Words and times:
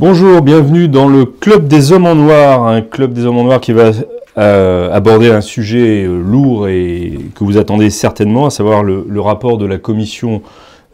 Bonjour, 0.00 0.42
bienvenue 0.42 0.86
dans 0.86 1.08
le 1.08 1.24
Club 1.24 1.66
des 1.66 1.90
Hommes 1.90 2.06
en 2.06 2.14
Noir, 2.14 2.68
un 2.68 2.82
club 2.82 3.12
des 3.12 3.26
Hommes 3.26 3.38
en 3.38 3.42
Noir 3.42 3.60
qui 3.60 3.72
va 3.72 3.90
euh, 4.38 4.92
aborder 4.92 5.28
un 5.32 5.40
sujet 5.40 6.04
euh, 6.04 6.22
lourd 6.22 6.68
et 6.68 7.18
que 7.34 7.42
vous 7.42 7.58
attendez 7.58 7.90
certainement, 7.90 8.46
à 8.46 8.50
savoir 8.50 8.84
le, 8.84 9.04
le 9.08 9.20
rapport 9.20 9.58
de 9.58 9.66
la 9.66 9.76
commission 9.76 10.40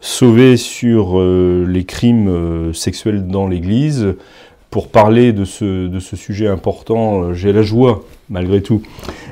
Sauvé 0.01 0.57
sur 0.57 1.19
euh, 1.19 1.67
les 1.69 1.83
crimes 1.83 2.73
sexuels 2.73 3.27
dans 3.27 3.47
l'Église. 3.47 4.15
Pour 4.71 4.87
parler 4.87 5.33
de 5.33 5.45
ce, 5.45 5.85
de 5.85 5.99
ce 5.99 6.15
sujet 6.15 6.47
important, 6.47 7.31
j'ai 7.31 7.53
la 7.53 7.61
joie, 7.61 8.05
malgré 8.31 8.63
tout, 8.63 8.81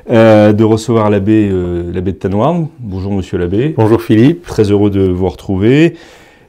de 0.07 0.63
recevoir 0.63 1.09
l'abbé 1.09 1.49
l'abbé 1.91 2.11
de 2.11 2.17
Tanoirne. 2.17 2.67
Bonjour 2.77 3.11
monsieur 3.11 3.39
l'abbé. 3.39 3.73
Bonjour 3.75 4.03
Philippe. 4.03 4.45
Très 4.45 4.69
heureux 4.69 4.91
de 4.91 5.01
vous 5.01 5.27
retrouver. 5.27 5.95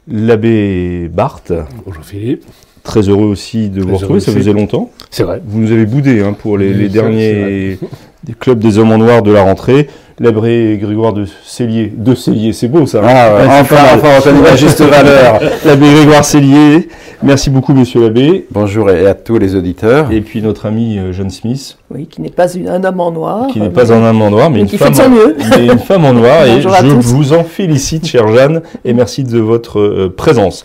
L'abbé 0.07 1.09
Barthes, 1.09 1.55
Bonjour 1.87 2.05
Philippe. 2.05 2.45
Très 2.85 3.09
heureux 3.09 3.27
aussi 3.27 3.69
de 3.71 3.83
vous 3.83 3.97
retrouver, 3.97 4.21
ça 4.21 4.31
faisait 4.31 4.53
longtemps. 4.53 4.91
C'est 5.11 5.25
vrai. 5.25 5.41
Vous 5.45 5.59
nous 5.59 5.73
avez 5.73 5.87
boudé 5.87 6.21
hein, 6.23 6.35
pour 6.39 6.57
les, 6.59 6.69
Oui, 6.69 6.75
les 6.75 6.89
derniers 6.89 7.79
des 8.25 8.35
clubs 8.39 8.59
des 8.59 8.79
hommes 8.79 8.93
en 8.93 8.99
noir 8.99 9.23
de 9.23 9.33
la 9.33 9.43
rentrée. 9.43 9.89
L'abbé 10.21 10.79
Grégoire 10.81 11.13
de 11.13 11.27
Cellier, 11.45 11.93
de 11.95 12.15
Cellier, 12.15 12.53
c'est 12.53 12.69
beau 12.69 12.87
ça. 12.87 13.01
hein 13.01 13.07
Ah, 13.09 13.35
ouais, 13.35 13.61
enfin, 13.63 13.77
enfin, 13.97 14.21
connaît 14.23 14.43
la 14.43 14.55
juste 14.55 14.81
valeur. 14.81 15.41
L'abbé 15.65 15.93
Grégoire 15.93 16.25
Cellier, 16.25 16.89
merci 17.23 17.51
beaucoup 17.51 17.75
monsieur 17.75 18.01
l'abbé. 18.03 18.47
Bonjour 18.53 18.89
et 18.93 19.09
à 19.09 19.15
tous 19.15 19.39
les 19.39 19.57
auditeurs. 19.57 20.13
Et 20.13 20.21
puis 20.21 20.41
notre 20.41 20.67
ami 20.67 20.99
euh, 21.01 21.13
John 21.13 21.31
Smith, 21.31 21.79
Oui, 21.91 22.07
qui 22.07 22.21
n'est 22.21 22.31
pas 22.31 22.53
une- 22.55 22.69
un 22.69 22.85
homme 22.85 23.01
en 23.01 23.11
noir. 23.11 23.49
qui 23.49 23.59
n'est 23.61 23.71
pas 23.71 23.93
un 23.93 24.05
homme 24.09 24.23
en 24.23 24.31
noir, 24.31 24.51
mais 24.51 24.59
mais 24.59 24.63
une 24.63 24.69
qui 24.69 24.79
femme, 24.79 24.95
fait 24.95 25.03
de 25.03 25.05
son 25.05 25.11
mieux. 25.11 25.37
mais 25.59 25.67
une 25.67 25.79
femme 25.81 26.05
en 26.05 26.13
noir. 26.13 26.47
et 26.47 26.61
je 26.61 26.69
tous. 26.69 27.13
vous 27.13 27.33
en 27.33 27.43
félicite, 27.43 28.07
chère 28.07 28.29
Jeanne, 28.29 28.63
et 28.85 28.93
merci 28.93 29.25
de 29.25 29.39
votre 29.41 29.81
euh, 29.81 30.15
présence. 30.17 30.65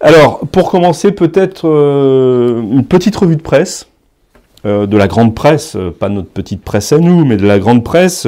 Alors, 0.00 0.40
pour 0.50 0.70
commencer, 0.70 1.12
peut-être 1.12 1.68
euh, 1.68 2.62
une 2.62 2.84
petite 2.84 3.16
revue 3.16 3.36
de 3.36 3.42
presse. 3.42 3.86
euh, 4.66 4.86
de 4.86 4.96
la 4.98 5.08
grande 5.08 5.34
presse, 5.34 5.74
euh, 5.76 5.90
pas 5.90 6.10
notre 6.10 6.28
petite 6.28 6.62
presse 6.62 6.92
à 6.92 6.98
nous, 6.98 7.24
mais 7.24 7.36
de 7.38 7.46
la 7.46 7.58
grande 7.58 7.82
presse. 7.82 8.26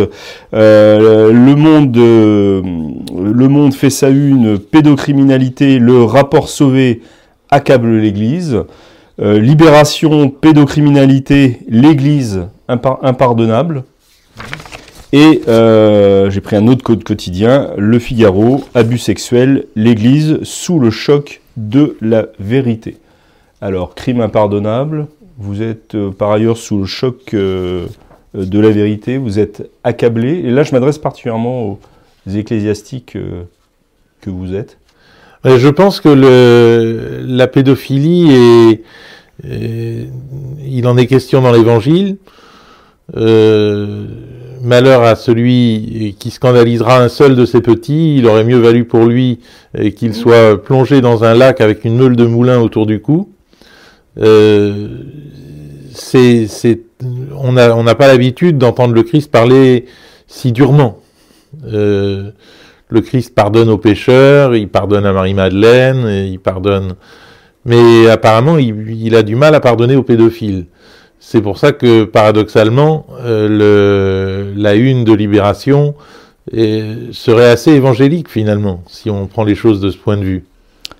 Le 0.52 1.54
Monde, 1.54 1.94
le 1.96 3.48
Monde 3.48 3.74
fait 3.74 3.90
sa 3.90 4.08
une, 4.08 4.58
pédocriminalité, 4.58 5.78
le 5.78 6.04
rapport 6.04 6.48
sauvé 6.48 7.02
accable 7.50 7.96
l'Église. 7.98 8.58
Libération, 9.18 10.30
pédocriminalité, 10.30 11.60
l'Église 11.68 12.46
impar- 12.68 12.98
impardonnable. 13.02 13.84
Et 15.12 15.42
j'ai 15.46 16.40
pris 16.40 16.56
un 16.56 16.66
autre 16.66 16.82
code 16.82 17.04
quotidien, 17.04 17.70
Le 17.76 17.98
Figaro, 17.98 18.64
abus 18.74 18.98
sexuel, 18.98 19.66
l'Église 19.76 20.38
sous 20.44 20.78
le 20.80 20.90
choc 20.90 21.41
de 21.56 21.96
la 22.00 22.26
vérité. 22.38 22.96
Alors, 23.60 23.94
crime 23.94 24.20
impardonnable, 24.20 25.06
vous 25.38 25.62
êtes 25.62 25.94
euh, 25.94 26.10
par 26.10 26.30
ailleurs 26.30 26.56
sous 26.56 26.78
le 26.78 26.84
choc 26.84 27.34
euh, 27.34 27.86
euh, 28.36 28.44
de 28.44 28.58
la 28.58 28.70
vérité, 28.70 29.18
vous 29.18 29.38
êtes 29.38 29.70
accablé. 29.84 30.30
Et 30.38 30.50
là, 30.50 30.62
je 30.62 30.72
m'adresse 30.72 30.98
particulièrement 30.98 31.64
aux 31.64 31.78
ecclésiastiques 32.30 33.16
que 34.20 34.30
vous 34.30 34.54
êtes. 34.54 34.78
Je 35.44 35.68
pense 35.68 36.00
que 36.00 36.08
la 37.26 37.48
pédophilie 37.48 38.78
il 39.42 40.86
en 40.86 40.96
est 40.96 41.08
question 41.08 41.42
dans 41.42 41.50
l'Évangile. 41.50 42.18
Malheur 44.62 45.02
à 45.02 45.16
celui 45.16 46.14
qui 46.20 46.30
scandalisera 46.30 47.02
un 47.02 47.08
seul 47.08 47.34
de 47.34 47.44
ses 47.44 47.60
petits. 47.60 48.16
Il 48.16 48.26
aurait 48.28 48.44
mieux 48.44 48.60
valu 48.60 48.84
pour 48.84 49.06
lui 49.06 49.40
euh, 49.76 49.90
qu'il 49.90 50.14
soit 50.14 50.62
plongé 50.62 51.00
dans 51.00 51.24
un 51.24 51.34
lac 51.34 51.60
avec 51.60 51.84
une 51.84 51.96
meule 51.96 52.14
de 52.14 52.24
moulin 52.24 52.60
autour 52.60 52.86
du 52.86 53.00
cou. 53.00 53.32
Euh, 54.20 54.86
c'est, 55.92 56.46
on 57.36 57.52
n'a 57.52 57.76
on 57.76 57.84
pas 57.84 58.06
l'habitude 58.06 58.56
d'entendre 58.56 58.94
le 58.94 59.02
Christ 59.02 59.32
parler 59.32 59.86
si 60.28 60.52
durement. 60.52 61.00
Euh, 61.66 62.30
le 62.88 63.00
Christ 63.00 63.34
pardonne 63.34 63.68
aux 63.68 63.78
pécheurs, 63.78 64.54
il 64.54 64.68
pardonne 64.68 65.06
à 65.06 65.12
Marie-Madeleine, 65.12 66.28
il 66.30 66.38
pardonne. 66.38 66.94
Mais 67.64 68.08
apparemment, 68.08 68.58
il, 68.58 68.90
il 68.90 69.16
a 69.16 69.24
du 69.24 69.34
mal 69.34 69.56
à 69.56 69.60
pardonner 69.60 69.96
aux 69.96 70.04
pédophiles. 70.04 70.66
C'est 71.24 71.40
pour 71.40 71.56
ça 71.56 71.70
que, 71.70 72.02
paradoxalement, 72.02 73.06
euh, 73.20 73.48
le, 73.48 74.60
la 74.60 74.74
une 74.74 75.04
de 75.04 75.12
Libération 75.14 75.94
euh, 76.52 77.10
serait 77.12 77.48
assez 77.48 77.70
évangélique, 77.70 78.28
finalement, 78.28 78.82
si 78.88 79.08
on 79.08 79.28
prend 79.28 79.44
les 79.44 79.54
choses 79.54 79.80
de 79.80 79.90
ce 79.90 79.96
point 79.96 80.16
de 80.16 80.24
vue. 80.24 80.44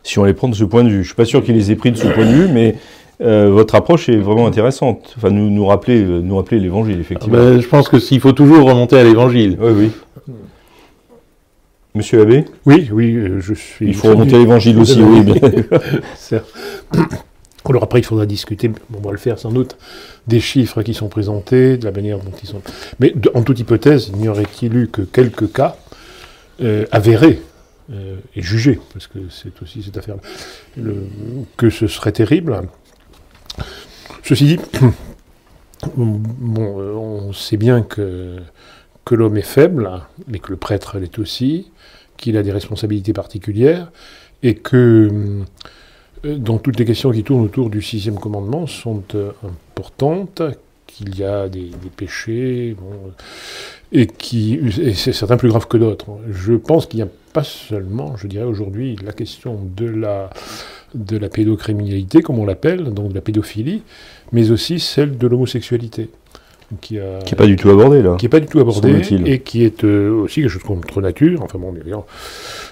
Si 0.05 0.21
on 0.21 0.25
les 0.25 0.33
prend 0.33 0.49
de 0.49 0.55
ce 0.55 0.63
point 0.63 0.85
de 0.85 0.89
vue. 0.89 0.95
Je 0.95 1.01
ne 1.01 1.05
suis 1.07 1.15
pas 1.17 1.25
sûr 1.25 1.43
qu'ils 1.43 1.57
les 1.57 1.73
aient 1.73 1.77
pris 1.77 1.91
de 1.91 1.97
ce 1.97 2.07
point 2.07 2.25
de 2.25 2.31
vue, 2.31 2.49
mais 2.49 2.77
euh, 3.21 3.51
votre 3.51 3.75
approche 3.75 4.09
est 4.09 4.17
vraiment 4.17 4.47
intéressante. 4.47 5.13
Enfin, 5.19 5.31
nous, 5.31 5.51
nous 5.51 5.67
rappeler, 5.67 6.01
nous 6.05 6.37
rappeler 6.37 6.61
l'évangile, 6.61 7.01
effectivement. 7.01 7.37
Ben, 7.37 7.61
je 7.61 7.67
pense 7.67 7.89
que 7.89 7.99
s'il 7.99 8.21
faut 8.21 8.33
toujours 8.33 8.65
remonter 8.65 8.97
à 8.97 9.03
l'évangile. 9.03 9.59
Oui, 9.61 9.73
oui. 9.77 10.35
Monsieur 11.97 12.21
l'abbé 12.21 12.45
Oui, 12.65 12.89
oui, 12.93 13.19
je 13.41 13.55
suis. 13.55 13.89
Il 13.89 13.95
faut 13.95 14.09
remonter 14.09 14.37
à 14.37 14.39
l'évangile 14.39 14.79
aussi, 14.79 15.03
oui. 15.03 15.21
bien. 15.23 15.35
Alors 17.69 17.85
après, 17.85 18.01
il 18.01 18.05
faudra 18.05 18.27
discuter, 18.27 18.71
on 18.93 19.01
va 19.01 19.13
le 19.13 19.19
faire 19.19 19.39
sans 19.39 19.53
doute, 19.53 19.77
des 20.27 20.41
chiffres 20.41 20.83
qui 20.83 20.95
sont 20.95 21.09
présentés, 21.09 21.77
de 21.77 21.85
la 21.85 21.93
manière 21.93 22.19
dont 22.19 22.33
ils 22.43 22.49
sont. 22.49 22.63
Mais 22.99 23.15
en 23.35 23.43
toute 23.43 23.59
hypothèse, 23.61 24.13
n'y 24.13 24.29
aurait-il 24.29 24.77
eu 24.77 24.89
que 24.89 25.03
quelques 25.03 25.53
cas 25.53 25.77
euh, 26.61 26.87
avérés 26.91 27.41
euh, 27.93 28.17
et 28.35 28.43
jugés, 28.43 28.81
parce 28.93 29.07
que 29.07 29.19
c'est 29.31 29.63
aussi 29.63 29.83
cette 29.83 29.97
affaire-là, 29.97 30.23
que 31.57 31.71
ce 31.71 31.87
serait 31.87 32.13
terrible. 32.13 32.63
Ceci 34.25 34.45
dit, 34.45 34.59
bon, 35.97 36.81
euh, 36.81 36.93
on 36.95 37.33
sait 37.33 37.57
bien 37.57 37.83
que, 37.83 38.39
que 39.05 39.15
l'homme 39.15 39.37
est 39.37 39.43
faible, 39.43 39.91
mais 40.27 40.41
que 40.41 40.51
le 40.51 40.57
prêtre 40.57 40.99
l'est 40.99 41.19
aussi, 41.19 41.71
qu'il 42.17 42.37
a 42.37 42.43
des 42.43 42.53
responsabilités 42.53 43.13
particulières, 43.13 43.91
et 44.43 44.55
que 44.55 45.43
euh, 46.25 46.37
dans 46.37 46.59
toutes 46.59 46.79
les 46.79 46.85
questions 46.85 47.11
qui 47.11 47.23
tournent 47.23 47.45
autour 47.45 47.71
du 47.71 47.83
sixième 47.83 48.19
commandement 48.19 48.67
sont 48.67 49.03
euh, 49.15 49.31
importantes, 49.45 50.43
qu'il 50.87 51.17
y 51.17 51.25
a 51.25 51.49
des, 51.49 51.71
des 51.71 51.91
péchés, 51.95 52.77
bon, 52.79 53.13
et 53.93 54.07
qui 54.07 54.55
et 54.81 54.95
c'est 54.95 55.13
certains 55.13 55.37
plus 55.37 55.49
graves 55.49 55.67
que 55.67 55.77
d'autres. 55.77 56.07
Je 56.31 56.55
pense 56.55 56.87
qu'il 56.87 56.99
n'y 56.99 57.05
a 57.05 57.09
pas 57.33 57.45
seulement, 57.45 58.17
je 58.17 58.27
dirais 58.27 58.45
aujourd'hui, 58.45 58.97
la 59.05 59.13
question 59.13 59.59
de 59.77 59.87
la 59.87 60.31
de 60.95 61.17
la 61.17 61.29
pédocriminalité, 61.31 62.21
comme 62.21 62.39
on 62.39 62.45
l'appelle, 62.45 62.85
donc 62.93 63.09
de 63.09 63.15
la 63.15 63.23
pédophilie, 63.23 63.83
mais 64.33 64.51
aussi 64.51 64.79
celle 64.79 65.17
de 65.17 65.27
l'homosexualité, 65.27 66.11
qui 66.81 66.99
a 66.99 67.19
Qui 67.21 67.33
n'est 67.35 67.39
pas 67.39 67.47
du 67.47 67.57
tout 67.57 67.71
abordé, 67.71 68.03
là. 68.03 68.17
qui 68.19 68.27
n'est 68.27 68.31
pas 68.31 68.41
du 68.41 68.47
tout 68.47 68.61
abordé 68.61 68.93
semble-t-il. 69.03 69.29
et 69.29 69.41
qui 69.41 69.65
est 69.65 69.85
euh, 69.85 70.11
aussi 70.11 70.41
quelque 70.41 70.51
chose 70.51 70.63
contre 70.63 71.01
nature. 71.01 71.43
Enfin 71.43 71.59
bon, 71.59 71.75
évidemment, 71.75 72.07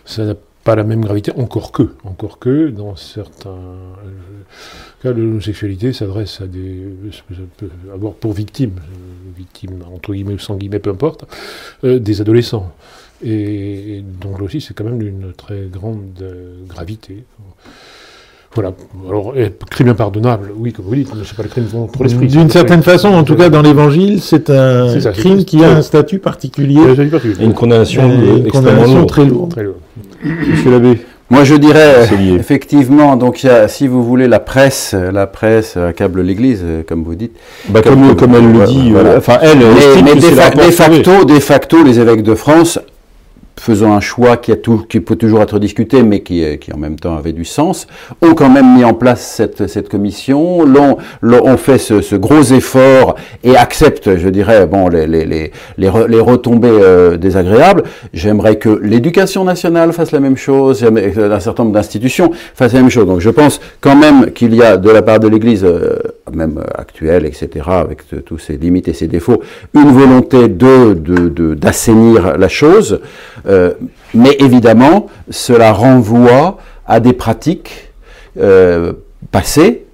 ça 0.05 0.25
n'a 0.25 0.35
pas 0.65 0.77
la 0.77 0.85
même 0.85 1.03
gravité, 1.03 1.33
encore 1.37 1.73
que, 1.73 1.95
encore 2.05 2.39
que 2.39 2.69
dans 2.69 2.95
certains 2.97 3.51
euh, 3.51 4.43
cas, 5.03 5.13
l'homosexualité 5.13 5.93
s'adresse 5.93 6.41
à 6.41 6.47
des, 6.47 6.87
peut 7.57 7.71
avoir 7.93 8.15
pour 8.15 8.33
victime, 8.33 8.75
euh, 8.79 9.33
victime 9.37 9.83
entre 9.93 10.13
guillemets 10.13 10.35
ou 10.35 10.39
sans 10.39 10.57
guillemets, 10.57 10.79
peu 10.79 10.91
importe, 10.91 11.25
euh, 11.85 11.99
des 11.99 12.21
adolescents. 12.21 12.73
Et 13.23 14.03
donc 14.03 14.39
là 14.39 14.45
aussi, 14.45 14.61
c'est 14.61 14.75
quand 14.75 14.85
même 14.85 14.99
d'une 14.99 15.33
très 15.35 15.67
grande 15.67 16.25
gravité. 16.67 17.25
Voilà. 18.55 18.73
Alors, 19.09 19.33
crime 19.71 19.89
impardonnable, 19.91 20.51
oui, 20.57 20.73
comme 20.73 20.85
vous 20.87 20.95
dites, 20.97 21.09
mais 21.15 21.23
c'est 21.25 21.37
pas 21.37 21.45
le 21.45 21.49
crime 21.49 21.67
contre 21.71 22.03
l'esprit. 22.03 22.27
D'une 22.27 22.51
certaine 22.51 22.83
façon, 22.83 23.09
en 23.09 23.23
tout 23.23 23.37
cas 23.37 23.49
dans 23.49 23.63
l'Évangile, 23.63 24.21
c'est 24.21 24.51
un 24.51 24.99
ça, 25.01 25.13
crime 25.13 25.45
qui 25.45 25.65
a 25.65 25.77
un 25.77 25.83
statut 25.83 26.19
particulier. 26.19 26.81
Et 27.41 27.45
une 27.45 27.55
condamnation 27.55 28.03
et 28.11 28.39
une 28.39 28.47
extrêmement 28.47 28.71
condamnation 28.83 28.95
lourde. 28.97 29.09
très 29.09 29.25
lourde. 29.25 29.51
Très. 29.51 29.67
Monsieur 30.51 30.71
l'abbé, 30.73 31.01
Moi, 31.31 31.45
je 31.45 31.55
dirais, 31.55 32.09
effectivement, 32.37 33.15
donc, 33.17 33.45
il 33.45 33.47
y 33.47 33.51
a, 33.51 33.69
si 33.69 33.87
vous 33.87 34.03
voulez, 34.03 34.27
la 34.27 34.41
presse, 34.41 34.97
la 35.13 35.29
presse 35.29 35.77
accable 35.77 36.21
l'Église, 36.23 36.65
comme 36.89 37.05
vous 37.05 37.15
dites. 37.15 37.37
bah, 37.69 37.83
Comme- 37.83 38.01
comme, 38.09 38.17
comme 38.17 38.35
elle 38.35 38.51
le 38.53 38.67
dit, 38.67 38.89
euh, 38.89 38.93
voilà. 38.95 39.17
enfin, 39.19 39.39
elle, 39.41 39.59
elle 39.63 40.03
Mais, 40.05 40.15
mais 40.15 40.15
de, 40.17 40.27
fa- 40.27 40.51
facto, 40.73 41.25
de 41.25 41.39
facto, 41.39 41.85
les 41.85 42.01
évêques 42.01 42.25
de 42.25 42.35
France 42.35 42.81
faisant 43.61 43.93
un 43.93 44.01
choix 44.01 44.39
qui, 44.39 44.53
a 44.53 44.57
tout, 44.57 44.85
qui 44.89 45.01
peut 45.01 45.17
toujours 45.17 45.43
être 45.43 45.59
discuté, 45.59 46.03
mais 46.03 46.21
qui, 46.21 46.59
qui 46.59 46.73
en 46.73 46.79
même 46.79 46.99
temps 46.99 47.17
avait 47.17 47.35
du 47.35 47.45
sens, 47.45 47.87
ont 48.23 48.33
quand 48.35 48.49
même 48.49 48.75
mis 48.75 48.85
en 48.85 48.95
place 48.95 49.21
cette, 49.21 49.67
cette 49.67 49.89
commission, 49.91 50.65
l'ont, 50.65 50.97
ont 51.23 51.57
fait 51.59 51.77
ce, 51.79 52.01
ce 52.01 52.17
gros 52.17 52.43
effort 52.43 53.17
et 53.45 53.57
acceptent, 53.57 54.17
je 54.17 54.29
dirais, 54.31 54.67
bon, 54.67 54.89
les, 54.89 55.07
les, 55.07 55.27
les, 55.27 55.53
les, 55.77 55.89
re- 55.89 56.07
les 56.07 56.21
retombées 56.21 56.69
euh, 56.71 57.19
désagréables. 57.19 57.83
J'aimerais 58.15 58.57
que 58.57 58.71
l'éducation 58.71 59.45
nationale 59.45 59.93
fasse 59.93 60.13
la 60.13 60.21
même 60.21 60.39
chose, 60.39 60.81
que 60.81 61.31
un 61.31 61.41
certain 61.41 61.65
nombre 61.65 61.75
d'institutions 61.75 62.31
fassent 62.55 62.73
la 62.73 62.81
même 62.81 62.91
chose. 62.91 63.07
Donc 63.07 63.21
je 63.21 63.31
pense 63.31 63.61
quand 63.83 63.97
même 63.97 64.31
qu'il 64.33 64.55
y 64.55 64.63
a 64.63 64.79
de 64.79 64.91
la 64.91 65.03
part 65.03 65.21
de 65.21 65.29
l'Église, 65.29 65.65
euh, 65.65 65.99
même 66.35 66.59
euh, 66.59 66.65
actuelle, 66.75 67.27
etc., 67.27 67.49
avec 67.69 68.03
tous 68.25 68.39
ses 68.39 68.57
limites 68.57 68.89
et 68.89 68.93
ses 68.93 69.07
défauts, 69.09 69.43
une 69.75 69.91
volonté 69.93 70.49
d'assainir 70.49 72.37
la 72.39 72.49
chose. 72.49 73.01
Euh, 73.47 73.73
mais 74.15 74.37
évidemment, 74.39 75.07
cela 75.31 75.73
renvoie 75.73 76.59
à 76.87 77.01
des 77.01 77.13
pratiques 77.13 77.93
euh, 78.39 78.93
passées 79.31 79.85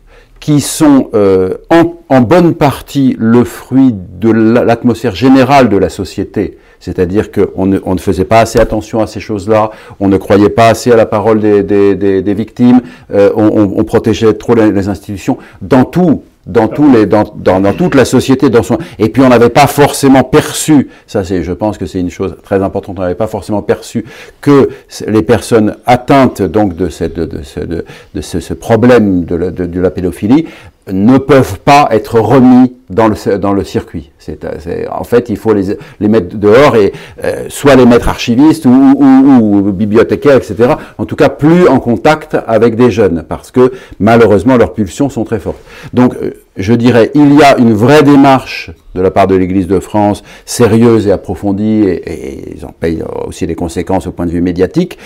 qui 0.46 0.60
sont 0.60 1.08
euh, 1.14 1.54
en, 1.70 1.94
en 2.08 2.20
bonne 2.20 2.54
partie 2.54 3.16
le 3.19 3.43
fruit 3.43 3.93
de 4.20 4.31
la- 4.31 4.62
l'atmosphère 4.62 5.12
générale 5.16 5.69
de 5.69 5.76
la 5.76 5.88
société. 5.88 6.56
C'est-à-dire 6.78 7.32
qu'on 7.32 7.66
ne, 7.66 7.81
on 7.84 7.94
ne 7.96 7.98
faisait 7.98 8.25
pas 8.25 8.38
assez 8.38 8.60
attention 8.60 9.00
à 9.00 9.08
ces 9.08 9.19
choses-là, 9.19 9.72
on 9.98 10.06
ne 10.06 10.16
croyait 10.16 10.48
pas 10.48 10.69
assez 10.69 10.93
à 10.93 10.96
la 10.96 11.04
parole 11.04 11.40
des, 11.40 11.64
des, 11.64 11.96
des, 11.96 12.22
des 12.22 12.34
victimes, 12.34 12.81
euh, 13.12 13.31
on, 13.34 13.43
on- 13.60 13.72
on 13.81 13.82
protégeait 13.82 14.34
trop 14.34 14.54
les, 14.54 14.70
les 14.70 14.88
institutions. 14.88 15.37
Dans 15.62 15.84
tout, 15.84 16.22
dans, 16.46 16.69
tous 16.69 16.90
les, 16.90 17.06
dans, 17.06 17.25
dans, 17.34 17.72
toute 17.72 17.94
la 17.94 18.04
société, 18.04 18.50
dans 18.50 18.62
son, 18.62 18.78
et 18.98 19.08
puis 19.08 19.22
on 19.22 19.28
n'avait 19.28 19.50
pas 19.50 19.66
forcément 19.66 20.22
perçu, 20.22 20.88
ça 21.06 21.25
c'est, 21.25 21.43
je 21.43 21.52
pense 21.52 21.76
que 21.76 21.87
c'est 21.87 22.00
une 22.00 22.10
chose 22.10 22.37
très 22.43 22.62
importante, 22.62 22.98
on 22.98 23.02
n'avait 23.02 23.14
pas 23.16 23.26
forcément 23.26 23.62
perçu 23.62 24.04
que 24.40 24.69
les 25.06 25.22
personnes 25.22 25.76
atteintes 25.87 26.43
donc 26.43 26.76
de, 26.76 26.88
cette, 26.88 27.14
de, 27.14 27.26
de 27.26 28.20
ce, 28.20 28.38
de, 28.38 28.54
problème 28.54 29.25
de 29.25 29.81
la 29.81 29.90
pédophilie 29.90 30.46
ne 30.92 31.18
peuvent 31.18 31.58
pas 31.60 31.88
être 31.90 32.20
remis 32.20 32.72
dans 32.90 33.08
le, 33.08 33.38
dans 33.38 33.52
le 33.52 33.64
circuit. 33.64 34.12
Euh, 34.28 34.34
c'est- 34.60 34.88
en 34.88 35.02
fait, 35.02 35.28
il 35.28 35.36
faut 35.36 35.52
les, 35.52 35.76
les 35.98 36.08
mettre 36.08 36.36
dehors 36.36 36.76
et 36.76 36.92
euh, 37.24 37.46
soit 37.48 37.74
les 37.74 37.86
mettre 37.86 38.08
archivistes 38.08 38.66
ou, 38.66 38.70
ou, 38.70 39.56
ou 39.58 39.72
bibliothécaires, 39.72 40.36
etc. 40.36 40.74
En 40.98 41.04
tout 41.04 41.16
cas, 41.16 41.28
plus 41.28 41.66
en 41.66 41.80
contact 41.80 42.36
avec 42.46 42.76
des 42.76 42.92
jeunes, 42.92 43.24
parce 43.28 43.50
que 43.50 43.72
malheureusement 43.98 44.56
leurs 44.56 44.72
pulsions 44.72 45.08
sont 45.08 45.24
très 45.24 45.40
fortes. 45.40 45.58
Donc, 45.92 46.14
euh, 46.22 46.30
je 46.56 46.72
dirais, 46.74 47.10
il 47.14 47.34
y 47.34 47.42
a 47.42 47.58
une 47.58 47.72
vraie 47.74 48.04
démarche 48.04 48.70
de 48.94 49.00
la 49.02 49.10
part 49.10 49.26
de 49.26 49.34
l'Église 49.34 49.66
de 49.66 49.80
France, 49.80 50.22
sérieuse 50.44 51.06
et 51.08 51.12
approfondie, 51.12 51.82
et, 51.84 52.12
et 52.12 52.54
ils 52.56 52.64
en 52.64 52.70
payent 52.70 53.02
aussi 53.26 53.46
les 53.46 53.56
conséquences 53.56 54.06
au 54.06 54.12
point 54.12 54.26
de 54.26 54.30
vue 54.30 54.40
médiatique, 54.40 54.98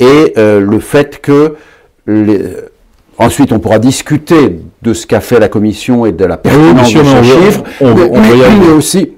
et 0.00 0.32
euh, 0.38 0.60
le 0.60 0.78
fait 0.80 1.20
que 1.20 1.56
les, 2.06 2.40
Ensuite, 3.18 3.52
on 3.52 3.58
pourra 3.58 3.78
discuter 3.78 4.60
de 4.82 4.92
ce 4.94 5.06
qu'a 5.06 5.20
fait 5.20 5.40
la 5.40 5.48
commission 5.48 6.04
et 6.06 6.12
de 6.12 6.24
la 6.24 6.36
pertinence 6.36 6.92
de 6.92 6.98
ce 7.02 7.22
chiffre, 7.22 7.62
on 7.80 7.94
mais, 7.94 8.02
on 8.10 8.20
mais 8.66 8.72
aussi 8.72 9.12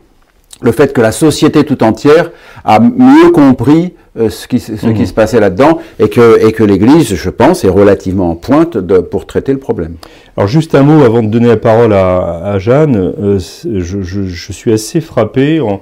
le 0.63 0.73
fait 0.73 0.93
que 0.93 1.01
la 1.01 1.13
société 1.13 1.65
tout 1.65 1.83
entière 1.85 2.31
a 2.65 2.81
mieux 2.81 3.31
compris 3.33 3.95
euh, 4.19 4.29
ce, 4.31 4.49
qui, 4.49 4.59
ce 4.59 4.73
Mhm. 4.87 4.95
qui 4.95 5.07
se 5.07 5.13
passait 5.13 5.39
là-dedans 5.39 5.79
et 6.01 6.09
que, 6.09 6.45
et 6.47 6.51
que 6.53 6.65
l'Église, 6.65 7.15
je 7.15 7.31
pense, 7.31 7.65
est 7.65 7.69
relativement 7.69 8.31
en 8.31 8.35
pointe 8.35 8.77
de, 8.77 8.99
pour 8.99 9.27
traiter 9.27 9.53
le 9.53 9.59
problème. 9.59 9.95
Alors 10.37 10.49
juste 10.49 10.75
un 10.75 10.83
mot 10.83 11.05
avant 11.05 11.23
de 11.23 11.29
donner 11.29 11.47
la 11.49 11.57
parole 11.57 11.93
à, 11.93 12.43
à 12.45 12.59
Jeanne. 12.59 12.97
Euh, 12.97 13.39
je, 13.65 14.03
je- 14.03 14.23
je 14.27 14.53
suis 14.53 14.73
assez 14.73 15.01
frappé 15.01 15.61
en, 15.61 15.81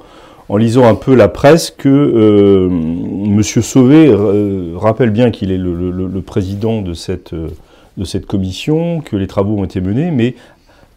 en 0.50 0.56
lisant 0.58 0.84
un 0.86 0.94
peu 0.94 1.14
la 1.14 1.28
presse 1.28 1.70
que 1.70 1.88
euh, 1.88 2.68
Monsieur 2.70 3.62
Sauvé 3.62 4.08
euh, 4.10 4.72
rappelle 4.76 5.10
bien 5.10 5.30
qu'il 5.30 5.50
est 5.50 5.56
le, 5.58 5.74
le- 5.90 6.20
président 6.20 6.82
de 6.82 6.92
cette, 6.92 7.32
de 7.96 8.04
cette 8.04 8.26
commission, 8.26 9.00
que 9.00 9.16
les 9.16 9.26
travaux 9.26 9.58
ont 9.58 9.64
été 9.64 9.80
menés, 9.80 10.10
mais 10.10 10.34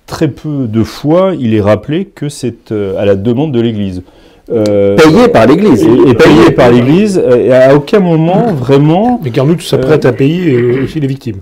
très 0.06 0.28
peu 0.28 0.68
de 0.68 0.84
fois 0.84 1.34
il 1.40 1.54
est 1.54 1.62
rappelé 1.62 2.06
que 2.06 2.30
c'est 2.30 2.72
euh, 2.72 2.98
à 3.00 3.06
la 3.06 3.16
demande 3.16 3.52
de 3.52 3.62
l'Église. 3.62 4.04
Euh, 4.52 4.96
Payé 4.98 5.28
par 5.28 5.46
l'Église. 5.46 5.84
et, 5.84 6.10
et 6.10 6.14
payé 6.16 6.52
par 6.52 6.72
l'Église, 6.72 7.18
et 7.18 7.54
à 7.54 7.76
aucun 7.76 8.00
moment 8.00 8.52
vraiment 8.54 9.20
Mais 9.24 9.30
Carnot 9.30 9.60
s'apprête 9.60 10.06
à 10.06 10.14
payer 10.14 10.54
euh, 10.54 10.84
aussi 10.84 11.00
les 11.00 11.08
victimes. 11.08 11.42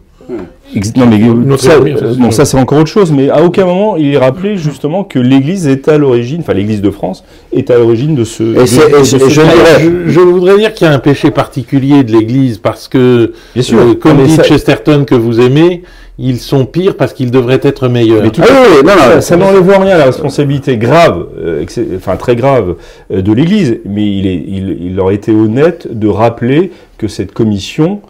Non, 0.97 1.05
mais 1.07 1.57
ça, 1.57 1.69
ça, 1.69 1.75
euh, 1.77 2.13
c'est 2.13 2.21
sûr. 2.21 2.33
ça 2.33 2.45
c'est 2.45 2.57
encore 2.57 2.79
autre 2.79 2.89
chose, 2.89 3.11
mais 3.11 3.29
à 3.29 3.41
aucun 3.43 3.65
moment 3.65 3.95
il 3.95 4.13
est 4.13 4.17
rappelé 4.17 4.57
justement 4.57 5.03
que 5.03 5.17
l'Église 5.19 5.67
est 5.67 5.87
à 5.87 5.97
l'origine, 5.97 6.41
enfin 6.41 6.53
l'Église 6.53 6.81
de 6.81 6.91
France 6.91 7.23
est 7.53 7.71
à 7.71 7.77
l'origine 7.77 8.15
de 8.15 8.23
ce. 8.25 8.43
de- 8.43 8.65
c'est- 8.65 8.91
de 8.91 8.97
et 8.97 9.03
ce 9.05 9.17
je- 9.17 9.29
je 9.29 9.41
problème. 9.41 9.65
dirais- 9.79 9.91
Je, 10.07 10.11
je 10.11 10.19
voudrais 10.19 10.57
dire 10.57 10.73
qu'il 10.73 10.85
y 10.85 10.89
a 10.89 10.93
un 10.93 10.99
péché 10.99 11.31
particulier 11.31 12.03
de 12.03 12.11
l'Église 12.11 12.57
parce 12.57 12.87
que, 12.89 13.31
Bien 13.53 13.63
sûr, 13.63 13.79
euh, 13.79 13.93
comme 13.93 14.21
dit 14.23 14.31
ça- 14.31 14.43
Chesterton 14.43 15.05
que 15.05 15.15
vous 15.15 15.39
aimez, 15.39 15.83
ils 16.19 16.39
sont 16.39 16.65
pires 16.65 16.97
parce 16.97 17.13
qu'ils 17.13 17.31
devraient 17.31 17.59
être 17.63 17.87
meilleurs. 17.87 18.23
Mais 18.23 18.31
tout 18.31 18.41
Ah 18.43 18.47
oui, 18.49 18.67
oui, 18.79 18.83
non, 18.85 18.91
non, 18.93 18.97
ça, 18.97 19.21
ça 19.21 19.37
n'enlève 19.37 19.69
en 19.69 19.79
rien 19.79 19.95
à 19.95 19.99
la 19.99 20.05
responsabilité 20.05 20.75
grave, 20.77 21.27
euh, 21.39 21.63
enfin 21.95 22.17
très 22.17 22.35
grave, 22.35 22.75
euh, 23.13 23.21
de 23.21 23.31
l'Église, 23.31 23.77
mais 23.85 24.05
il, 24.17 24.27
est, 24.27 24.43
il, 24.47 24.77
il 24.91 24.99
aurait 24.99 25.15
été 25.15 25.31
honnête 25.31 25.87
de 25.91 26.07
rappeler 26.07 26.71
que 26.97 27.07
cette 27.07 27.31
commission 27.33 28.01
euh, 28.05 28.06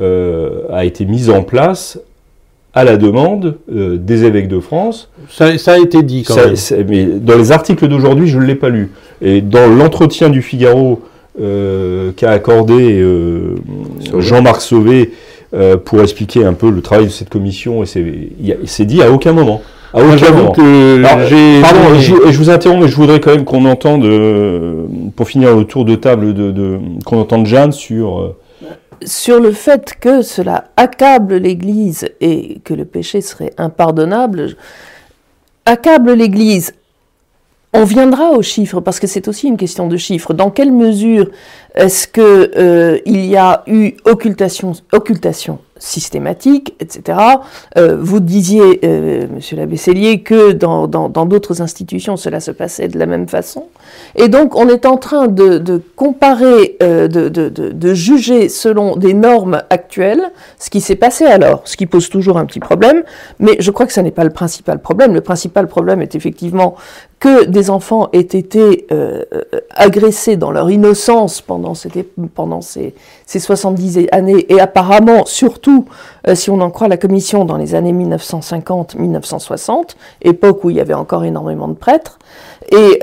a 0.00 0.84
été 0.84 1.04
mise 1.04 1.30
en 1.30 1.42
place 1.42 1.98
à 2.74 2.82
la 2.84 2.96
demande 2.96 3.56
euh, 3.72 3.96
des 3.96 4.24
évêques 4.24 4.48
de 4.48 4.58
France. 4.58 5.08
Ça, 5.30 5.56
ça 5.58 5.74
a 5.74 5.78
été 5.78 6.02
dit 6.02 6.24
quand 6.24 6.34
Ça- 6.34 6.76
même. 6.76 6.86
mais 6.88 7.04
dans 7.04 7.36
les 7.38 7.52
articles 7.52 7.86
d'aujourd'hui, 7.86 8.26
je 8.26 8.38
ne 8.38 8.44
l'ai 8.44 8.56
pas 8.56 8.68
lu. 8.68 8.90
Et 9.22 9.40
dans 9.40 9.68
l'entretien 9.68 10.28
du 10.28 10.42
Figaro 10.42 11.00
euh, 11.40 12.10
qu'a 12.16 12.30
accordé 12.32 13.00
euh. 13.00 13.54
Jean-Marc 14.18 14.60
Sauvé 14.60 15.12
euh, 15.54 15.76
pour 15.76 16.00
expliquer 16.02 16.44
un 16.44 16.52
peu 16.52 16.68
le 16.70 16.80
travail 16.80 17.04
de 17.06 17.10
cette 17.10 17.28
commission, 17.28 17.84
il 17.84 18.56
c'est 18.64 18.84
dit 18.84 19.02
à 19.02 19.12
aucun 19.12 19.32
moment. 19.32 19.62
À 19.92 20.00
aucun 20.04 20.32
moment. 20.32 20.50
que 20.50 21.04
Alors, 21.04 21.26
j'ai. 21.28 21.60
Pardon, 21.60 21.94
je, 22.00 22.36
vous 22.38 22.50
interromps, 22.50 22.82
mais 22.82 22.88
je 22.88 22.96
voudrais 22.96 23.20
quand 23.20 23.30
même 23.30 23.44
qu'on 23.44 23.64
entende, 23.66 24.04
euh, 24.04 24.82
pour 25.14 25.28
finir 25.28 25.54
le 25.56 25.62
tour 25.64 25.84
de 25.84 25.94
table, 25.94 26.34
de, 26.34 26.50
de- 26.50 26.78
qu'on 27.04 27.18
entende 27.20 27.46
Jeanne 27.46 27.70
sur. 27.70 28.34
Sur 29.04 29.40
le 29.40 29.52
fait 29.52 29.94
que 30.00 30.22
cela 30.22 30.70
accable 30.76 31.36
l'Église 31.36 32.08
et 32.20 32.60
que 32.64 32.74
le 32.74 32.84
péché 32.84 33.20
serait 33.20 33.52
impardonnable, 33.58 34.56
accable 35.66 36.12
l'Église. 36.12 36.72
On 37.72 37.84
viendra 37.84 38.30
aux 38.30 38.42
chiffres 38.42 38.80
parce 38.80 39.00
que 39.00 39.06
c'est 39.06 39.26
aussi 39.26 39.48
une 39.48 39.56
question 39.56 39.88
de 39.88 39.96
chiffres. 39.96 40.32
Dans 40.32 40.50
quelle 40.50 40.72
mesure 40.72 41.30
est-ce 41.74 42.06
que 42.06 42.52
euh, 42.56 43.00
il 43.04 43.24
y 43.26 43.36
a 43.36 43.64
eu 43.66 43.94
occultation 44.04 45.58
systématique, 45.76 46.74
etc. 46.80 47.18
Euh, 47.76 47.96
vous 48.00 48.20
disiez, 48.20 48.80
euh, 48.84 49.26
Monsieur 49.34 49.56
l'abbé 49.56 49.76
Cellier, 49.76 50.20
que 50.22 50.52
dans 50.52 50.86
d'autres 51.26 51.62
institutions 51.62 52.16
cela 52.16 52.40
se 52.40 52.50
passait 52.50 52.88
de 52.88 52.98
la 52.98 53.06
même 53.06 53.28
façon. 53.28 53.66
Et 54.16 54.28
donc, 54.28 54.56
on 54.56 54.68
est 54.68 54.86
en 54.86 54.96
train 54.96 55.26
de, 55.28 55.58
de 55.58 55.80
comparer, 55.96 56.76
euh, 56.82 57.08
de- 57.08 57.28
de- 57.28 57.48
de 57.48 57.94
juger 57.94 58.48
selon 58.48 58.96
des 58.96 59.14
normes 59.14 59.62
actuelles 59.70 60.22
ce 60.58 60.70
qui 60.70 60.80
s'est 60.80 60.96
passé 60.96 61.24
alors, 61.26 61.62
ce 61.64 61.76
qui 61.76 61.86
pose 61.86 62.08
toujours 62.08 62.38
un 62.38 62.46
petit 62.46 62.60
problème, 62.60 63.02
mais 63.38 63.56
je 63.58 63.70
crois 63.70 63.86
que 63.86 63.92
ce 63.92 64.00
n'est 64.00 64.10
pas 64.10 64.24
le 64.24 64.30
principal 64.30 64.78
problème. 64.80 65.12
Le 65.14 65.20
principal 65.20 65.66
problème 65.66 66.00
est 66.02 66.14
effectivement 66.14 66.74
que 67.24 67.44
des 67.46 67.70
enfants 67.70 68.10
aient 68.12 68.20
été 68.20 68.86
euh, 68.92 69.24
euh, 69.32 69.40
agressés 69.70 70.36
dans 70.36 70.50
leur 70.50 70.70
innocence 70.70 71.40
pendant, 71.40 71.72
ces, 71.72 71.88
ces 73.24 73.40
70 73.40 74.08
années, 74.12 74.44
et 74.52 74.60
apparemment, 74.60 75.24
surtout, 75.24 75.86
euh, 76.28 76.34
si 76.34 76.50
on 76.50 76.60
en 76.60 76.68
croit 76.68 76.86
la 76.86 76.98
commission, 76.98 77.46
dans 77.46 77.56
les 77.56 77.74
années 77.74 77.94
1950-1960, 77.94 79.96
époque 80.20 80.64
où 80.64 80.70
il 80.70 80.76
y 80.76 80.80
avait 80.80 80.92
encore 80.92 81.24
énormément 81.24 81.68
de 81.68 81.72
prêtres, 81.72 82.18
et, 82.70 82.98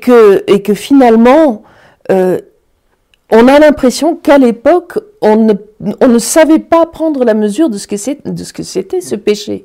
que, 0.00 0.74
finalement, 0.74 1.62
on 2.10 3.48
a 3.48 3.58
l'impression 3.60 4.16
qu'à 4.16 4.38
l'époque, 4.38 4.98
on 5.22 5.46
ne, 5.78 6.18
savait 6.18 6.58
pas 6.58 6.86
prendre 6.86 7.24
la 7.24 7.34
mesure 7.34 7.70
de 7.70 7.78
ce 7.78 7.86
que 7.86 7.96
c'était 7.96 9.00
ce 9.00 9.14
péché. 9.14 9.64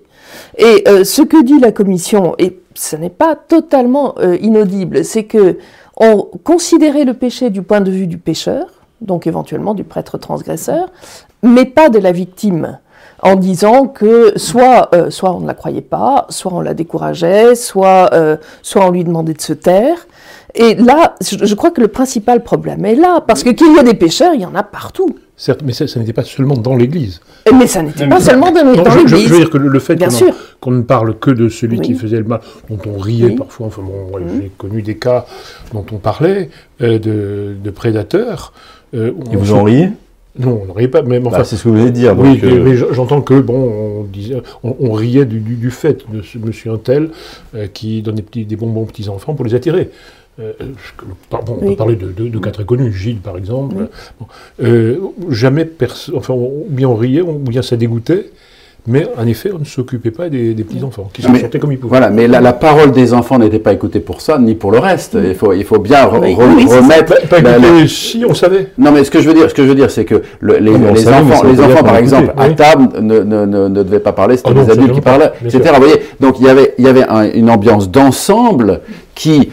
Et 0.58 0.84
euh, 0.88 1.04
ce 1.04 1.22
que 1.22 1.44
dit 1.44 1.60
la 1.60 1.72
commission, 1.72 2.36
et 2.38 2.60
ce 2.76 2.96
n'est 2.96 3.10
pas 3.10 3.36
totalement 3.36 4.16
euh, 4.20 4.38
inaudible, 4.42 5.04
c'est 5.04 5.24
que 5.24 5.58
on 5.98 6.24
considérait 6.44 7.04
le 7.04 7.14
péché 7.14 7.50
du 7.50 7.62
point 7.62 7.82
de 7.82 7.92
vue 7.92 8.08
du 8.08 8.18
pécheur, 8.18 8.68
donc 9.02 9.28
éventuellement 9.28 9.74
du 9.74 9.84
prêtre 9.84 10.18
transgresseur, 10.18 10.90
mais 11.44 11.66
pas 11.66 11.90
de 11.90 12.00
la 12.00 12.12
victime, 12.12 12.80
en 13.24 13.36
disant 13.36 13.88
que 13.88 14.34
soit, 14.38 14.90
euh, 14.96 15.10
soit 15.10 15.32
on 15.36 15.42
ne 15.42 15.48
la 15.48 15.54
croyait 15.54 15.82
pas, 15.82 16.26
soit 16.30 16.52
on 16.54 16.62
la 16.62 16.74
décourageait, 16.74 17.56
soit, 17.56 18.10
euh, 18.14 18.38
soit 18.62 18.86
on 18.86 18.92
lui 18.92 19.04
demandait 19.04 19.34
de 19.34 19.42
se 19.42 19.54
taire. 19.54 20.08
Et 20.54 20.76
là, 20.76 21.16
je 21.22 21.46
je 21.46 21.56
crois 21.56 21.72
que 21.72 21.80
le 21.80 21.88
principal 21.88 22.44
problème 22.44 22.84
est 22.86 22.96
là, 22.96 23.22
parce 23.26 23.44
que 23.44 23.52
qu'il 23.52 23.74
y 23.74 23.80
a 23.80 23.84
des 23.84 23.94
pécheurs, 23.94 24.34
il 24.34 24.42
y 24.42 24.46
en 24.46 24.54
a 24.56 24.64
partout. 24.64 25.16
certes, 25.38 25.62
mais 25.66 25.72
ça, 25.72 25.88
ça 25.88 26.00
n'était 26.00 26.12
pas 26.14 26.24
seulement 26.26 26.56
dans 26.58 26.76
l'Église. 26.76 27.22
Mais 27.58 27.68
ça 27.68 27.82
n'était 27.82 28.06
pas 28.08 28.20
seulement 28.20 28.52
dans, 28.52 28.64
Non, 28.66 28.84
dans 28.84 28.92
je, 28.92 29.00
je- 29.00 29.08
je 29.08 29.16
l'Église. 29.16 29.32
veux 29.32 29.38
dire 29.38 29.50
que 29.50 29.58
le, 29.58 29.70
le 29.70 29.80
fait 29.80 29.98
qu'on 30.60 30.72
ne 30.72 30.82
parle 30.82 31.18
que 31.18 31.32
de 31.32 31.48
celui 31.50 31.80
qui 31.80 31.94
faisait 31.96 32.18
le 32.18 32.26
mal, 32.26 32.42
dont 32.70 32.78
on 32.86 32.98
riait 33.00 33.28
Oui. 33.28 33.36
parfois, 33.38 33.68
enfin 33.68 33.82
bon, 33.82 34.14
ouais, 34.16 34.24
j'ai 34.42 34.52
connu 34.58 34.82
des 34.82 34.98
cas 34.98 35.26
dont 35.74 35.86
on 35.94 35.98
parlait, 35.98 36.50
euh, 36.82 37.00
de, 37.00 37.56
de 37.64 37.70
prédateurs. 37.72 38.52
euh, 38.94 39.12
Et 39.32 39.36
on 39.38 39.40
vous 39.40 39.54
en 39.54 39.64
riez? 39.64 39.90
Non, 40.40 40.62
on 40.64 40.66
n'en 40.66 40.74
riait 40.74 40.88
pas, 40.88 41.02
mais 41.02 41.20
enfin, 41.26 41.40
Bah, 41.40 41.44
C'est 41.44 41.58
ce 41.58 41.64
que 41.64 41.70
vous 41.70 41.78
voulez 41.78 41.92
dire. 41.92 42.18
oui, 42.18 42.40
euh, 42.44 42.64
mais 42.64 42.78
j'entends 42.78 43.22
que 43.22 43.40
bon, 43.42 44.00
on, 44.00 44.04
disait, 44.04 44.42
on, 44.64 44.76
on 44.80 44.92
riait 44.94 45.26
du, 45.26 45.40
du- 45.42 45.56
du 45.56 45.72
fait 45.72 46.06
de 46.12 46.22
ce 46.22 46.38
monsieur 46.38 46.72
un 46.72 46.78
tel 46.78 47.10
euh, 47.54 47.68
qui 47.68 48.02
donne 48.02 48.16
des, 48.16 48.22
petits, 48.22 48.46
des 48.46 48.56
bonbons 48.56 48.84
aux 48.84 48.86
petits 48.86 49.10
enfants 49.10 49.34
pour 49.34 49.44
les 49.46 49.56
attirer. 49.56 49.90
Euh, 50.40 50.54
je- 50.60 51.04
par- 51.30 51.44
bon, 51.44 51.56
on 51.58 51.60
peut 51.60 51.68
Oui. 51.68 51.76
parler 51.76 51.98
de, 51.98 52.08
de- 52.12 52.30
de 52.30 52.40
cas 52.40 52.52
très 52.52 52.64
connus, 52.64 52.94
Gilles 52.94 53.18
par 53.20 53.38
exemple. 53.38 53.76
Oui. 53.78 53.86
Bon, 54.22 54.26
euh, 54.64 54.98
jamais 55.30 55.66
personne, 55.66 56.16
enfin, 56.16 56.34
ou 56.34 56.66
bien 56.70 56.88
on 56.88 56.96
riait, 56.96 57.22
ou 57.22 57.34
bien 57.34 57.62
ça 57.62 57.76
dégoûtait, 57.76 58.32
mais 58.88 59.08
en 59.16 59.28
effet, 59.28 59.52
on 59.54 59.60
ne 59.60 59.64
s'occupait 59.66 60.10
pas 60.10 60.28
des, 60.30 60.56
des 60.56 60.64
petits 60.64 60.84
enfants 60.84 61.08
qui 61.14 61.22
se 61.22 61.28
Mais- 61.30 61.40
sentaient 61.40 61.60
comme 61.60 61.72
ils 61.72 61.78
pouvaient. 61.78 61.98
Voilà, 62.00 62.10
mais 62.10 62.28
la, 62.28 62.42
la 62.42 62.52
parole 62.54 62.92
des 62.92 63.14
enfants 63.14 63.38
n'était 63.38 63.60
pas 63.60 63.74
écoutée 63.74 64.00
pour 64.00 64.22
ça, 64.22 64.40
ni 64.40 64.56
pour 64.56 64.72
le 64.72 64.80
reste. 64.80 65.16
Il 65.24 65.36
faut, 65.36 65.54
il 65.54 65.64
faut 65.64 65.78
bien 65.78 66.06
re- 66.08 66.20
Oui, 66.20 66.34
re- 66.34 66.56
oui, 66.56 66.64
c'est 66.68 66.74
ça. 66.76 66.82
remettre. 66.82 67.28
Pas, 67.28 67.42
la- 67.42 67.88
si 67.88 68.24
on 68.28 68.34
savait. 68.34 68.70
Non, 68.80 68.92
mais 68.92 69.04
ce 69.04 69.12
que 69.12 69.22
je 69.22 69.28
veux 69.28 69.36
dire, 69.36 69.50
ce 69.50 69.54
que 69.54 69.64
je 69.64 69.68
veux 69.68 69.76
dire, 69.76 69.92
c'est 69.92 70.06
que 70.06 70.24
le- 70.40 70.58
les, 70.58 70.72
Non, 70.72 70.80
mais 70.80 70.90
on 70.90 70.94
les 70.96 71.02
savait, 71.02 71.24
mais 71.24 71.32
enfants, 71.34 71.48
les 71.48 71.60
enfants, 71.62 71.84
par 71.84 71.98
exemple, 71.98 72.34
à 72.36 72.48
oui. 72.48 72.56
table, 72.56 72.90
ne, 73.02 73.20
ne, 73.20 73.46
ne, 73.46 73.68
ne 73.68 73.84
devaient 73.84 74.00
pas 74.00 74.14
parler. 74.14 74.38
C'était 74.38 74.50
Ah 74.52 74.54
non, 74.56 74.64
les 74.66 74.72
adultes 74.72 74.94
qui 74.94 75.02
parlaient, 75.02 75.32
etc. 75.46 75.60
Vous 75.76 75.80
voyez, 75.82 76.02
donc 76.20 76.40
il 76.40 76.48
y 76.48 76.50
avait, 76.50 76.74
il 76.80 76.86
y 76.86 76.88
avait 76.88 77.08
un- 77.08 77.32
une 77.32 77.50
ambiance 77.52 77.90
d'ensemble 77.92 78.82
qui, 79.14 79.52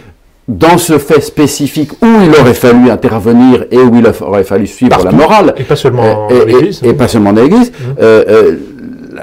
dans 0.48 0.78
ce 0.78 0.96
fait 0.96 1.20
spécifique 1.20 1.92
où 2.00 2.06
il 2.24 2.30
aurait 2.40 2.54
fallu 2.54 2.88
intervenir 2.90 3.66
et 3.70 3.76
où 3.76 3.94
il 3.94 4.06
aurait 4.22 4.44
fallu 4.44 4.66
suivre 4.66 4.88
Partout. 4.90 5.04
la 5.04 5.12
morale, 5.12 5.54
Et 5.58 5.64
pas 5.64 5.76
seulement 5.76 6.28
et, 6.30 6.38
dans 6.38 6.46
et- 6.46 6.46
l'Église. 6.46 6.80
et 6.82 6.88
hein. 6.88 6.94
pas 6.94 7.08
seulement 7.08 7.34
dans 7.34 7.42
l'Église. 7.42 7.70
euh, 8.00 8.24
euh, 8.26 8.52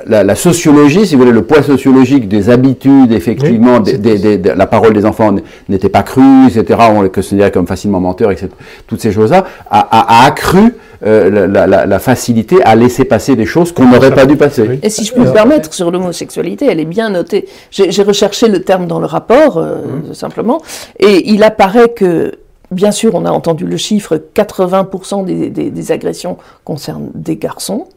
la, 0.08 0.24
la 0.24 0.36
sociologie, 0.36 1.06
si 1.06 1.16
vous 1.16 1.22
voulez, 1.22 1.32
le 1.34 1.44
poids 1.44 1.64
sociologique 1.64 2.28
des 2.28 2.50
habitudes, 2.50 3.12
effectivement, 3.12 3.78
Oui, 3.78 3.84
des- 3.94 3.98
des- 3.98 4.18
des- 4.20 4.38
de- 4.38 4.50
la 4.52 4.66
parole 4.68 4.94
des 4.94 5.06
enfants 5.06 5.34
n'était 5.70 5.90
pas 5.90 6.04
crue, 6.04 6.48
etc. 6.48 6.80
On 6.96 7.02
les 7.02 7.10
considérait 7.10 7.52
comme 7.52 7.68
facilement 7.68 8.00
menteurs, 8.00 8.32
etc. 8.32 8.48
Toutes 8.88 9.02
ces 9.02 9.12
choses-là 9.12 9.46
a, 9.70 9.80
a- 9.80 10.24
a 10.24 10.28
accru 10.28 10.76
euh, 11.06 11.48
la, 11.48 11.68
la- 11.68 11.86
la- 11.86 12.00
facilité 12.00 12.64
à 12.64 12.76
laisser 12.76 13.04
passer 13.06 13.36
des 13.36 13.46
choses 13.46 13.72
qu'on 13.74 13.86
n'aurait 13.86 14.14
pas 14.16 14.26
dû 14.26 14.38
passer. 14.38 14.64
Oui. 14.68 14.80
Et 14.82 14.90
si 14.90 15.04
je 15.06 15.14
peux 15.14 15.22
me 15.22 15.32
permettre, 15.32 15.74
sur 15.74 15.92
l'homosexualité, 15.92 16.68
elle 16.70 16.80
est 16.80 16.86
bien 16.86 17.10
notée. 17.10 17.46
J'ai 17.70 17.92
j'ai 17.92 18.04
recherché 18.04 18.48
le 18.48 18.62
terme 18.62 18.88
dans 18.88 19.00
le 19.00 19.06
rapport, 19.06 19.58
euh, 19.58 19.76
simplement, 20.14 20.62
et 21.00 21.30
il 21.30 21.44
apparaît 21.44 21.90
que, 21.90 22.32
bien 22.72 22.92
sûr, 22.92 23.16
on 23.16 23.26
a 23.26 23.32
entendu 23.32 23.66
le 23.66 23.78
chiffre, 23.78 24.18
80% 24.34 25.26
des, 25.26 25.50
des- 25.50 25.70
des 25.72 25.92
agressions 25.92 26.38
concernent 26.64 27.10
des 27.14 27.38
garçons. 27.38 27.88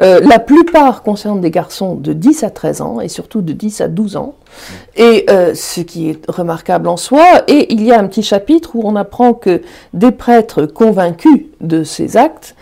Euh, 0.00 0.20
la 0.22 0.38
plupart 0.38 1.02
concernent 1.02 1.40
des 1.40 1.50
garçons 1.50 1.94
de 1.96 2.12
10 2.12 2.44
à 2.44 2.50
13 2.50 2.80
ans, 2.80 3.00
et 3.00 3.08
surtout 3.08 3.42
de 3.42 3.52
10 3.52 3.80
à 3.82 3.88
12 3.88 4.16
ans. 4.16 4.34
Et 4.96 5.26
euh, 5.28 5.54
ce 5.54 5.80
qui 5.82 6.08
est 6.08 6.30
remarquable 6.30 6.88
en 6.88 6.96
soi, 6.96 7.24
et 7.48 7.72
il 7.72 7.82
y 7.84 7.92
a 7.92 7.98
un 8.00 8.06
petit 8.06 8.22
chapitre 8.22 8.70
où 8.74 8.82
on 8.84 8.96
apprend 8.96 9.34
que 9.34 9.62
des 9.92 10.12
prêtres 10.12 10.64
convaincus 10.64 11.42
de 11.60 11.84
ces 11.84 12.16
actes, 12.16 12.54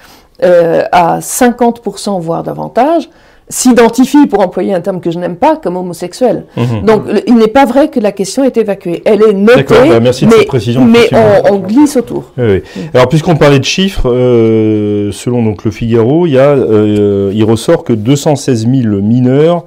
euh, 0.42 0.82
à 0.90 1.20
50% 1.20 2.20
voire 2.20 2.42
davantage, 2.42 3.08
s'identifient, 3.48 4.26
pour 4.26 4.40
employer 4.40 4.72
un 4.74 4.80
terme 4.80 5.00
que 5.00 5.10
je 5.10 5.18
n'aime 5.18 5.36
pas, 5.36 5.56
comme 5.56 5.76
homosexuels. 5.76 6.44
mhm. 6.56 6.82
Donc 6.84 7.06
le- 7.06 7.28
il 7.28 7.34
n'est 7.36 7.46
pas 7.48 7.66
vrai 7.66 7.88
que 7.88 8.00
la 8.00 8.10
question 8.12 8.42
est 8.44 8.56
évacuée. 8.56 9.02
Elle 9.04 9.22
est 9.22 9.32
notée, 9.34 9.56
D'accord, 9.56 9.86
bah, 9.88 10.00
merci 10.00 10.24
de 10.24 10.30
mais, 10.30 10.38
cette 10.38 10.46
précision, 10.48 10.84
mais 10.84 11.08
on, 11.12 11.54
on 11.54 11.58
glisse 11.58 11.96
autour. 11.96 12.32
Oui, 12.38 12.44
oui. 12.76 12.82
Alors, 12.94 13.08
puisqu'on 13.08 13.36
parlait 13.36 13.58
de 13.58 13.64
chiffres, 13.64 14.10
euh, 14.10 15.12
selon 15.12 15.42
donc 15.42 15.64
le 15.64 15.70
Figaro, 15.70 16.26
il, 16.26 16.32
y 16.32 16.38
a, 16.38 16.50
euh, 16.50 17.30
il 17.34 17.44
ressort 17.44 17.84
que 17.84 17.92
216 17.92 18.66
000 18.66 19.02
mineurs 19.02 19.64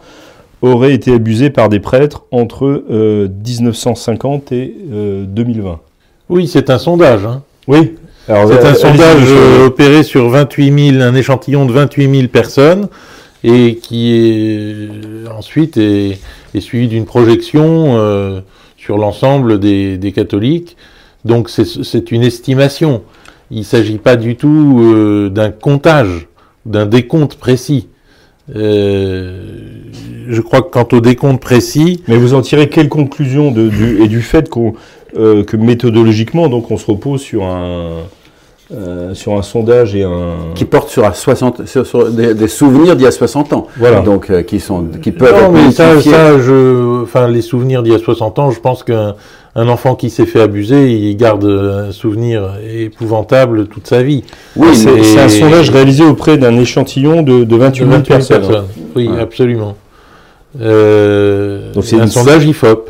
auraient 0.63 0.93
été 0.93 1.13
abusés 1.13 1.51
par 1.51 1.69
des 1.69 1.79
prêtres 1.79 2.23
entre 2.31 2.83
euh, 2.89 3.27
1950 3.45 4.51
et 4.51 4.75
euh, 4.91 5.25
2020. 5.27 5.79
Oui, 6.29 6.47
c'est 6.47 6.69
un 6.71 6.79
sondage. 6.79 7.25
hein. 7.25 7.41
Oui. 7.67 7.93
C'est 8.25 8.33
euh, 8.33 8.71
un 8.71 8.73
sondage 8.73 9.21
euh, 9.29 9.67
opéré 9.67 10.03
sur 10.03 10.27
28 10.29 10.91
000, 10.93 11.03
un 11.03 11.15
échantillon 11.15 11.65
de 11.65 11.71
28 11.71 12.13
000 12.15 12.27
personnes, 12.27 12.87
et 13.43 13.75
qui 13.75 14.13
est 14.13 14.73
euh, 14.73 15.25
ensuite 15.37 15.77
est, 15.77 16.19
est 16.53 16.59
suivi 16.59 16.87
d'une 16.87 17.05
projection 17.05 17.97
euh, 17.97 18.41
sur 18.77 18.97
l'ensemble 18.97 19.59
des, 19.59 19.97
des 19.97 20.11
catholiques. 20.11 20.77
Donc 21.25 21.49
c'est 21.49 22.11
une 22.11 22.23
estimation. 22.23 23.03
Il 23.51 23.59
ne 23.59 23.63
s'agit 23.63 23.97
pas 23.97 24.15
du 24.15 24.35
tout 24.35 24.79
euh, 24.81 25.29
d'un 25.29 25.51
comptage, 25.51 26.27
d'un 26.65 26.85
décompte 26.85 27.35
précis. 27.35 27.87
Euh, 28.55 29.41
je 30.29 30.41
crois 30.41 30.61
que 30.61 30.69
quant 30.69 30.87
au 30.93 31.01
décompte 31.01 31.41
précis, 31.41 32.01
Mais 32.07 32.17
vous 32.17 32.33
en 32.33 32.41
tirez 32.41 32.69
quelle 32.69 32.89
conclusion 32.89 33.51
de, 33.51 33.67
du, 33.69 34.01
et 34.01 34.07
du 34.07 34.21
fait 34.21 34.49
qu'on, 34.49 34.73
euh, 35.17 35.43
que 35.43 35.57
méthodologiquement, 35.57 36.47
donc, 36.47 36.71
on 36.71 36.77
se 36.77 36.85
repose 36.85 37.21
sur 37.21 37.43
un, 37.43 38.03
euh, 38.73 39.13
sur 39.13 39.33
un 39.37 39.41
sondage 39.41 39.95
et 39.95 40.03
un. 40.03 40.33
Qui 40.55 40.65
porte 40.65 40.89
sur, 40.89 41.05
à 41.05 41.13
60, 41.13 41.65
sur, 41.67 41.85
sur 41.87 42.09
des, 42.09 42.33
des 42.33 42.47
souvenirs 42.47 42.95
d'il 42.95 43.03
y 43.03 43.07
a 43.07 43.11
60 43.11 43.53
ans. 43.53 43.67
Voilà. 43.77 44.01
Donc, 44.01 44.29
euh, 44.29 44.41
qui, 44.43 44.59
sont, 44.59 44.85
qui 45.01 45.11
peuvent 45.11 45.31
Non, 45.33 45.55
être 45.57 45.65
mais 45.65 45.71
ça, 45.71 45.97
je, 45.99 47.03
enfin, 47.03 47.27
les 47.29 47.41
souvenirs 47.41 47.81
d'il 47.83 47.93
y 47.93 47.95
a 47.95 47.99
60 47.99 48.39
ans, 48.39 48.51
je 48.51 48.59
pense 48.59 48.83
qu'un 48.83 49.15
un 49.55 49.69
enfant 49.69 49.95
qui 49.95 50.11
s'est 50.11 50.27
fait 50.27 50.41
abuser, 50.41 50.91
il 50.91 51.15
garde 51.17 51.43
un 51.45 51.91
souvenir 51.91 52.53
épouvantable 52.77 53.67
toute 53.67 53.87
sa 53.87 54.03
vie. 54.03 54.23
Oui, 54.55 54.75
c'est, 54.75 55.19
un 55.19 55.29
sondage 55.29 55.71
réalisé 55.71 56.03
auprès 56.03 56.37
d'un 56.37 56.55
échantillon 56.59 57.23
de, 57.23 57.43
de 57.43 57.55
28 57.55 57.79
000 57.79 57.89
28 57.91 58.07
personnes. 58.07 58.65
Oui, 58.95 59.07
Ouais. 59.07 59.19
absolument. 59.19 59.75
Euh, 60.61 61.71
Donc 61.73 61.83
c'est 61.85 61.97
un 61.99 62.03
une- 62.03 62.07
sondage 62.07 62.45
IFOP. 62.45 62.89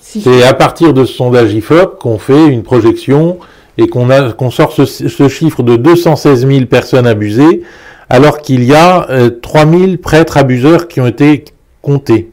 Si- 0.00 0.20
C'est 0.22 0.42
à 0.42 0.54
partir 0.54 0.92
de 0.92 1.04
ce 1.04 1.12
sondage 1.14 1.52
IFOP 1.54 1.98
qu'on 1.98 2.18
fait 2.18 2.46
une 2.46 2.62
projection 2.62 3.38
et 3.80 3.88
qu'on 3.88 4.10
a 4.10 4.32
qu'on 4.32 4.50
sort 4.50 4.72
ce, 4.72 4.84
ce 4.84 5.28
chiffre 5.28 5.62
de 5.62 5.76
216 5.76 6.46
000 6.46 6.66
personnes 6.66 7.06
abusées, 7.06 7.62
alors 8.08 8.38
qu'il 8.38 8.64
y 8.64 8.74
a 8.74 9.08
euh, 9.10 9.30
3 9.30 9.66
000 9.66 9.96
prêtres 10.02 10.36
abuseurs 10.36 10.88
qui 10.88 11.00
ont 11.00 11.06
été 11.06 11.44
comptés. 11.82 12.30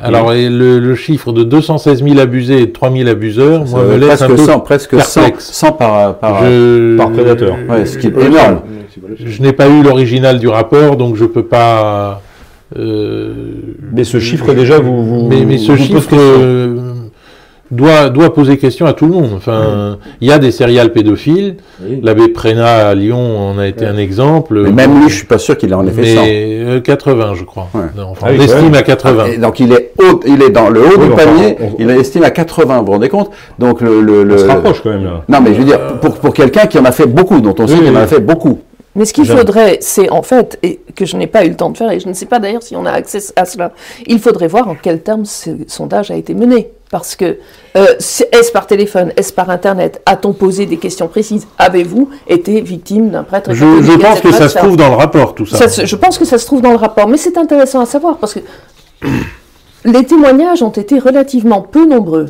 Alors 0.00 0.32
et 0.32 0.48
le, 0.48 0.78
le 0.78 0.94
chiffre 0.94 1.32
de 1.32 1.42
216 1.42 2.04
000 2.04 2.18
abusés 2.20 2.62
et 2.62 2.66
de 2.66 2.72
3 2.72 2.92
000 2.92 3.08
abuseurs, 3.08 3.66
Ça 3.66 3.76
moi, 3.78 3.84
me 3.84 3.96
laisse 3.96 4.22
un 4.22 4.26
presque 4.28 4.36
peu 4.36 4.46
100, 4.52 4.60
presque 4.60 5.00
100, 5.00 5.20
perplexe. 5.20 5.50
100 5.52 5.72
par, 5.72 6.14
par, 6.18 6.44
Je- 6.44 6.96
par 6.96 7.10
prédateur. 7.10 7.56
ouais, 7.68 7.84
ce 7.84 7.98
qui 7.98 8.06
est 8.06 8.16
Euh, 8.16 8.26
énorme. 8.26 8.60
Je 9.24 9.42
n'ai 9.42 9.52
pas 9.52 9.68
eu 9.68 9.82
l'original 9.82 10.38
du 10.38 10.48
rapport, 10.48 10.96
donc 10.96 11.16
je 11.16 11.24
peux 11.24 11.44
pas. 11.44 12.22
euh, 12.78 13.44
Mais 13.92 14.04
ce 14.04 14.20
chiffre, 14.20 14.54
déjà, 14.54 14.78
vous. 14.78 15.04
vous 15.04 15.28
mais, 15.28 15.44
mais 15.44 15.58
ce 15.58 15.72
vous 15.72 15.78
chiffre 15.78 16.08
euh, 16.12 16.94
doit, 17.70 18.08
doit 18.10 18.32
poser 18.32 18.56
question 18.58 18.86
à 18.86 18.92
tout 18.92 19.06
le 19.06 19.12
monde. 19.12 19.30
Enfin, 19.36 19.98
il 20.20 20.28
y 20.28 20.32
a 20.32 20.38
des 20.38 20.50
céréales 20.52 20.92
pédophiles. 20.92 21.56
L'abbé 22.02 22.28
Prénat 22.28 22.88
à 22.88 22.94
Lyon 22.94 23.38
en 23.38 23.58
a 23.58 23.66
été 23.66 23.84
un 23.86 23.96
exemple. 23.96 24.62
Mais 24.62 24.72
même 24.72 25.00
lui, 25.00 25.08
je 25.08 25.16
suis 25.16 25.26
pas 25.26 25.38
sûr 25.38 25.56
qu'il 25.58 25.70
ait 25.70 25.74
en 25.74 25.86
effet 25.86 26.14
100. 26.14 26.22
Mais 26.22 26.58
euh, 26.64 26.80
80, 26.80 27.34
je 27.34 27.44
crois. 27.44 27.68
Ouais. 27.74 27.82
Non, 27.96 28.08
enfin, 28.10 28.28
Ah 28.30 28.32
on 28.36 28.40
estime 28.42 28.74
à 28.74 28.82
80. 28.82 29.26
Et 29.26 29.36
donc 29.38 29.60
il 29.60 29.72
est, 29.72 29.92
haut, 29.98 30.20
il 30.26 30.42
est 30.42 30.50
dans 30.50 30.70
le 30.70 30.80
haut 30.80 30.98
Oui, 30.98 31.08
du 31.08 31.14
panier, 31.14 31.56
on- 31.60 31.76
il 31.78 31.90
estime 31.90 32.24
à 32.24 32.30
80, 32.30 32.78
vous 32.80 32.86
vous 32.86 32.92
rendez 32.92 33.08
compte? 33.08 33.30
Donc 33.58 33.80
le... 33.80 34.00
le, 34.00 34.24
le- 34.24 34.34
On 34.34 34.38
se 34.38 34.44
rapproche 34.46 34.82
quand 34.82 34.90
même 34.90 35.04
là. 35.04 35.22
Non 35.28 35.40
mais 35.40 35.52
je 35.54 35.58
veux 35.58 35.64
dire, 35.66 35.98
pour, 36.00 36.14
pour 36.16 36.32
quelqu'un 36.34 36.66
qui 36.66 36.78
en 36.78 36.84
a 36.84 36.92
fait 36.92 37.06
beaucoup, 37.06 37.40
dont 37.40 37.54
on 37.58 37.66
sait 37.66 37.74
Oui, 37.74 37.80
qu'il 37.80 37.90
en 37.96 38.00
a 38.00 38.06
fait 38.06 38.20
beaucoup. 38.20 38.60
Mais 38.96 39.04
ce 39.04 39.12
qu'il 39.12 39.26
faudrait, 39.26 39.78
c'est 39.80 40.10
en 40.10 40.22
fait, 40.22 40.58
et 40.64 40.80
que 40.96 41.04
je 41.06 41.16
n'ai 41.16 41.28
pas 41.28 41.44
eu 41.44 41.50
le 41.50 41.54
temps 41.54 41.70
de 41.70 41.76
faire, 41.76 41.92
et 41.92 42.00
je 42.00 42.08
ne 42.08 42.14
sais 42.14 42.26
pas 42.26 42.40
d'ailleurs 42.40 42.62
si 42.64 42.74
on 42.74 42.84
a 42.84 42.90
accès 42.90 43.20
à 43.36 43.44
cela, 43.44 43.70
il 44.08 44.18
faudrait 44.18 44.48
voir 44.48 44.66
en 44.68 44.74
quels 44.74 45.02
termes 45.02 45.24
ce 45.24 45.50
sondage 45.68 46.10
a 46.10 46.16
été 46.16 46.34
mené. 46.34 46.70
Parce 46.90 47.16
que, 47.16 47.36
euh, 47.76 47.94
est-ce 48.32 48.50
par 48.50 48.66
téléphone, 48.66 49.12
est-ce 49.16 49.32
par 49.32 49.50
Internet 49.50 50.00
A-t-on 50.06 50.32
posé 50.32 50.64
des 50.64 50.78
questions 50.78 51.06
précises? 51.06 51.46
Avez-vous 51.58 52.08
été 52.26 52.60
victime 52.62 53.10
d'un 53.10 53.24
prêtre 53.24 53.52
Je, 53.52 53.82
je 53.82 53.92
pense 53.92 54.20
que 54.20 54.32
ça 54.32 54.48
se 54.48 54.56
trouve 54.56 54.76
dans 54.76 54.88
le 54.88 54.96
rapport, 54.96 55.34
tout 55.34 55.44
ça. 55.44 55.66
Je 55.84 55.96
pense 55.96 56.18
que 56.18 56.24
ça 56.24 56.38
se 56.38 56.46
trouve 56.46 56.62
dans 56.62 56.70
le 56.70 56.76
rapport, 56.76 57.06
mais 57.08 57.18
c'est 57.18 57.36
intéressant 57.36 57.80
à 57.80 57.86
savoir 57.86 58.16
parce 58.16 58.34
que 58.34 58.40
les 59.84 60.04
témoignages 60.04 60.62
ont 60.62 60.70
été 60.70 60.98
relativement 60.98 61.60
peu 61.60 61.86
nombreux. 61.86 62.26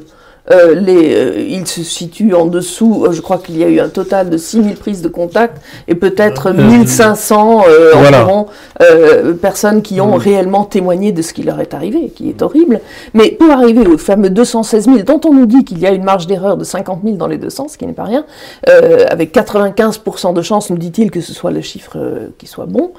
Euh, 0.51 0.75
les, 0.75 1.15
euh, 1.15 1.47
ils 1.49 1.67
se 1.67 1.83
situent 1.83 2.35
en 2.35 2.47
dessous, 2.47 3.05
euh, 3.05 3.13
je 3.13 3.21
crois 3.21 3.39
qu'il 3.39 3.59
y 3.59 3.65
a 3.65 3.69
eu 3.69 3.81
un 3.81 3.89
total 3.89 4.31
de 4.31 4.37
6000 4.37 4.77
prises 4.77 5.03
de 5.03 5.09
contact 5.09 5.61
et 5.89 5.95
peut-être 5.95 6.53
1500 6.53 7.65
euh, 7.67 7.93
voilà. 7.93 8.23
environ 8.23 8.47
euh, 8.81 9.35
personnes 9.35 9.83
qui 9.83 10.01
ont 10.01 10.15
réellement 10.15 10.65
témoigné 10.65 11.13
de 11.13 11.23
ce 11.23 11.33
qui 11.33 11.43
leur 11.43 11.61
est 11.61 11.75
arrivé, 11.75 12.11
qui 12.15 12.29
est 12.29 12.43
horrible. 12.43 12.81
Mais 13.15 13.31
pour 13.31 13.51
arriver 13.51 13.87
aux 13.87 13.99
fameux 13.99 14.31
216 14.31 14.85
000, 14.85 14.99
dont 15.01 15.21
on 15.25 15.35
nous 15.35 15.47
dit 15.47 15.65
qu'il 15.65 15.79
y 15.79 15.87
a 15.87 15.91
une 15.91 16.05
marge 16.05 16.27
d'erreur 16.27 16.57
de 16.57 16.65
50 16.65 17.01
000 17.05 17.17
dans 17.17 17.27
les 17.27 17.39
deux 17.39 17.51
sens, 17.51 17.73
ce 17.73 17.79
qui 17.79 17.87
n'est 17.87 17.93
pas 17.93 18.05
rien, 18.05 18.25
euh, 18.69 19.05
avec 19.11 19.35
95% 19.35 20.33
de 20.35 20.43
chances, 20.43 20.71
nous 20.71 20.79
dit-il, 20.79 21.11
que 21.11 21.21
ce 21.21 21.33
soit 21.33 21.51
le 21.51 21.61
chiffre 21.61 21.97
euh, 21.97 22.29
qui 22.39 22.47
soit 22.47 22.67
bon, 22.67 22.93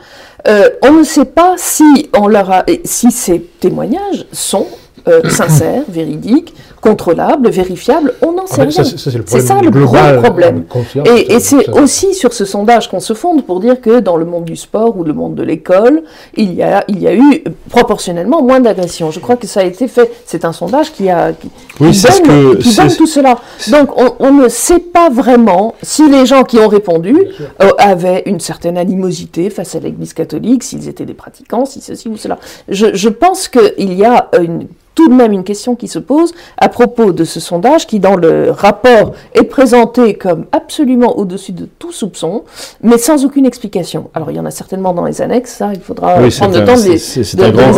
euh, 0.48 0.70
on 0.84 0.92
ne 0.94 1.04
sait 1.04 1.26
pas 1.26 1.56
si, 1.58 2.10
on 2.18 2.28
leur 2.28 2.52
a, 2.52 2.64
et 2.68 2.82
si 2.86 3.12
ces 3.12 3.42
témoignages 3.60 4.26
sont 4.32 4.68
euh, 5.08 5.22
sincères, 5.30 5.84
véridiques, 5.88 6.54
contrôlables, 6.82 7.50
vérifiables. 7.50 8.14
On 8.22 8.32
n'en 8.34 8.44
Ah 8.50 8.56
sait 8.56 8.62
rien. 8.64 8.84
c'est 8.84 9.40
ça, 9.42 9.60
le 9.62 9.70
gros 9.70 9.96
problème. 10.22 10.64
Et, 11.06 11.40
c'est 11.40 11.70
aussi 11.70 12.14
sur 12.14 12.34
ce 12.34 12.46
sondage 12.46 12.90
qu'on 12.90 13.00
se 13.00 13.14
fonde 13.14 13.44
pour 13.46 13.60
dire 13.60 13.82
que 13.82 14.00
dans 14.00 14.18
le 14.18 14.26
monde 14.26 14.46
du 14.46 14.56
sport 14.56 14.98
ou 14.98 15.04
le 15.04 15.14
monde 15.14 15.36
de 15.36 15.44
l'école, 15.44 16.04
il 16.36 16.54
y 16.54 16.64
a, 16.64 16.84
il 16.88 17.00
y 17.00 17.08
a 17.08 17.14
eu 17.14 17.44
proportionnellement 17.70 18.42
moins 18.42 18.60
d'agressions. 18.60 19.12
Je 19.12 19.20
crois 19.20 19.36
que 19.36 19.48
ça 19.48 19.62
a 19.62 19.64
été 19.64 19.88
fait. 19.88 20.12
C'est 20.26 20.46
un 20.46 20.54
sondage 20.54 20.92
qui 20.94 21.10
a 21.10 21.34
qui, 21.34 21.50
Oui, 21.80 21.92
qui 21.92 22.02
donne, 22.04 22.22
que- 22.24 22.56
qui 22.58 22.76
donne 22.76 22.96
tout 22.96 23.08
cela. 23.08 23.38
Donc 23.70 23.90
on, 23.98 24.16
on 24.20 24.32
ne 24.34 24.48
sait 24.50 24.80
pas 24.80 25.10
vraiment 25.10 25.76
si 25.82 26.10
les 26.10 26.26
gens 26.26 26.44
qui 26.44 26.58
ont 26.60 26.68
répondu 26.68 27.16
euh, 27.62 27.70
avaient 27.78 28.24
une 28.26 28.40
certaine 28.40 28.78
animosité 28.78 29.50
face 29.50 29.76
à 29.76 29.80
l'Église 29.80 30.14
catholique, 30.14 30.64
s'ils 30.64 30.88
étaient 30.88 31.06
des 31.06 31.14
pratiquants, 31.14 31.66
si 31.66 31.82
ceci 31.82 32.08
ou 32.10 32.18
cela. 32.18 32.38
Je, 32.68 32.88
je 32.94 33.10
pense 33.10 33.48
qu'il 33.48 33.94
y 33.94 34.06
a 34.06 34.30
une 34.40 34.68
tout 34.96 35.08
de 35.08 35.14
même 35.14 35.32
une 35.32 35.46
question 35.46 35.76
qui 35.76 35.88
se 35.88 36.00
pose 36.00 36.34
à 36.58 36.68
propos 36.70 37.12
de 37.12 37.24
ce 37.24 37.40
sondage 37.40 37.86
qui, 37.88 38.00
dans 38.00 38.16
le 38.16 38.52
rapport, 38.52 39.14
est 39.34 39.44
présenté 39.44 40.14
comme 40.14 40.46
absolument 40.52 41.18
au-dessus 41.18 41.52
de 41.52 41.68
tout 41.80 41.92
soupçon, 41.92 42.44
mais 42.82 42.98
sans 42.98 43.26
aucune 43.26 43.46
explication. 43.46 44.10
Alors, 44.14 44.32
il 44.32 44.38
y 44.38 44.40
en 44.40 44.46
a 44.46 44.52
certainement 44.52 44.94
dans 44.94 45.06
les 45.06 45.22
annexes, 45.22 45.52
ça, 45.56 45.72
il 45.74 45.82
faudra 45.82 46.22
Oui, 46.22 46.30
prendre 46.30 46.58
le 46.60 46.66
temps 46.66 46.74
de 46.76 46.96
c'est- 46.98 47.36
les... 47.38 47.44
un 47.44 47.50
grand 47.52 47.72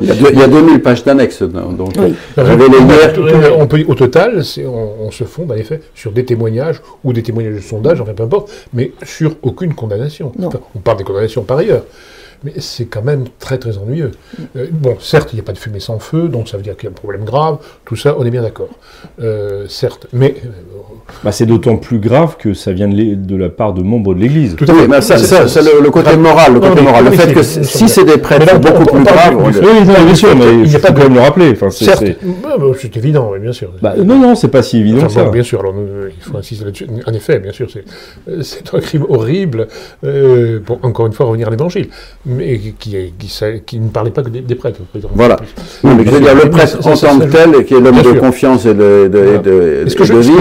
Il 0.00 0.06
y 0.06 0.10
a, 0.10 0.14
deux- 0.14 0.28
il 0.32 0.38
y 0.38 0.42
a 0.42 0.48
2000 0.48 0.80
pages 0.82 1.02
d'annexes. 1.04 1.42
Donc, 1.42 1.90
Oui. 1.98 2.14
hier. 2.36 3.56
On 3.58 3.66
peut, 3.66 3.84
au 3.88 3.94
total, 3.94 4.42
on, 4.66 5.06
on 5.06 5.10
se 5.10 5.24
fonde 5.24 5.50
en 5.52 5.54
effet 5.54 5.80
sur 5.94 6.12
des 6.12 6.24
témoignages 6.24 6.80
ou 7.04 7.12
des 7.12 7.22
témoignages 7.22 7.54
de 7.56 7.60
sondage, 7.60 8.00
enfin 8.00 8.12
peu 8.14 8.22
importe, 8.24 8.50
mais 8.72 8.92
sur 9.02 9.34
aucune 9.42 9.74
condamnation. 9.74 10.32
Enfin, 10.42 10.58
on 10.76 10.78
parle 10.80 10.98
des 10.98 11.04
condamnations 11.04 11.42
par 11.42 11.58
ailleurs. 11.58 11.82
Mais 12.44 12.52
c'est 12.58 12.86
quand 12.86 13.02
même 13.02 13.24
très 13.38 13.58
très 13.58 13.78
ennuyeux. 13.78 14.12
Euh, 14.56 14.68
bon, 14.70 14.96
certes, 15.00 15.30
il 15.32 15.36
n'y 15.36 15.40
a 15.40 15.44
pas 15.44 15.52
de 15.52 15.58
fumée 15.58 15.80
sans 15.80 15.98
feu, 15.98 16.28
donc 16.28 16.48
ça 16.48 16.56
veut 16.56 16.62
dire 16.62 16.76
qu'il 16.76 16.84
y 16.84 16.86
a 16.88 16.90
un 16.90 16.94
problème 16.94 17.24
grave, 17.24 17.58
tout 17.84 17.96
ça, 17.96 18.16
on 18.18 18.24
est 18.24 18.30
bien 18.30 18.42
d'accord. 18.42 18.70
Euh, 19.20 19.66
certes, 19.68 20.06
mais 20.12 20.36
euh, 20.44 20.50
Bah, 21.24 21.32
c'est 21.32 21.46
d'autant 21.46 21.76
plus 21.76 21.98
grave 21.98 22.36
que 22.38 22.54
ça 22.54 22.72
vient 22.72 22.86
de, 22.88 23.36
la 23.36 23.48
part 23.48 23.72
de 23.72 23.82
membres 23.82 24.14
de 24.14 24.20
l'Église. 24.20 24.54
tout 24.56 24.64
à 24.68 24.72
Oui, 24.74 24.80
fait. 24.88 25.00
ça, 25.00 25.18
ça, 25.18 25.48
c'est 25.48 25.62
le, 25.62 25.82
le 25.82 25.90
côté 25.90 26.16
moral, 26.16 26.52
le 26.54 26.60
Non, 26.60 26.68
côté 26.68 26.80
mais- 26.82 26.88
moral. 26.88 27.04
Le 27.04 27.10
oui, 27.10 27.16
fait 27.16 27.32
que 27.32 27.42
si 27.42 27.88
c'est 27.88 28.04
des 28.04 28.18
prêtres 28.18 28.46
là, 28.46 28.52
on- 28.56 28.58
beaucoup 28.58 28.82
on 28.82 28.96
plus 28.96 29.04
parle 29.04 29.34
graves, 29.34 29.36
on- 29.38 29.46
Oui, 29.48 30.04
bien 30.04 30.14
sûr, 30.14 30.36
mais 30.36 30.44
Il 30.52 30.60
il 30.60 30.68
n'y 30.68 30.76
a 30.76 30.78
faut 30.78 30.86
pas 30.86 30.92
quand 30.92 30.98
même 31.02 31.08
de- 31.10 31.14
le 31.14 31.20
rappeler. 31.20 31.50
Enfin, 31.52 31.70
c'est- 31.70 31.84
Certes, 31.86 32.04
c'est- 32.06 32.18
bah, 32.42 32.56
bah, 32.58 32.66
évident, 32.94 33.30
oui, 33.32 33.38
bien 33.40 33.52
sûr. 33.52 33.70
Bah, 33.82 33.94
non, 34.04 34.18
non, 34.18 34.34
c'est 34.34 34.48
pas 34.48 34.62
si 34.62 34.78
évident 34.78 34.98
Enfin, 34.98 35.06
que 35.06 35.12
ça. 35.14 35.24
bon, 35.24 35.30
bien 35.30 35.42
sûr, 35.42 35.60
alors, 35.60 35.74
nous, 35.74 35.86
il 36.08 36.22
faut 36.22 36.36
insister 36.38 36.64
là-dessus. 36.64 36.86
En 37.06 37.12
effet, 37.12 37.38
bien 37.40 37.52
sûr, 37.52 37.68
c'est, 37.72 37.84
euh, 38.30 38.42
un 38.76 38.80
crime 38.80 39.04
horrible, 39.08 39.66
euh, 40.04 40.60
pour 40.64 40.78
encore 40.82 41.06
une 41.06 41.12
fois 41.14 41.26
revenir 41.26 41.48
à 41.48 41.50
l'évangile, 41.50 41.88
mais 42.26 42.58
qui, 42.78 42.96
est- 42.96 43.12
qui, 43.18 43.28
ça- 43.28 43.58
qui 43.64 43.80
ne 43.80 43.88
parlait 43.88 44.10
pas 44.10 44.22
que 44.22 44.28
des, 44.30 44.40
des 44.42 44.54
prêtres. 44.54 44.80
Voilà. 45.14 45.36
Non, 45.82 45.94
mais 45.94 46.04
je 46.04 46.10
veux 46.10 46.20
dire, 46.20 46.34
le 46.34 46.50
prêtre 46.50 46.78
en 46.86 46.94
tant 46.94 47.18
que 47.18 47.24
tel, 47.24 47.64
qui 47.64 47.74
est 47.74 47.80
l'homme 47.80 48.02
de 48.02 48.12
confiance 48.20 48.66
et 48.66 48.74
de, 48.74 49.08
de, 49.10 49.38
de, 49.42 49.84
vie, 50.20 50.32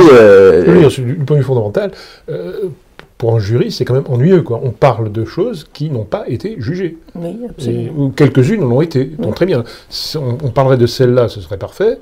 je- 0.65 1.01
euh, 1.01 1.05
du 1.05 1.13
point 1.25 1.35
de 1.37 1.41
vue 1.41 1.47
fondamental, 1.47 1.91
euh, 2.29 2.69
pour 3.17 3.35
un 3.35 3.39
jury, 3.39 3.71
c'est 3.71 3.83
quand 3.83 3.95
même 3.95 4.03
ennuyeux. 4.09 4.41
Quoi. 4.43 4.59
On 4.63 4.69
parle 4.71 5.11
de 5.11 5.25
choses 5.25 5.65
qui 5.73 5.89
n'ont 5.89 6.03
pas 6.05 6.25
été 6.27 6.55
jugées. 6.59 6.97
Oui, 7.15 7.35
Et- 7.43 7.49
absolument. 7.49 7.91
ou 7.97 8.09
quelques-unes 8.09 8.61
l'ont 8.61 8.81
été. 8.81 9.05
Donc 9.05 9.35
très 9.35 9.45
bien. 9.47 9.63
Si 9.89 10.17
On, 10.17 10.37
on 10.43 10.49
parlerait 10.49 10.77
de 10.77 10.85
celle-là, 10.85 11.27
ce 11.27 11.41
serait 11.41 11.57
parfait. 11.57 11.97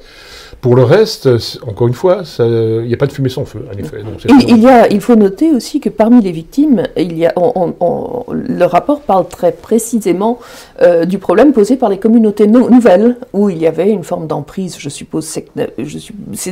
Pour 0.61 0.75
le 0.75 0.83
reste, 0.83 1.27
encore 1.67 1.87
une 1.87 1.93
fois, 1.93 2.21
il 2.39 2.83
n'y 2.87 2.93
a 2.93 2.97
pas 2.97 3.07
de 3.07 3.11
fumée 3.11 3.29
sans 3.29 3.45
feu, 3.45 3.65
en 3.73 3.77
effet. 3.77 3.97
Donc, 4.03 4.23
Il, 4.43 4.49
il 4.57 4.63
y 4.63 4.67
a, 4.67 4.87
il 4.91 5.01
faut 5.01 5.15
noter 5.15 5.51
aussi 5.51 5.79
que 5.79 5.89
parmi 5.89 6.21
les 6.21 6.31
victimes, 6.31 6.83
il 6.97 7.17
y 7.17 7.25
a, 7.25 7.33
on- 7.35 8.23
le 8.31 8.65
rapport 8.65 9.01
parle 9.01 9.27
très 9.27 9.51
précisément 9.51 10.39
euh, 10.81 11.05
du 11.05 11.17
problème 11.19 11.51
posé 11.53 11.75
par 11.75 11.89
les 11.89 11.97
communautés 11.97 12.47
nou- 12.47 12.69
nouvelles, 12.69 13.17
où 13.33 13.49
il 13.49 13.57
y 13.57 13.67
avait 13.67 13.89
une 13.89 14.03
forme 14.03 14.27
d'emprise, 14.27 14.75
je 14.79 14.89
suppose, 14.89 15.39
je 15.77 15.97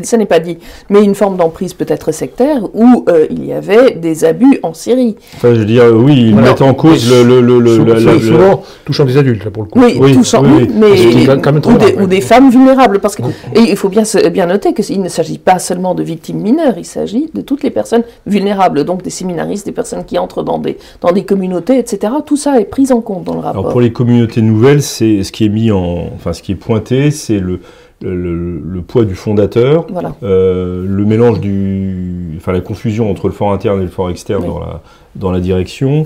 ça 0.03 0.17
n'est 0.17 0.25
pas 0.25 0.39
dit, 0.39 0.57
mais 0.89 1.03
une 1.03 1.15
forme 1.15 1.37
d'emprise 1.37 1.73
peut-être 1.73 2.11
sectaire, 2.11 2.63
où 2.75 3.05
euh, 3.07 3.25
il 3.29 3.45
y 3.45 3.53
avait 3.53 3.91
des 3.95 4.25
abus 4.25 4.52
en 4.63 4.73
Syrie. 4.73 5.15
Enfin, 5.35 5.53
je 5.53 5.59
veux 5.59 5.65
dire, 5.65 5.85
oui, 5.93 6.15
ils 6.27 6.33
Voilà. 6.33 6.49
mettent 6.49 6.61
en 6.61 6.73
cause 6.73 7.09
le, 7.09 7.23
le, 7.23 7.41
le, 7.41 7.59
le- 7.59 8.19
souvent 8.19 8.63
touchant 8.85 9.05
des 9.05 9.17
adultes, 9.17 9.43
là, 9.45 9.51
pour 9.51 9.63
le 9.63 9.69
coup. 9.69 9.79
Oui, 9.81 9.97
Oui, 9.99 10.13
touchant, 10.13 10.43
oui, 10.43 10.69
mais 10.73 11.25
quand 11.41 11.51
même 11.53 11.61
très 11.61 11.73
ou, 11.73 12.07
des, 12.07 12.17
ou 12.19 12.21
femmes 12.21 12.49
vulnérables, 12.49 12.99
parce 12.99 13.15
que 13.15 13.23
et 13.55 13.59
il 13.69 13.75
faut 13.77 13.89
bien 13.89 14.03
bien 14.31 14.45
noter 14.45 14.73
qu'il 14.73 15.01
ne 15.01 15.09
s'agit 15.09 15.37
pas 15.37 15.59
seulement 15.59 15.95
de 15.95 16.03
victimes 16.03 16.39
mineures, 16.41 16.75
il 16.77 16.85
s'agit 16.85 17.29
de 17.33 17.41
toutes 17.41 17.63
les 17.63 17.71
personnes 17.71 18.03
vulnérables, 18.27 18.83
donc 18.83 19.01
des 19.03 19.09
séminaristes, 19.09 19.65
des 19.65 19.71
personnes 19.71 20.05
qui 20.05 20.17
entrent 20.17 20.43
dans 20.43 20.59
des 20.59 20.77
dans 21.01 21.11
des 21.11 21.23
communautés, 21.23 21.77
etc. 21.79 22.13
Tout 22.25 22.37
ça 22.37 22.59
est 22.59 22.65
pris 22.65 22.91
en 22.91 23.01
compte 23.01 23.23
dans 23.23 23.33
le 23.33 23.39
rapport. 23.39 23.59
Alors 23.61 23.71
pour 23.71 23.81
les 23.81 23.91
communautés 23.91 24.41
nouvelles, 24.41 24.81
c'est 24.81 25.23
ce 25.23 25.31
qui 25.31 25.45
est 25.45 25.49
mis 25.49 25.71
en, 25.71 26.09
enfin 26.15 26.33
ce 26.33 26.41
qui 26.41 26.51
est 26.51 26.55
pointé, 26.55 27.11
c'est 27.11 27.39
le, 27.39 27.59
le, 28.03 28.35
le- 28.35 28.61
le 28.65 28.81
poids 28.81 29.05
du 29.05 29.15
fondateur, 29.15 29.85
Voilà. 29.89 30.13
euh, 30.23 30.85
le 30.87 31.05
mélange 31.05 31.39
du, 31.39 32.33
enfin 32.37 32.51
la 32.51 32.61
confusion 32.61 33.09
entre 33.09 33.27
le 33.27 33.33
fort 33.33 33.51
interne 33.53 33.79
et 33.79 33.83
le 33.83 33.89
fort 33.89 34.09
externe 34.09 34.43
Oui. 34.43 34.49
dans 34.49 34.59
la 34.59 34.81
dans 35.15 35.31
la 35.31 35.39
direction. 35.39 36.05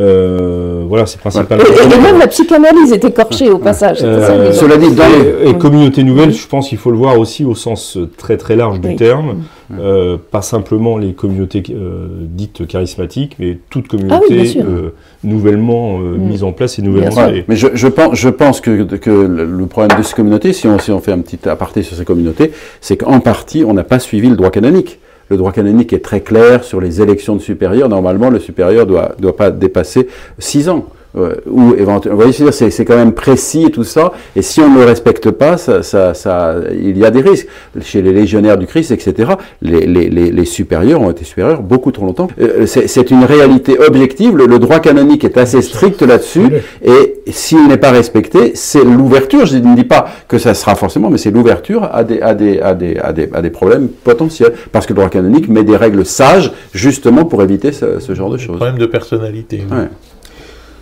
Euh, 0.00 0.82
voilà, 0.88 1.06
c'est 1.06 1.20
principalement. 1.20 1.62
et- 1.64 1.94
et 1.94 2.00
même 2.00 2.18
la 2.18 2.26
psychanalyse 2.26 2.92
est 2.92 3.04
écorchée 3.04 3.48
au 3.48 3.58
passage. 3.58 3.98
ça, 3.98 4.06
Euh, 4.06 4.52
Cela 4.52 4.76
dit, 4.76 4.90
dans 4.92 5.04
les- 5.06 5.46
et, 5.46 5.50
et 5.50 5.54
communauté 5.54 6.02
nouvelle, 6.02 6.32
je 6.32 6.46
pense 6.48 6.68
qu'il 6.68 6.78
faut 6.78 6.90
le 6.90 6.96
voir 6.96 7.16
aussi 7.18 7.44
au 7.44 7.54
sens 7.54 7.96
très 8.16 8.36
très 8.36 8.56
large 8.56 8.80
du 8.80 8.88
Oui. 8.88 8.96
terme, 8.96 9.42
euh, 9.78 10.16
pas 10.32 10.42
simplement 10.42 10.98
les 10.98 11.12
communautés 11.12 11.62
euh, 11.70 12.08
dites 12.22 12.66
charismatiques, 12.66 13.36
mais 13.38 13.58
toute 13.70 13.86
Ah 13.92 14.18
oui, 14.20 14.28
communauté 14.28 14.58
euh, 14.60 14.90
nouvellement 15.22 15.98
euh, 16.00 16.16
Mm. 16.18 16.28
mise 16.28 16.42
en 16.42 16.50
place 16.50 16.78
et 16.80 16.82
nouvellement 16.82 17.10
créée. 17.14 17.44
Mais 17.46 17.54
je, 17.54 17.68
je 17.74 17.86
pense, 17.88 18.14
je 18.16 18.28
pense 18.28 18.60
que, 18.60 18.82
que 18.96 19.10
le 19.10 19.44
le 19.44 19.66
problème 19.66 19.96
de 19.96 20.02
ces 20.02 20.14
communautés, 20.14 20.52
si 20.52 20.66
on, 20.66 20.78
si 20.80 20.90
on 20.90 20.98
fait 21.00 21.12
un 21.12 21.20
petit 21.20 21.48
aparté 21.48 21.82
sur 21.84 21.96
ces 21.96 22.04
communautés, 22.04 22.50
c'est 22.80 22.96
qu'en 22.96 23.20
partie, 23.20 23.64
on 23.64 23.74
n'a 23.74 23.84
pas 23.84 24.00
suivi 24.00 24.28
le 24.28 24.34
droit 24.36 24.50
canonique. 24.50 24.98
Le 25.28 25.36
droit 25.36 25.52
canonique 25.52 25.92
est 25.92 26.04
très 26.04 26.20
clair 26.20 26.64
sur 26.64 26.80
les 26.80 27.00
élections 27.00 27.36
de 27.36 27.40
supérieurs. 27.40 27.88
Normalement, 27.88 28.30
le 28.30 28.38
supérieur 28.38 28.86
doit, 28.86 29.14
doit 29.18 29.36
pas 29.36 29.50
dépasser 29.50 30.08
six 30.38 30.68
ans. 30.68 30.86
Euh, 31.16 31.34
ou 31.46 31.74
éventuellement, 31.74 32.18
vous 32.18 32.32
voyez, 32.32 32.52
c'est, 32.52 32.84
quand 32.84 32.96
même 32.96 33.12
précis 33.12 33.66
et 33.66 33.70
tout 33.70 33.84
ça. 33.84 34.12
Et 34.34 34.42
si 34.42 34.60
on 34.60 34.68
ne 34.70 34.78
le 34.80 34.84
respecte 34.84 35.30
pas, 35.30 35.56
ça, 35.56 35.82
ça, 35.82 36.12
ça, 36.12 36.56
il 36.72 36.98
y 36.98 37.04
a 37.04 37.10
des 37.10 37.20
risques. 37.20 37.46
Chez 37.80 38.02
les 38.02 38.12
légionnaires 38.12 38.58
du 38.58 38.66
Christ, 38.66 38.90
etc., 38.90 39.32
les, 39.62 39.86
les, 39.86 40.10
les, 40.10 40.32
les 40.32 40.44
supérieurs 40.44 41.00
ont 41.00 41.10
été 41.10 41.24
supérieurs 41.24 41.62
beaucoup 41.62 41.92
trop 41.92 42.06
longtemps. 42.06 42.28
Euh, 42.40 42.66
c'est, 42.66 42.88
c'est 42.88 43.10
une 43.10 43.24
réalité 43.24 43.78
objective. 43.78 44.36
Le, 44.36 44.46
le 44.46 44.58
droit 44.58 44.80
canonique 44.80 45.24
est 45.24 45.38
assez 45.38 45.62
strict 45.62 46.02
là-dessus. 46.02 46.48
Et 46.84 47.14
s'il 47.28 47.68
n'est 47.68 47.76
pas 47.76 47.92
respecté, 47.92 48.52
c'est 48.54 48.84
l'ouverture. 48.84 49.46
Je 49.46 49.56
ne 49.58 49.76
dis 49.76 49.84
pas 49.84 50.06
que 50.26 50.38
ça 50.38 50.54
sera 50.54 50.74
forcément, 50.74 51.10
mais 51.10 51.18
c'est 51.18 51.30
l'ouverture 51.30 51.88
à 51.92 52.02
des, 52.02 52.20
à, 52.20 52.34
des, 52.34 52.60
à, 52.60 52.74
des, 52.74 52.96
à, 52.98 53.12
des, 53.12 53.28
à 53.32 53.40
des 53.40 53.50
problèmes 53.50 53.88
potentiels. 53.88 54.52
Parce 54.72 54.86
que 54.86 54.92
le 54.92 54.96
droit 54.96 55.10
canonique 55.10 55.48
met 55.48 55.62
des 55.62 55.76
règles 55.76 56.04
sages, 56.04 56.52
justement 56.72 57.24
pour 57.24 57.42
éviter 57.42 57.70
ce, 57.70 58.00
ce 58.00 58.14
genre 58.14 58.30
de 58.30 58.38
choses. 58.38 58.56
Problème 58.56 58.78
de 58.78 58.86
personnalité. 58.86 59.64
Ouais. 59.70 59.88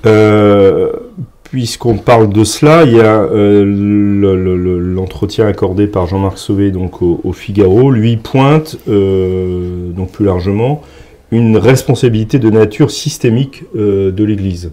Euh, 0.07 0.91
Puisqu'on 1.45 1.99
parle 1.99 2.31
de 2.33 2.45
cela, 2.45 2.85
il 2.85 2.95
y 2.95 3.01
a 3.01 3.25
euh, 3.25 3.63
le- 3.63 4.43
le- 4.43 4.57
le- 4.57 4.79
l'entretien 4.79 5.47
accordé 5.47 5.87
par 5.87 6.07
Jean-Marc 6.07 6.39
Sauvé 6.39 6.71
donc 6.71 7.03
au, 7.03 7.21
au 7.25 7.35
Figaro, 7.35 7.91
lui 7.91 8.17
pointe 8.17 8.79
euh, 8.89 9.91
donc 9.91 10.13
plus 10.13 10.25
largement 10.25 10.81
une 11.31 11.59
responsabilité 11.59 12.39
de 12.39 12.49
nature 12.49 12.91
systémique 12.91 13.65
euh, 13.77 14.11
de 14.11 14.25
l'Église. 14.25 14.71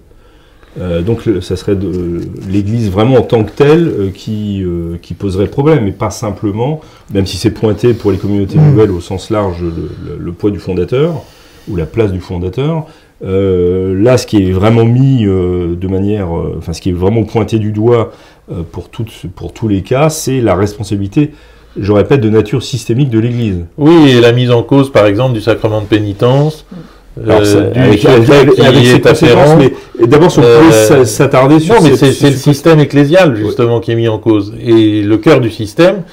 Donc 1.05 1.25
le- 1.25 1.41
ça 1.41 1.57
serait 1.57 1.75
l'Église 2.49 2.89
vraiment 2.89 3.15
en 3.15 3.23
tant 3.23 3.43
que 3.43 3.51
telle 3.51 4.13
qui, 4.15 4.63
qui 5.01 5.13
poserait 5.15 5.47
problème, 5.47 5.85
et 5.85 5.91
pas 5.91 6.11
simplement, 6.11 6.79
même 7.13 7.25
si 7.25 7.35
c'est 7.35 7.51
pointé 7.51 7.93
pour 7.93 8.11
les 8.11 8.17
communautés 8.17 8.57
nouvelles 8.57 8.91
au 8.91 9.01
sens 9.01 9.29
large, 9.31 9.61
le 10.17 10.31
poids 10.31 10.51
du 10.51 10.59
fondateur 10.59 11.23
ou 11.67 11.75
la 11.75 11.85
place 11.85 12.13
du 12.13 12.21
fondateur. 12.21 12.85
Euh, 13.23 14.01
là, 14.01 14.17
ce 14.17 14.25
qui 14.25 14.47
est 14.47 14.51
vraiment 14.51 14.85
mis 14.85 15.25
euh, 15.25 15.75
de 15.75 15.87
manière, 15.87 16.35
euh, 16.37 16.55
enfin, 16.57 16.73
ce 16.73 16.79
qui 16.81 16.89
est 16.89 16.93
vraiment 16.93 17.23
pointé 17.23 17.59
du 17.59 17.71
doigt 17.71 18.11
euh, 18.51 18.61
pour, 18.71 18.89
toutes, 18.89 19.11
pour 19.35 19.51
tous 19.53 19.67
les 19.67 19.81
cas, 19.81 20.09
c'est 20.09 20.39
la 20.39 20.55
responsabilité, 20.55 21.31
je 21.77 21.91
répète, 21.91 22.21
de 22.21 22.29
nature 22.29 22.63
systémique 22.63 23.09
de 23.09 23.19
l'Église. 23.19 23.65
Oui, 23.77 24.09
et 24.11 24.21
la 24.21 24.31
mise 24.31 24.51
en 24.51 24.63
cause, 24.63 24.91
par 24.91 25.05
exemple, 25.05 25.33
du 25.33 25.41
sacrement 25.41 25.81
de 25.81 25.85
pénitence. 25.85 26.65
Alors, 27.21 27.45
ça- 27.45 27.57
euh, 27.57 27.71
du 27.71 27.79
avec, 27.79 27.99
secret 27.99 28.37
avec- 28.37 28.53
qui 28.55 28.61
avec 28.61 28.85
ses 28.85 28.95
est 28.95 29.01
conséquences, 29.01 29.21
afférent. 29.49 29.57
mais 29.99 30.07
d'abord, 30.07 30.31
si 30.31 30.39
on 30.39 30.43
Euh, 30.43 31.03
s'attarder 31.03 31.59
sur 31.59 31.75
Non, 31.75 31.81
mais 31.83 31.97
c'est 31.97 32.29
le 32.29 32.35
système 32.37 32.79
ecclésial, 32.79 33.35
justement, 33.35 33.81
qui 33.81 33.91
est 33.91 33.95
mis 33.95 34.07
en 34.07 34.19
cause. 34.19 34.53
Et 34.65 35.01
le 35.01 35.17
cœur 35.17 35.41
du 35.41 35.51
système, 35.51 36.03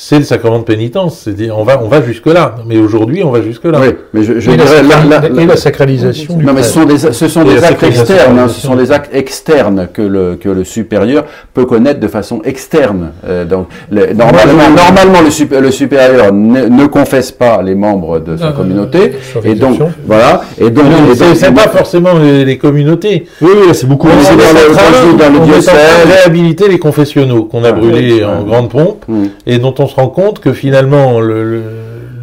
c'est 0.00 0.18
le 0.18 0.24
sacrement 0.24 0.60
de 0.60 0.64
pénitence. 0.64 1.22
C'est-à-dire, 1.24 1.58
on 1.58 1.64
va, 1.64 1.82
on 1.82 1.88
va 1.88 2.00
jusque-là. 2.02 2.54
Mais 2.66 2.78
aujourd'hui, 2.78 3.24
on 3.24 3.32
va 3.32 3.42
jusque-là. 3.42 3.78
Oui, 3.82 3.88
mais 4.14 4.22
je, 4.22 4.38
je 4.38 4.50
Et 4.52 4.56
la, 4.56 4.64
dirais, 4.64 5.54
et 5.54 5.56
sacralisation 5.56 6.36
du 6.36 6.44
non, 6.44 6.52
mais 6.52 6.62
ce 6.62 6.72
sont 6.72 6.84
des, 6.84 6.98
ce 6.98 7.28
sont 7.28 7.42
Et 7.42 7.54
des 7.54 7.60
la 7.60 7.68
actes 7.68 7.82
externes, 7.82 8.38
hein, 8.38 8.46
ce 8.48 8.60
sont 8.60 8.76
des 8.76 8.92
actes 8.92 9.12
externes 9.12 9.88
que 9.92 10.02
le, 10.02 10.36
que 10.36 10.48
le 10.48 10.62
supérieur 10.62 11.24
peut 11.52 11.64
connaître 11.64 11.98
de 11.98 12.06
façon 12.06 12.40
externe. 12.44 13.10
Euh, 13.26 13.44
donc, 13.44 13.66
le- 13.90 14.12
normalement, 14.14 14.70
normalement 14.70 15.20
le, 15.24 15.30
sup- 15.32 15.52
le 15.60 15.70
supérieur 15.72 16.32
ne, 16.32 16.66
ne 16.68 16.86
confesse 16.86 17.32
pas 17.32 17.60
les 17.62 17.74
membres 17.74 18.20
de 18.20 18.36
sa 18.36 18.48
Ah, 18.48 18.52
communauté. 18.52 19.14
Et 19.44 19.54
donc, 19.56 19.80
voilà. 20.06 20.42
Et 20.60 20.70
donc, 20.70 20.84
c'est 21.14 21.24
donc- 21.26 21.36
c'est 21.36 21.52
pas 21.54 21.68
forcément 21.68 22.14
les, 22.14 22.44
les 22.44 22.56
communautés. 22.56 23.26
Oui, 23.42 23.50
oui, 23.52 23.74
c'est 23.74 23.88
beaucoup. 23.88 24.06
On 24.08 24.22
c'est 24.22 24.34
est 24.34 24.36
dans 24.36 24.42
le- 24.42 25.18
dans 25.18 25.40
le 25.40 25.44
diocèse. 25.46 25.74
réhabiliter 26.06 26.68
les 26.68 26.78
confessionnaux 26.78 27.44
qu'on 27.44 27.64
a 27.64 27.72
Ouais, 27.72 27.78
brûlés 27.80 28.24
en 28.24 28.44
grande 28.44 28.68
pompe 28.70 29.04
Mm. 29.08 29.24
et 29.46 29.58
dont 29.58 29.74
on 29.78 29.87
se 29.88 29.96
rend 29.96 30.08
compte 30.08 30.38
que 30.40 30.52
finalement 30.52 31.20
le, 31.20 31.44
le- 31.44 31.62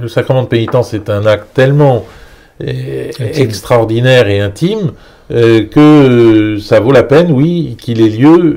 le 0.01 0.07
sacrement 0.07 0.43
de 0.43 0.47
pénitence 0.47 0.93
est 0.93 1.09
un 1.09 1.25
acte 1.25 1.47
tellement 1.53 2.05
euh, 2.63 3.09
extraordinaire 3.33 4.27
et 4.27 4.39
intime 4.39 4.91
euh, 5.31 5.65
que 5.65 6.57
ça 6.59 6.79
vaut 6.79 6.91
la 6.91 7.03
peine, 7.03 7.31
oui, 7.31 7.75
qu'il 7.79 8.01
ait 8.01 8.09
lieu 8.09 8.55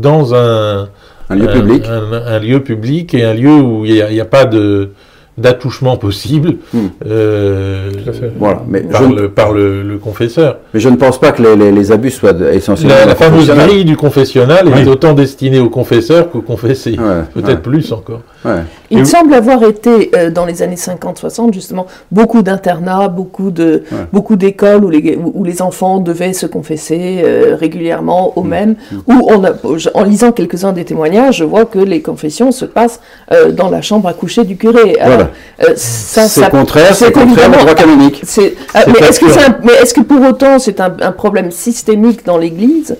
dans 0.00 0.34
un, 0.34 0.88
un 1.30 1.34
lieu 1.36 1.46
public. 1.48 1.84
un, 1.86 2.12
un 2.12 2.38
lieu 2.40 2.60
public 2.62 3.14
et 3.14 3.24
un 3.24 3.34
lieu 3.34 3.52
où 3.60 3.84
il 3.84 4.04
n'y 4.10 4.20
a 4.20 4.24
pas 4.24 4.44
de 4.44 4.90
d'attouchement 5.38 5.96
possible 5.96 6.56
Mm. 6.74 6.78
euh. 7.06 7.90
Voilà, 8.38 8.62
mais 8.68 8.80
par, 8.80 9.02
je- 9.08 9.14
le, 9.14 9.28
par 9.30 9.52
le, 9.52 9.82
le 9.82 9.98
confesseur. 9.98 10.58
Mais 10.74 10.80
je 10.80 10.88
ne 10.88 10.96
pense 10.96 11.18
pas 11.18 11.32
que 11.32 11.42
les, 11.42 11.56
les- 11.56 11.72
les 11.72 11.92
abus 11.92 12.10
soient 12.10 12.32
essentiellement 12.52 12.94
La, 12.98 13.06
la 13.06 13.14
fameuse 13.14 13.48
grille 13.50 13.84
du 13.84 13.96
confessionnal 13.96 14.66
Oui. 14.66 14.82
est 14.82 14.86
autant 14.88 15.14
destinée 15.14 15.60
au 15.60 15.70
confesseur 15.70 16.30
qu'au 16.30 16.40
confessé. 16.42 16.92
Ouais, 16.98 17.22
Peut-être 17.34 17.62
plus 17.62 17.92
encore. 17.92 18.20
ouais. 18.44 18.62
Il 18.90 19.00
Et- 19.00 19.04
semble 19.04 19.34
avoir 19.34 19.62
été, 19.64 20.10
euh, 20.16 20.30
dans 20.30 20.46
les 20.46 20.62
années 20.62 20.76
50-60, 20.76 21.52
justement, 21.54 21.86
beaucoup 22.10 22.42
d'internats, 22.42 23.08
beaucoup 23.08 23.50
de, 23.50 23.82
Ouais. 23.92 23.98
beaucoup 24.12 24.36
d'écoles 24.36 24.84
où 24.84 24.90
les, 24.90 25.16
où, 25.16 25.32
où 25.34 25.44
les 25.44 25.60
enfants 25.62 25.98
devaient 25.98 26.32
se 26.32 26.46
confesser 26.46 27.20
euh, 27.24 27.56
régulièrement 27.58 28.32
Mm. 28.34 28.38
au 28.38 28.42
même, 28.42 28.74
où 29.06 29.28
on 29.30 29.44
a, 29.44 29.50
en 29.94 30.04
lisant 30.04 30.32
quelques-uns 30.32 30.72
des 30.72 30.84
témoignages, 30.84 31.36
je 31.38 31.44
vois 31.44 31.64
que 31.66 31.78
les 31.78 32.00
confessions 32.02 32.50
se 32.52 32.64
passent 32.64 33.00
euh, 33.32 33.52
dans 33.52 33.70
la 33.70 33.82
chambre 33.82 34.08
à 34.08 34.14
coucher 34.14 34.44
du 34.44 34.56
curé. 34.56 34.96
Voilà. 35.04 35.27
Euh, 35.62 35.72
ça, 35.76 36.28
C'est 36.28 36.40
ça- 36.40 36.50
contraire, 36.50 36.94
c'est 36.94 37.12
contraire 37.12 37.48
au 37.50 37.60
droit 37.62 37.74
canonique. 37.74 38.20
c'est- 38.24 38.54
ah, 38.74 38.82
C'est 38.84 38.92
mais 38.92 39.06
est-ce 39.08 39.20
que, 39.20 39.26
absurde. 39.26 39.32
c'est 39.32 39.44
un- 39.50 39.58
mais 39.64 39.72
est-ce 39.82 39.94
que 39.94 40.00
pour 40.00 40.20
autant 40.22 40.58
c'est 40.58 40.80
un, 40.80 40.92
un 41.00 41.12
problème 41.12 41.50
systémique 41.50 42.24
dans 42.24 42.38
l'Église? 42.38 42.96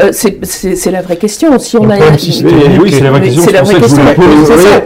Euh, 0.00 0.10
c'est, 0.12 0.90
la 0.90 1.02
vraie 1.02 1.16
question. 1.16 1.58
Si 1.58 1.76
on 1.76 1.84
Le 1.84 1.92
a 1.92 2.18
systémique, 2.18 2.80
oui, 2.80 2.92
c'est 2.92 3.00
la 3.00 3.10
vraie 3.10 3.20
question. 3.22 3.42
c'est 3.44 3.52
la 3.52 3.62
vraie 3.62 3.80
question. 3.80 4.02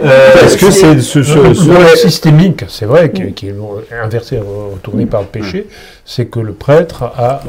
euh, 0.05 0.45
Est-ce 0.45 0.57
que 0.57 0.71
C'est- 0.71 1.01
ce, 1.01 1.23
ce- 1.23 1.97
systémique, 1.97 2.65
c'est 2.69 2.87
vrai, 2.87 3.11
qui, 3.11 3.33
qui 3.33 3.49
est 3.49 3.55
inversé, 4.03 4.39
retourné 4.73 5.07
par 5.07 5.23
le 5.23 5.27
péché, 5.27 5.67
c'est 6.05 6.27
que 6.27 6.41
le 6.41 6.53
prêtre 6.53 7.03
a 7.05 7.43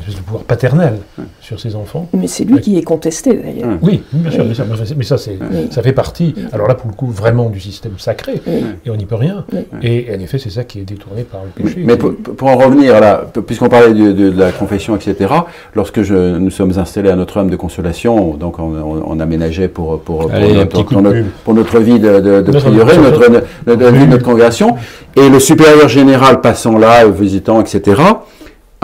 espèce 0.00 0.16
de 0.16 0.20
pouvoir 0.22 0.42
paternel 0.44 0.94
sur 1.40 1.60
ses 1.60 1.76
enfants. 1.76 2.08
mais 2.12 2.26
c'est 2.26 2.44
lui 2.44 2.60
qui 2.60 2.76
est 2.78 2.82
contesté 2.82 3.34
d'ailleurs. 3.34 3.78
Oui, 3.82 4.02
bien 4.12 4.30
sûr, 4.30 4.44
bien 4.44 4.54
sûr, 4.54 4.64
mais 4.96 5.04
ça, 5.04 5.18
c'est, 5.18 5.38
Oui. 5.40 5.68
ça 5.70 5.82
fait 5.82 5.92
partie, 5.92 6.34
alors 6.52 6.66
là, 6.66 6.74
pour 6.74 6.90
le 6.90 6.96
coup, 6.96 7.06
vraiment 7.06 7.48
du 7.48 7.60
système 7.60 7.92
sacré, 7.98 8.40
Oui. 8.46 8.64
et 8.84 8.90
on 8.90 8.96
n'y 8.96 9.06
peut 9.06 9.14
rien. 9.14 9.44
Oui. 9.52 9.60
Et 9.82 10.06
en 10.16 10.20
effet, 10.20 10.38
c'est 10.38 10.50
ça 10.50 10.64
qui 10.64 10.80
est 10.80 10.84
détourné 10.84 11.22
par 11.22 11.40
le 11.44 11.62
péché. 11.62 11.82
Mais 11.84 11.96
pour, 11.96 12.14
pour 12.14 12.48
en 12.48 12.56
revenir 12.56 12.98
là, 13.00 13.24
puisqu'on 13.46 13.68
parlait 13.68 13.92
de, 13.94 14.12
de- 14.12 14.30
de 14.30 14.38
la 14.38 14.50
confession, 14.52 14.96
etc., 14.96 15.32
lorsque 15.74 16.02
je, 16.02 16.38
nous 16.38 16.50
sommes 16.50 16.76
installés 16.78 17.10
à 17.10 17.16
Notre-Dame 17.16 17.50
de 17.50 17.56
Consolation, 17.56 18.34
donc 18.34 18.58
on, 18.58 18.74
on- 18.74 19.04
on 19.06 19.20
aménageait 19.20 19.68
pour, 19.68 20.00
pour, 20.00 20.18
pour 20.22 20.32
Allez, 20.32 20.52
un 20.52 20.54
notre, 20.64 20.82
pour 20.82 21.02
notre- 21.02 21.28
pour 21.44 21.54
notre 21.54 21.78
vie 21.78 22.00
de, 22.00 22.20
de, 22.20 22.50
prieuré, 22.50 22.96
notre- 22.98 23.20
notre, 23.20 23.30
notre, 23.30 23.46
notre 23.66 23.92
vie 23.92 24.06
de 24.06 24.10
notre 24.10 24.24
congrégation, 24.24 24.76
et 25.16 25.28
le 25.28 25.38
supérieur 25.38 25.88
général 25.88 26.40
passant 26.40 26.78
là, 26.78 27.06
visitant, 27.06 27.60
etc., 27.60 28.00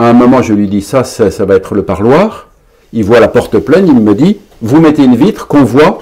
à 0.01 0.05
un 0.05 0.13
moment, 0.13 0.41
je 0.41 0.53
lui 0.53 0.67
dis, 0.67 0.81
ça, 0.81 1.03
ça, 1.03 1.45
va 1.45 1.55
être 1.55 1.75
le 1.75 1.83
parloir. 1.83 2.47
Il 2.91 3.03
voit 3.03 3.19
la 3.19 3.27
porte 3.27 3.59
pleine, 3.59 3.87
il 3.87 4.01
me 4.01 4.15
dit, 4.15 4.37
vous 4.61 4.81
mettez 4.81 5.03
une 5.03 5.15
vitre 5.15 5.47
qu'on 5.47 5.63
voit, 5.63 5.99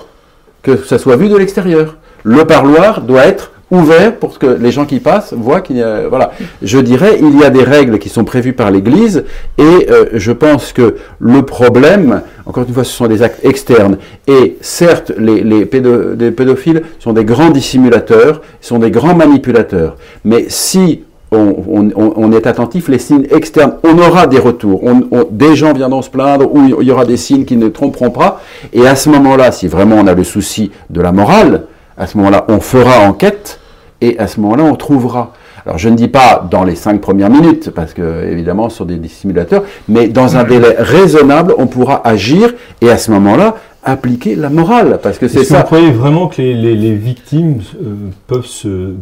que 0.63 0.77
ça 0.77 0.97
soit 0.97 1.17
vu 1.17 1.27
de 1.27 1.35
l'extérieur. 1.35 1.97
Le 2.23 2.45
parloir 2.45 3.01
doit 3.01 3.25
être 3.25 3.51
ouvert 3.71 4.15
pour 4.15 4.39
que 4.39 4.47
les 4.47 4.71
gens 4.71 4.85
qui 4.85 4.99
passent 4.99 5.33
voient 5.33 5.59
qu'il 5.59 5.77
y 5.77 5.83
a... 5.83 6.07
Voilà. 6.07 6.31
Je 6.61 6.79
dirais, 6.79 7.19
il 7.21 7.37
y 7.39 7.43
a 7.43 7.49
des 7.49 7.63
règles 7.63 7.99
qui 7.99 8.07
sont 8.07 8.23
prévues 8.23 8.53
par 8.53 8.71
l'Église 8.71 9.25
et 9.57 9.87
euh, 9.89 10.05
je 10.13 10.31
pense 10.31 10.71
que 10.71 10.95
le 11.19 11.43
problème, 11.43 12.21
encore 12.45 12.63
une 12.67 12.73
fois, 12.73 12.85
ce 12.85 12.93
sont 12.93 13.07
des 13.07 13.21
actes 13.21 13.43
externes. 13.43 13.97
Et 14.27 14.57
certes, 14.61 15.11
les 15.17 15.65
pédophiles 15.65 16.83
sont 16.99 17.11
des 17.11 17.25
grands 17.25 17.51
dissimulateurs, 17.51 18.41
sont 18.61 18.79
des 18.79 18.91
grands 18.91 19.15
manipulateurs. 19.15 19.97
Mais 20.23 20.45
si 20.47 21.03
on, 21.31 21.55
on- 21.67 21.89
on- 21.95 22.13
on 22.15 22.31
est 22.31 22.47
attentif, 22.47 22.87
les 22.87 22.97
signes 22.99 23.27
externes, 23.31 23.73
on 23.83 23.97
aura 23.99 24.25
des 24.27 24.39
retours. 24.39 24.83
On- 24.83 25.03
on- 25.11 25.27
des 25.29 25.55
gens 25.55 25.73
viendront 25.73 26.01
se 26.01 26.09
plaindre 26.09 26.53
ou 26.53 26.81
il 26.81 26.87
y 26.87 26.91
aura 26.91 27.05
des 27.05 27.17
signes 27.17 27.45
qui 27.45 27.55
ne 27.57 27.67
tromperont 27.67 28.09
pas. 28.11 28.41
Et 28.73 28.87
à 28.87 28.95
ce 28.95 29.09
moment-là, 29.09 29.51
si 29.51 29.67
vraiment 29.67 29.95
on 29.97 30.07
a 30.07 30.13
le 30.13 30.23
souci 30.23 30.71
de 30.89 31.01
la 31.01 31.11
morale, 31.11 31.65
à 31.97 32.07
ce 32.07 32.17
moment-là, 32.17 32.45
on 32.47 32.59
fera 32.59 33.07
enquête 33.07 33.59
et 34.01 34.17
à 34.17 34.27
ce 34.27 34.39
moment-là, 34.39 34.63
on 34.63 34.75
trouvera. 34.75 35.33
Alors, 35.65 35.77
je 35.77 35.89
ne 35.89 35.95
dis 35.95 36.07
pas 36.07 36.47
dans 36.49 36.63
les 36.63 36.73
cinq 36.75 37.01
premières 37.01 37.29
minutes, 37.29 37.69
parce 37.71 37.93
que, 37.93 38.23
évidemment, 38.31 38.69
ce 38.69 38.77
sont 38.77 38.85
des 38.85 38.95
dissimulateurs, 38.95 39.63
mais 39.89 40.07
dans 40.07 40.37
un 40.37 40.45
délai 40.45 40.75
raisonnable, 40.79 41.53
on 41.57 41.67
pourra 41.67 42.01
agir 42.07 42.53
et 42.81 42.89
à 42.89 42.97
ce 42.97 43.11
moment-là, 43.11 43.55
appliquer 43.83 44.35
la 44.35 44.49
morale. 44.49 44.99
Parce 45.03 45.17
que 45.19 45.27
c'est 45.27 45.41
Est-ce 45.41 45.49
que 45.49 45.53
vous 45.53 45.59
ça. 45.59 45.63
croyez 45.65 45.91
vraiment 45.91 46.27
que 46.27 46.41
les, 46.41 46.53
les- 46.55 46.75
les 46.75 46.93
victimes 46.95 47.57
euh, 47.83 47.93
peuvent 48.25 48.45
se. 48.45 48.93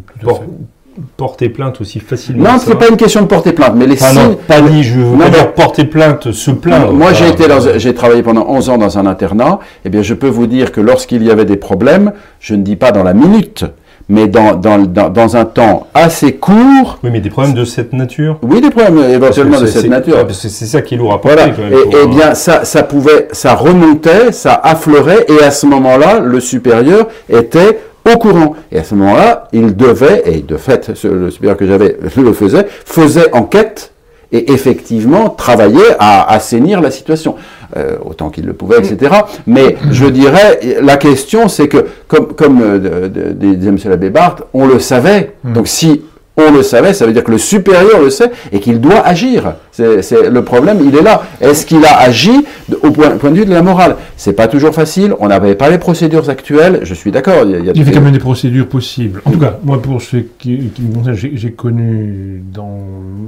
Porter 1.17 1.49
plainte 1.49 1.79
aussi 1.81 1.99
facilement 1.99 2.43
Non, 2.43 2.59
c'est 2.59 2.75
pas 2.75 2.87
une 2.89 2.97
question 2.97 3.21
de 3.21 3.27
porter 3.27 3.51
plainte, 3.53 3.73
mais 3.75 3.85
les 3.87 3.93
Enfin, 3.93 4.11
signes. 4.11 4.21
non, 4.31 4.37
pas 4.47 4.61
dit, 4.61 4.83
je 4.83 4.95
veux 4.99 5.05
Non, 5.15 5.17
pas 5.25 5.29
dire 5.29 5.53
porter 5.53 5.85
plainte, 5.85 6.31
se 6.31 6.51
plaindre. 6.51 6.91
Moi, 6.93 7.13
j'ai 7.13 7.27
été 7.29 7.45
j'ai 7.77 7.93
travaillé 7.93 8.23
pendant 8.23 8.45
11 8.47 8.69
ans 8.69 8.77
dans 8.77 8.97
un 8.97 9.05
internat. 9.05 9.59
Eh 9.85 9.89
bien, 9.89 10.01
je 10.01 10.13
peux 10.13 10.27
vous 10.29 10.47
dire 10.47 10.71
que 10.71 10.81
lorsqu'il 10.81 11.23
y 11.23 11.31
avait 11.31 11.45
des 11.45 11.57
problèmes, 11.57 12.13
je 12.39 12.55
ne 12.55 12.61
dis 12.63 12.75
pas 12.75 12.91
dans 12.91 13.03
la 13.03 13.13
minute, 13.13 13.65
mais 14.09 14.27
dans, 14.27 14.55
dans, 14.55 14.77
dans, 14.79 15.09
dans 15.09 15.35
un 15.35 15.43
temps 15.43 15.87
assez 15.93 16.33
court, 16.35 16.97
Oui, 17.03 17.09
mais 17.11 17.19
des 17.19 17.29
problèmes 17.29 17.53
de 17.53 17.65
cette 17.65 17.91
nature. 17.91 18.37
oui, 18.41 18.61
des 18.61 18.69
problèmes 18.69 18.99
éventuellement 19.11 19.59
de 19.59 19.65
cette 19.65 19.89
nature. 19.89 20.25
c'est 20.31 20.49
ça 20.49 20.81
qui 20.81 20.95
est 20.95 20.97
lourd 20.97 21.11
à 21.13 21.19
porter 21.21 21.37
Voilà. 21.37 21.53
quand 21.53 21.61
même. 21.63 21.73
Et, 21.73 21.83
pour, 21.83 21.99
eh 22.03 22.07
bien, 22.07 22.33
ça, 22.33 22.63
ça 22.63 22.83
pouvait, 22.83 23.27
ça 23.33 23.53
remontait, 23.55 24.31
ça 24.31 24.53
affleurait, 24.63 25.25
et 25.27 25.43
à 25.43 25.51
ce 25.51 25.65
moment-là, 25.65 26.19
le 26.21 26.39
supérieur 26.39 27.07
était 27.29 27.79
au 28.05 28.17
courant. 28.17 28.55
Et 28.71 28.79
à 28.79 28.83
ce 28.83 28.95
moment-là, 28.95 29.47
il 29.53 29.75
devait, 29.75 30.23
et 30.25 30.41
de 30.41 30.57
fait, 30.57 30.91
le 31.03 31.29
supérieur 31.29 31.57
que 31.57 31.67
j'avais 31.67 31.97
le 32.17 32.33
faisait, 32.33 32.67
faisait 32.85 33.33
enquête 33.33 33.91
et 34.31 34.51
effectivement 34.51 35.29
travaillait 35.29 35.95
à 35.99 36.29
assainir 36.33 36.81
la 36.81 36.91
situation. 36.91 37.35
Euh, 37.75 37.97
autant 38.05 38.29
qu'il 38.29 38.45
le 38.45 38.53
pouvait, 38.53 38.77
etc. 38.77 39.13
Mais 39.45 39.75
je 39.91 40.05
dirais, 40.05 40.77
la 40.81 40.95
question, 40.95 41.49
c'est 41.49 41.67
que, 41.67 41.85
comme, 42.07 42.27
comme 42.33 42.61
euh, 42.61 43.09
disait 43.33 43.67
M. 43.67 43.77
l'abbé 43.85 44.09
Barthes, 44.09 44.43
on 44.53 44.65
le 44.67 44.79
savait. 44.79 45.33
Donc 45.43 45.67
si 45.67 46.01
on 46.37 46.51
le 46.51 46.61
savait, 46.61 46.93
ça 46.93 47.05
veut 47.05 47.13
dire 47.13 47.23
que 47.23 47.31
le 47.31 47.39
supérieur 47.39 47.99
le 47.99 48.11
sait 48.11 48.31
et 48.51 48.59
qu'il 48.59 48.79
doit 48.79 49.05
agir. 49.05 49.55
C'est, 49.71 50.29
le 50.29 50.43
problème, 50.43 50.79
il 50.85 50.95
est 50.95 51.01
là. 51.01 51.23
Est-ce 51.41 51.65
qu'il 51.65 51.83
a 51.83 51.97
agi 51.99 52.45
au 52.83 52.91
point, 52.91 53.09
point 53.17 53.31
de 53.31 53.37
vue 53.37 53.45
de 53.45 53.53
la 53.53 53.63
morale? 53.63 53.95
C'est 54.17 54.33
pas 54.33 54.47
toujours 54.47 54.73
facile. 54.73 55.15
On 55.19 55.27
n'avait 55.27 55.55
pas 55.55 55.69
les 55.69 55.79
procédures 55.79 56.29
actuelles. 56.29 56.81
Je 56.83 56.93
suis 56.93 57.11
d'accord. 57.11 57.43
Il 57.43 57.51
y 57.51 57.55
a, 57.55 57.59
il 57.59 57.77
y 57.77 57.81
avait 57.81 57.91
quand 57.91 58.01
même 58.01 58.13
des 58.13 58.19
procédures 58.19 58.67
possibles. 58.67 59.21
En 59.25 59.31
tout 59.31 59.39
cas, 59.39 59.57
moi, 59.63 59.81
pour 59.81 60.01
ce 60.01 60.17
qui, 60.17 60.69
qui 60.69 60.81
me 60.83 60.93
concerne, 60.93 61.15
j'ai 61.15 61.51
connu 61.51 62.43
dans 62.53 62.81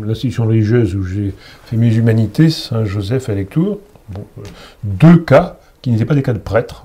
l'institution 0.06 0.45
religieuse 0.45 0.95
où 0.95 1.04
j'ai 1.04 1.34
fait 1.65 1.78
mes 1.78 1.93
humanités, 1.93 2.50
Saint-Joseph 2.50 3.30
à 3.30 3.34
Lectour, 3.34 3.80
bon, 4.10 4.24
euh, 4.38 4.41
deux 4.84 5.17
cas 5.17 5.58
qui 5.82 5.89
n'étaient 5.91 6.06
pas 6.06 6.15
des 6.15 6.22
cas 6.22 6.34
de 6.34 6.39
prêtres, 6.39 6.84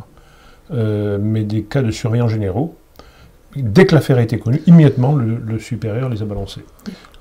euh, 0.73 1.19
mais 1.21 1.43
des 1.43 1.63
cas 1.63 1.83
de 1.83 1.91
surveillants 1.91 2.29
généraux. 2.29 2.75
Dès 3.57 3.87
que 3.87 3.95
l'affaire 3.95 4.19
a 4.19 4.23
été 4.23 4.39
connue, 4.39 4.63
immédiatement, 4.67 5.15
le, 5.15 5.37
le 5.47 5.59
supérieur 5.59 6.09
les 6.09 6.23
a 6.23 6.25
balancés, 6.25 6.63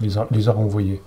les 0.01 0.17
a, 0.17 0.27
les 0.31 0.49
a 0.49 0.51
renvoyés. 0.51 1.01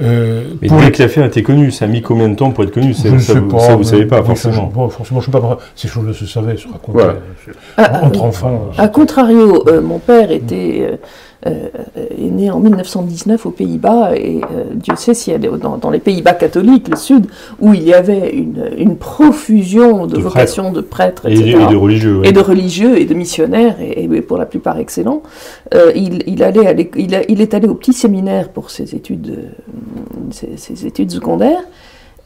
Euh, 0.00 0.44
Mais 0.60 0.68
pour 0.68 0.78
dès 0.78 0.86
les- 0.86 0.92
que 0.92 1.02
l'affaire 1.02 1.24
a 1.24 1.26
été 1.26 1.42
connue, 1.42 1.70
ça 1.70 1.86
a 1.86 1.88
mis 1.88 2.02
combien 2.02 2.28
de 2.28 2.34
temps 2.34 2.50
pour 2.50 2.64
être 2.64 2.70
connu? 2.72 2.88
Je 2.92 2.98
Ça, 3.02 3.10
ne 3.10 3.18
ça 3.18 3.32
sais 3.32 3.38
vous, 3.38 3.48
pas. 3.48 3.60
ça, 3.60 3.76
vous 3.76 3.82
savez 3.82 4.02
mais- 4.02 4.08
pas, 4.08 4.20
oui, 4.20 4.26
forcément. 4.26 4.68
Je, 4.70 4.74
bon, 4.74 4.88
forcément, 4.90 5.20
je 5.20 5.30
ne 5.30 5.32
sais 5.34 5.40
pas. 5.40 5.58
Ces 5.74 5.88
choses-là 5.88 6.12
se 6.12 6.26
savaient, 6.26 6.56
se 6.56 6.68
racontaient. 6.68 6.92
Voilà. 6.98 7.14
Ah, 7.78 8.04
Entre 8.04 8.22
enfants. 8.22 8.70
A 8.76 8.88
contrario, 8.88 9.64
euh, 9.68 9.80
mon 9.80 9.98
père 9.98 10.30
était 10.30 10.78
euh, 10.82 10.92
euh, 10.92 10.96
est 11.46 12.30
né 12.30 12.50
en 12.50 12.60
1919 12.60 13.46
aux 13.46 13.50
Pays-Bas 13.50 14.10
et 14.16 14.40
euh, 14.42 14.64
Dieu 14.74 14.94
sait 14.96 15.12
y 15.30 15.34
a 15.34 15.38
des- 15.38 15.48
dans, 15.48 15.76
dans 15.76 15.90
les 15.90 15.98
Pays-Bas 15.98 16.34
catholiques, 16.34 16.88
le 16.88 16.96
Sud, 16.96 17.26
où 17.60 17.74
il 17.74 17.82
y 17.82 17.94
avait 17.94 18.30
une, 18.30 18.70
une 18.76 18.96
profusion 18.96 20.06
de, 20.06 20.16
De 20.16 20.20
vocations 20.20 20.72
de 20.72 20.80
prêtres, 20.80 21.26
Et, 21.28 21.32
etc. 21.34 21.58
et 21.68 21.72
de 21.72 21.76
religieux. 21.76 22.18
ouais. 22.18 22.28
et 22.28 22.32
de 22.32 22.40
religieux 22.40 22.98
et 22.98 23.04
de 23.04 23.14
missionnaires, 23.14 23.76
et, 23.80 24.04
et 24.04 24.20
pour 24.22 24.38
la 24.38 24.46
plupart 24.46 24.78
excellents. 24.78 25.22
Euh, 25.74 25.92
il, 25.94 26.22
il, 26.26 26.42
allait 26.42 26.90
il, 26.96 27.40
est 27.40 27.54
allé 27.54 27.68
au 27.68 27.74
petit 27.74 27.92
séminaire 27.92 28.48
pour 28.50 28.70
ses 28.70 28.94
études, 28.94 29.30
euh, 29.38 30.30
ses, 30.30 30.56
ses 30.56 30.86
études 30.86 31.10
secondaires, 31.10 31.62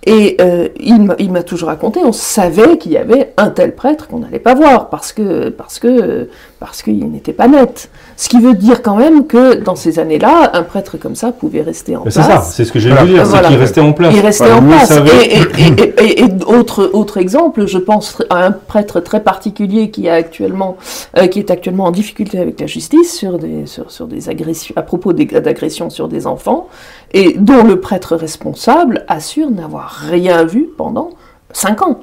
et 0.06 0.36
euh, 0.40 0.68
il 0.80 1.02
m'a- 1.02 1.16
il 1.18 1.30
m'a 1.30 1.42
toujours 1.42 1.68
raconté, 1.68 2.00
on 2.02 2.12
savait 2.12 2.78
qu'il 2.78 2.92
y 2.92 2.96
avait 2.96 3.34
un 3.36 3.50
tel 3.50 3.74
prêtre 3.74 4.08
qu'on 4.08 4.20
n'allait 4.20 4.38
pas 4.38 4.54
voir, 4.54 4.88
parce 4.88 5.12
que, 5.12 5.50
parce 5.50 5.78
que, 5.78 6.28
parce 6.60 6.82
qu'il 6.82 7.10
n'était 7.10 7.32
pas 7.32 7.48
net. 7.48 7.90
Ce 8.18 8.28
qui 8.28 8.38
veut 8.38 8.52
dire 8.52 8.82
quand 8.82 8.94
même 8.96 9.26
que 9.26 9.54
dans 9.54 9.74
ces 9.76 9.98
années-là, 9.98 10.50
un 10.52 10.62
prêtre 10.62 10.98
comme 10.98 11.14
ça 11.16 11.32
pouvait 11.32 11.62
rester 11.62 11.96
en 11.96 12.04
Mais 12.04 12.10
place. 12.10 12.26
C'est 12.26 12.32
ça, 12.32 12.40
c'est 12.42 12.64
ce 12.66 12.70
que 12.72 12.78
j'ai 12.78 12.90
Voilà. 12.90 13.02
voulu 13.04 13.14
dire, 13.14 13.24
Voilà. 13.24 13.42
c'est 13.48 13.54
qu'il 13.54 13.60
restait 13.60 13.80
en 13.80 13.92
place. 13.94 14.14
Il 14.14 14.20
restait 14.20 14.44
Voilà, 14.44 14.58
en 14.60 14.66
place. 14.68 14.90
Et, 14.90 15.38
et- 15.38 15.82
et- 15.82 16.04
et- 16.04 16.20
et 16.20 16.44
autre, 16.46 16.90
autre 16.92 17.16
exemple, 17.16 17.66
je 17.66 17.78
pense 17.78 18.22
à 18.28 18.44
un 18.44 18.50
prêtre 18.52 19.00
très 19.00 19.20
particulier 19.20 19.90
qui, 19.90 20.06
a 20.10 20.14
actuellement, 20.14 20.76
euh, 21.16 21.28
qui 21.28 21.38
est 21.38 21.50
actuellement 21.50 21.84
en 21.84 21.90
difficulté 21.92 22.38
avec 22.38 22.60
la 22.60 22.66
justice 22.66 23.16
sur 23.16 23.38
des, 23.38 23.64
sur, 23.66 23.90
sur 23.90 24.06
des 24.06 24.28
agressions, 24.28 24.74
à 24.76 24.82
propos 24.82 25.14
d'agressions 25.14 25.88
sur 25.88 26.08
des 26.08 26.26
enfants, 26.26 26.68
et 27.14 27.36
dont 27.38 27.64
le 27.64 27.80
prêtre 27.80 28.16
responsable 28.16 29.04
assure 29.08 29.50
n'avoir 29.50 29.88
rien 30.10 30.44
vu 30.44 30.68
pendant 30.76 31.08
cinq 31.52 31.80
ans. 31.80 32.00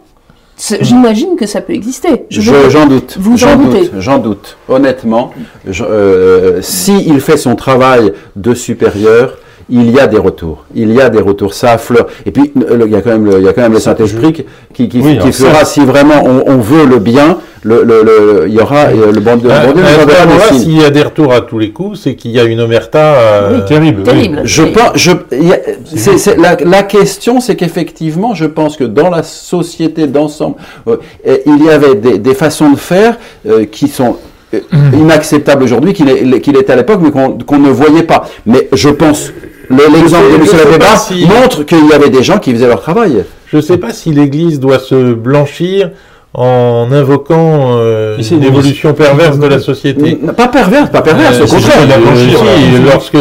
C'est- 0.59 0.83
J'imagine 0.83 1.35
que 1.37 1.45
ça 1.45 1.61
peut 1.61 1.73
exister. 1.73 2.25
Je 2.29 2.41
Je- 2.41 2.51
veux- 2.51 2.69
J'en 2.69 2.87
doute. 2.87 3.15
Vous 3.19 3.33
en 3.33 3.37
J'en 3.37 3.55
doutez 3.57 3.81
doute. 3.81 3.91
J'en 3.99 4.17
doute. 4.17 4.57
Honnêtement, 4.67 5.31
je- 5.67 5.83
euh, 5.83 6.61
si 6.63 7.03
il 7.05 7.19
fait 7.21 7.37
son 7.37 7.55
travail 7.55 8.11
de 8.35 8.53
supérieur, 8.55 9.37
il 9.69 9.91
y 9.91 9.99
a 9.99 10.07
des 10.07 10.17
retours. 10.17 10.65
Il 10.73 10.91
y 10.93 10.99
a 10.99 11.09
des 11.09 11.19
retours. 11.21 11.53
Ça 11.53 11.73
affleure. 11.73 12.07
Et 12.25 12.31
puis 12.31 12.51
il 12.55 12.91
y 12.91 12.95
a 12.95 13.01
quand 13.01 13.11
même 13.11 13.25
le, 13.25 13.37
il 13.37 13.43
y 13.45 13.47
a 13.47 13.53
quand 13.53 13.61
même 13.61 13.73
le 13.73 13.79
Saint-Esprit 13.79 14.33
qui, 14.73 14.89
qui, 14.89 14.99
Oui, 14.99 15.19
fera 15.31 15.63
si 15.63 15.81
vraiment 15.81 16.23
on, 16.25 16.43
on 16.51 16.57
veut 16.57 16.85
le 16.85 16.97
bien. 16.99 17.37
Le, 17.63 17.83
le, 17.83 18.03
le- 18.03 18.45
il 18.47 18.53
y 18.53 18.59
aura 18.59 18.85
euh, 18.85 19.11
le 19.11 19.19
enverra 19.19 19.35
des 19.35 19.79
moment-là, 19.81 20.47
signes. 20.49 20.59
s'il 20.59 20.81
y 20.81 20.85
a 20.85 20.89
des 20.89 21.01
retours 21.01 21.33
à 21.33 21.41
tous 21.41 21.57
les 21.59 21.71
coups, 21.71 21.99
c'est 21.99 22.15
qu'il 22.15 22.31
y 22.31 22.39
a 22.39 22.43
une 22.43 22.59
omerta. 22.61 22.99
euh, 23.15 23.59
Terrible. 23.61 24.03
oui. 24.13 24.31
Je 24.43 24.63
pense, 24.63 24.91
je, 24.95 25.11
il 25.31 25.47
y 25.49 25.53
a- 25.53 25.59
c'est, 25.95 26.17
c'est- 26.17 26.37
la, 26.37 26.55
la 26.63 26.83
question, 26.83 27.39
c'est 27.39 27.55
qu'effectivement, 27.55 28.33
je 28.35 28.45
pense 28.45 28.77
que 28.77 28.83
dans 28.83 29.09
la 29.09 29.23
société 29.23 30.07
d'ensemble, 30.07 30.55
euh, 30.87 30.97
il 31.45 31.63
y 31.65 31.69
avait 31.69 31.95
des, 31.95 32.17
des 32.19 32.33
façons 32.35 32.71
de 32.71 32.77
faire 32.77 33.17
euh, 33.47 33.65
qui 33.65 33.87
sont 33.87 34.17
euh, 34.53 34.59
inacceptables 34.93 35.63
aujourd'hui, 35.63 35.93
qu'il 35.93 36.09
est- 36.09 36.39
qu'il 36.41 36.55
était 36.57 36.73
à 36.73 36.75
l'époque, 36.75 36.99
mais 37.01 37.11
qu'on, 37.11 37.31
qu'on 37.37 37.59
ne 37.59 37.69
voyait 37.69 38.03
pas. 38.03 38.27
Mais 38.45 38.67
je 38.71 38.89
pense, 38.89 39.31
le- 39.69 39.77
l'exemple 39.93 40.25
sais- 40.31 40.37
de 40.53 40.57
M. 40.57 40.65
Labéba 40.65 40.95
si- 40.97 41.25
montre 41.25 41.63
qu'il 41.65 41.85
y 41.89 41.93
avait 41.93 42.09
des 42.09 42.23
gens 42.23 42.37
qui 42.37 42.51
faisaient 42.53 42.67
leur 42.67 42.81
travail. 42.81 43.25
Je 43.47 43.57
ne 43.57 43.61
sais 43.61 43.77
pas 43.77 43.91
si 43.91 44.11
l'Église 44.11 44.59
doit 44.59 44.79
se 44.79 45.13
blanchir 45.13 45.91
en 46.39 46.89
invoquant 46.91 47.77
euh, 47.79 48.15
une 48.31 48.43
évolution 48.43 48.93
perverse 48.93 49.39
de 49.39 49.47
la 49.47 49.57
société. 49.59 50.15
Pas 50.37 50.47
perverse, 50.47 50.91
pas 50.91 51.01
perverse, 51.01 51.39
Euh, 51.39 51.45
au 51.45 51.47
contraire. 51.47 51.77
si, 52.15 52.35
voilà. 52.35 52.91
lorsque 52.93 53.15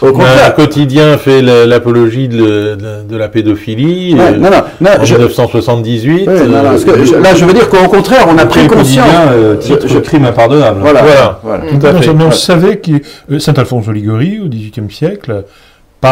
Au 0.00 0.12
contraire. 0.12 0.46
un 0.46 0.50
quotidien 0.50 1.18
fait 1.18 1.42
la- 1.42 1.66
l'apologie 1.66 2.28
de, 2.28 2.36
de- 2.74 3.08
de 3.08 3.16
la 3.16 3.28
pédophilie 3.28 4.14
Ouais, 4.14 4.20
euh, 4.20 4.36
non, 4.38 4.48
non, 4.50 4.62
non, 4.80 4.90
en 5.00 5.04
je- 5.04 5.14
1978, 5.16 6.26
ouais, 6.26 6.34
non, 6.34 6.46
non, 6.46 6.56
euh, 6.56 6.62
parce 6.70 6.84
que 6.86 7.04
je- 7.04 7.14
là, 7.16 7.34
je 7.34 7.44
veux 7.44 7.52
dire 7.52 7.68
qu'au 7.68 7.88
contraire, 7.88 8.26
on 8.34 8.38
a 8.38 8.46
pris 8.46 8.66
conscience. 8.68 9.06
euh, 9.32 9.56
titre 9.56 9.86
Je- 9.86 9.98
crime 9.98 10.24
impardonnable. 10.24 10.80
Voilà, 10.80 11.02
Voilà. 11.02 11.40
voilà. 11.42 11.64
tout 11.70 11.86
à 11.86 11.92
Non, 11.92 12.00
fait. 12.00 12.14
mais 12.14 12.24
on 12.24 12.28
Ouais. 12.28 12.32
savait 12.34 12.76
que 12.78 12.92
euh, 13.32 13.38
Saint 13.38 13.52
Alphonse 13.54 13.86
de 13.86 13.92
Liguori, 13.92 14.40
au 14.42 14.48
XVIIIe 14.48 14.90
siècle, 14.90 15.44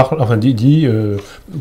parle, 0.02 0.20
enfin, 0.22 0.36
dit, 0.36 0.54
dit, 0.54 0.84
euh, 0.86 1.16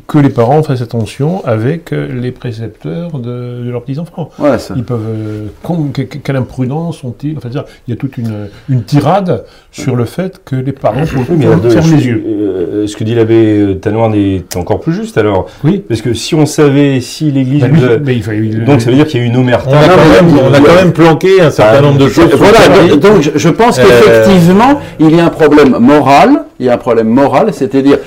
que 0.07 0.17
les 0.17 0.29
parents 0.29 0.63
fassent 0.63 0.81
attention 0.81 1.43
avec 1.45 1.91
euh, 1.93 2.07
les 2.13 2.31
précepteurs 2.31 3.19
de, 3.19 3.63
de 3.63 3.69
leurs 3.71 3.83
petits-enfants. 3.83 4.29
Voilà, 4.37 4.57
ça. 4.59 4.73
Ils 4.77 4.83
peuvent. 4.83 4.99
euh, 5.07 5.45
con- 5.61 5.89
que- 5.93 6.01
que- 6.03 6.17
quelle 6.17 6.35
imprudence 6.35 7.03
ont-ils 7.03 7.37
Enfin, 7.37 7.49
dire, 7.49 7.63
il 7.87 7.91
y 7.91 7.93
a 7.93 7.97
toute 7.97 8.17
une, 8.17 8.47
une 8.69 8.83
tirade 8.83 9.43
sur 9.71 9.95
le 9.95 10.05
fait 10.05 10.41
que 10.45 10.55
les 10.55 10.71
parents 10.71 11.01
Oui, 11.15 11.35
mais 11.37 11.45
ferment 11.45 11.81
je- 11.81 11.95
les 11.95 12.05
yeux. 12.07 12.23
euh, 12.27 12.87
ce 12.87 12.95
que 12.97 13.03
dit 13.03 13.15
l'abbé 13.15 13.77
Tanoine 13.81 14.15
est 14.15 14.55
encore 14.55 14.79
plus 14.79 14.93
juste 14.93 15.17
alors. 15.17 15.47
Oui. 15.63 15.83
Parce 15.87 16.01
que 16.01 16.13
si 16.13 16.35
on 16.35 16.45
savait, 16.45 16.99
si 17.01 17.31
l'Église. 17.31 17.61
Bah, 17.61 17.67
lui, 17.67 17.81
nous 17.81 17.87
a- 17.87 17.97
mais 17.97 18.15
il 18.15 18.23
fallait- 18.23 18.39
il- 18.39 18.65
Donc 18.65 18.81
ça 18.81 18.89
veut 18.89 18.95
dire 18.95 19.07
qu'il 19.07 19.19
y 19.19 19.23
a 19.23 19.25
eu 19.25 19.29
une 19.29 19.37
omerta. 19.37 19.69
on, 19.69 19.73
a 19.73 19.87
quand 19.87 20.09
même, 20.23 20.35
là, 20.35 20.41
on 20.49 20.53
a 20.53 20.57
il- 20.57 20.63
quand 20.63 20.75
même 20.75 20.91
planqué 20.93 21.41
un 21.41 21.49
certain 21.51 21.77
Ah, 21.77 21.81
nombre 21.81 21.97
de 21.99 22.07
choses. 22.09 22.29
Voilà, 22.35 22.95
donc, 22.97 23.31
je, 23.35 23.49
pense 23.49 23.79
Euh, 23.79 23.83
qu'effectivement, 23.83 24.79
il 24.99 25.15
y 25.15 25.19
a 25.19 25.25
un 25.25 25.29
problème 25.29 25.77
moral, 25.79 26.42
il 26.59 26.65
y 26.65 26.69
a 26.69 26.73
un 26.73 26.77
problème 26.77 27.07
moral, 27.07 27.53
c'est-à-dire 27.53 27.99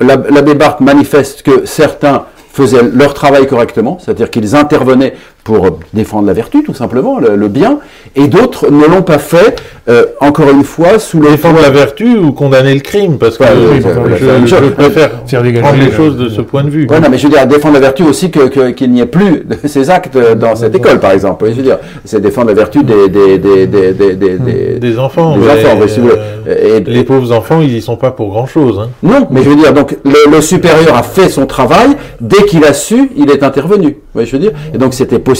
la- 0.00 0.16
l'abbé 0.16 0.54
Barthes 0.54 0.80
manifeste 0.80 1.42
que 1.42 1.64
certains 1.66 2.24
faisaient 2.52 2.82
leur 2.82 3.14
travail 3.14 3.46
correctement, 3.46 3.98
c'est-à-dire 4.00 4.30
qu'ils 4.30 4.54
intervenaient 4.54 5.14
pour 5.44 5.78
défendre 5.92 6.26
la 6.28 6.32
vertu, 6.34 6.62
tout 6.62 6.74
simplement, 6.74 7.18
le, 7.18 7.34
le 7.34 7.48
bien, 7.48 7.78
et 8.14 8.28
d'autres 8.28 8.70
ne 8.70 8.86
l'ont 8.86 9.02
pas 9.02 9.18
fait, 9.18 9.60
euh, 9.88 10.04
encore 10.20 10.48
une 10.50 10.62
fois, 10.62 11.00
sous 11.00 11.18
le 11.18 11.30
défendre 11.30 11.60
la 11.60 11.70
vertu 11.70 12.16
ou 12.16 12.30
condamner 12.32 12.74
le 12.74 12.80
crime, 12.80 13.18
parce 13.18 13.38
que 13.38 13.42
Ouais, 13.42 13.48
je, 13.52 13.88
oui, 13.88 14.46
je- 14.46 14.68
préfère 14.70 15.10
Faire 15.26 15.42
dégager, 15.42 15.62
prendre 15.66 15.80
les 15.82 15.88
euh, 15.92 15.96
choses 15.96 16.16
de 16.16 16.28
ce 16.28 16.40
point 16.42 16.62
de 16.62 16.70
vue. 16.70 16.86
Ouais, 16.88 17.00
non, 17.00 17.08
mais 17.10 17.18
je 17.18 17.24
veux 17.26 17.32
dire, 17.32 17.44
défendre 17.48 17.74
la 17.74 17.80
vertu 17.80 18.04
aussi 18.04 18.30
que- 18.30 18.46
que- 18.48 18.70
qu'il 18.70 18.92
n'y 18.92 19.00
ait 19.00 19.06
plus 19.06 19.42
de 19.44 19.56
ces 19.66 19.90
actes 19.90 20.16
dans 20.38 20.54
cette 20.54 20.76
école, 20.76 21.00
par 21.00 21.10
exemple. 21.10 21.46
Je 21.48 21.54
veux 21.54 21.62
dire, 21.62 21.78
c'est 22.04 22.20
défendre 22.20 22.46
la 22.48 22.54
vertu 22.54 22.84
des, 22.84 23.08
des, 23.08 23.38
des, 23.38 23.66
des, 23.66 23.92
des, 23.92 24.14
des, 24.14 24.38
des- 24.38 24.78
Des 24.78 24.98
enfants. 24.98 25.36
des 25.36 25.44
mais, 25.46 25.52
enfants, 25.54 25.78
oui, 25.80 25.88
si 25.88 25.98
vous 25.98 26.08
voulez. 26.08 26.20
Et- 26.76 26.80
les 26.88 27.02
pauvres 27.04 27.32
enfants, 27.32 27.60
ils 27.60 27.74
y 27.76 27.82
sont 27.82 27.96
pas 27.96 28.12
pour 28.12 28.28
grand 28.30 28.46
chose. 28.46 28.78
Hein. 28.80 28.90
Non, 29.02 29.26
mais 29.30 29.42
je 29.42 29.50
veux 29.50 29.56
dire, 29.56 29.72
donc 29.72 29.96
le, 30.04 30.30
le 30.30 30.40
supérieur 30.40 30.96
a 30.96 31.02
fait 31.02 31.28
son 31.28 31.46
travail, 31.46 31.90
dès 32.20 32.44
qu'il 32.44 32.64
a 32.64 32.72
su, 32.72 33.10
il 33.16 33.28
est 33.30 33.42
intervenu. 33.42 33.96
Oui, 34.14 34.26
je 34.26 34.32
veux 34.32 34.38
dire. 34.38 34.52
Et 34.72 34.78
donc 34.78 34.94
c'était 34.94 35.18
possible. 35.18 35.31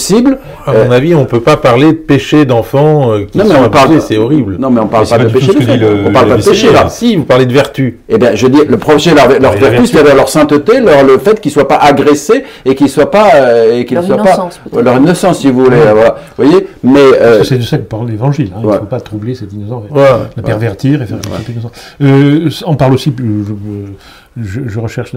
À 0.67 0.71
Euh, 0.73 0.85
mon 0.87 0.91
avis, 0.93 1.15
on 1.15 1.25
peut 1.25 1.41
pas 1.41 1.57
parler 1.57 1.87
de 1.89 1.99
péché 1.99 2.45
d'enfants 2.45 3.13
euh, 3.13 3.25
qui 3.31 3.39
Non, 3.39 3.45
mais 3.45 3.55
sont 3.55 3.65
on 3.65 3.69
parle. 3.71 4.01
c'est 4.01 4.17
horrible. 4.19 4.57
Non, 4.59 4.71
mais 4.71 4.81
on 4.81 4.87
parle 4.87 5.03
Mais 5.03 5.07
c'est 5.09 5.17
pas 5.17 5.25
pas 5.25 5.29
de 5.29 5.33
péché 5.33 5.53
On 6.07 6.13
parle 6.13 6.29
pas 6.29 6.37
de 6.37 6.43
péché 6.45 6.73
là. 6.73 6.89
Si, 6.89 7.17
vous 7.17 7.25
parlez 7.25 7.47
de 7.47 7.53
vertu. 7.53 7.99
Eh 8.09 8.19
bien, 8.19 8.35
je 8.35 8.47
dis, 8.47 8.61
le 8.67 8.77
projet, 8.77 9.15
leur, 9.15 9.29
vertu, 9.29 9.87
c'est 9.87 10.03
leur 10.15 10.29
sainteté, 10.29 10.81
leur, 10.81 11.03
le 11.05 11.19
fait 11.19 11.41
qu'ils 11.41 11.51
ne 11.51 11.55
soient 11.55 11.69
pas 11.69 11.77
agressés 11.79 12.45
et 12.65 12.75
qu'ils 12.75 12.89
soient 12.89 13.11
pas, 13.11 13.31
euh, 13.35 13.79
et 13.81 13.85
qu'ils 13.85 13.97
Leur 13.97 14.05
soient 14.05 14.17
pas, 14.19 14.23
innocence. 14.25 14.61
Ouais, 14.73 14.83
leur 14.83 14.97
innocence, 14.97 15.39
si 15.41 15.51
vous 15.51 15.65
voulez, 15.65 15.77
euh, 15.79 15.93
voilà. 15.95 16.17
Vous 16.37 16.45
voyez, 16.45 16.67
mais 16.83 17.01
euh, 17.01 17.37
Parce 17.37 17.39
que 17.39 17.45
c'est 17.45 17.59
de 17.59 17.63
ça 17.63 17.79
que 17.79 17.83
parle 17.83 18.09
l'Évangile. 18.09 18.51
hein. 18.55 18.59
Il 18.61 18.67
ne 18.67 18.71
Ouais. 18.73 18.79
faut 18.79 18.85
pas 18.85 19.01
troubler 19.01 19.35
cet 19.35 19.53
innocent. 19.53 19.83
Voilà. 19.91 20.29
La 20.37 20.43
pervertir 20.43 21.03
et 21.03 21.07
faire 21.07 21.19
cette 21.23 21.49
innocent. 21.49 21.71
Euh, 22.03 22.49
on 22.67 22.77
parle 22.77 22.95
aussi, 22.95 23.13
euh, 23.21 23.43
je, 24.41 24.79
recherche 24.79 25.15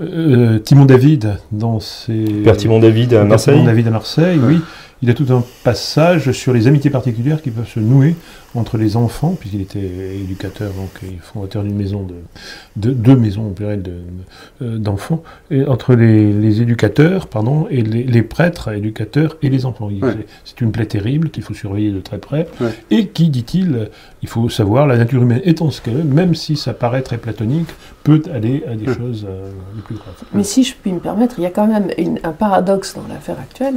euh, 0.00 0.58
Timon 0.58 0.84
David 0.84 1.38
dans 1.52 1.80
ses. 1.80 2.24
Père 2.44 2.56
Timon 2.56 2.78
David 2.78 3.14
à 3.14 3.18
Père 3.20 3.26
Marseille. 3.26 3.54
Timon 3.54 3.66
David 3.66 3.86
à 3.86 3.90
Marseille, 3.90 4.40
oui. 4.42 4.60
Il 5.00 5.08
a 5.10 5.14
tout 5.14 5.26
un 5.30 5.44
passage 5.62 6.32
sur 6.32 6.52
les 6.52 6.66
amitiés 6.66 6.90
particulières 6.90 7.40
qui 7.40 7.50
peuvent 7.50 7.68
se 7.68 7.78
nouer 7.78 8.16
entre 8.56 8.78
les 8.78 8.96
enfants, 8.96 9.36
puisqu'il 9.38 9.60
était 9.60 9.78
éducateur, 10.16 10.72
donc 10.72 10.90
et 11.04 11.18
fondateur 11.22 11.62
d'une 11.62 11.76
maison 11.76 12.02
de, 12.02 12.14
de 12.76 12.90
deux 12.92 13.14
maisons 13.14 13.50
pluriel 13.50 13.82
de- 13.82 13.92
euh, 14.62 14.78
d'enfants, 14.78 15.22
et 15.52 15.64
entre 15.66 15.94
les, 15.94 16.32
les 16.32 16.62
éducateurs, 16.62 17.28
pardon, 17.28 17.68
et 17.70 17.82
les, 17.82 18.02
les 18.02 18.22
prêtres 18.22 18.72
éducateurs 18.72 19.36
et 19.42 19.50
les 19.50 19.66
enfants. 19.66 19.86
Ouais. 19.88 20.00
c'est- 20.44 20.60
une 20.62 20.72
plaie 20.72 20.86
terrible 20.86 21.30
qu'il 21.30 21.44
faut 21.44 21.54
surveiller 21.54 21.92
de 21.92 22.00
très 22.00 22.18
près, 22.18 22.48
Ouais. 22.60 22.70
et 22.90 23.06
qui, 23.06 23.28
dit-il, 23.30 23.90
il 24.22 24.28
faut 24.28 24.48
savoir, 24.48 24.88
la 24.88 24.96
nature 24.96 25.22
humaine 25.22 25.42
étant 25.44 25.70
ce 25.70 25.80
qu'elle 25.80 26.00
est, 26.00 26.04
même 26.04 26.34
si 26.34 26.56
ça 26.56 26.74
paraît 26.74 27.02
très 27.02 27.18
platonique, 27.18 27.68
peut 28.02 28.22
aller 28.34 28.64
à 28.66 28.74
des 28.74 28.92
choses 28.92 29.26
euh, 29.28 29.50
les 29.76 29.82
plus 29.82 29.94
graves. 29.94 30.14
Mais 30.34 30.42
si 30.42 30.64
je 30.64 30.74
puis 30.74 30.92
me 30.92 30.98
permettre, 30.98 31.36
il 31.38 31.42
y 31.42 31.46
a 31.46 31.50
quand 31.50 31.68
même 31.68 31.88
une- 31.98 32.18
un 32.24 32.32
paradoxe 32.32 32.94
dans 32.96 33.06
l'affaire 33.06 33.38
actuelle, 33.38 33.76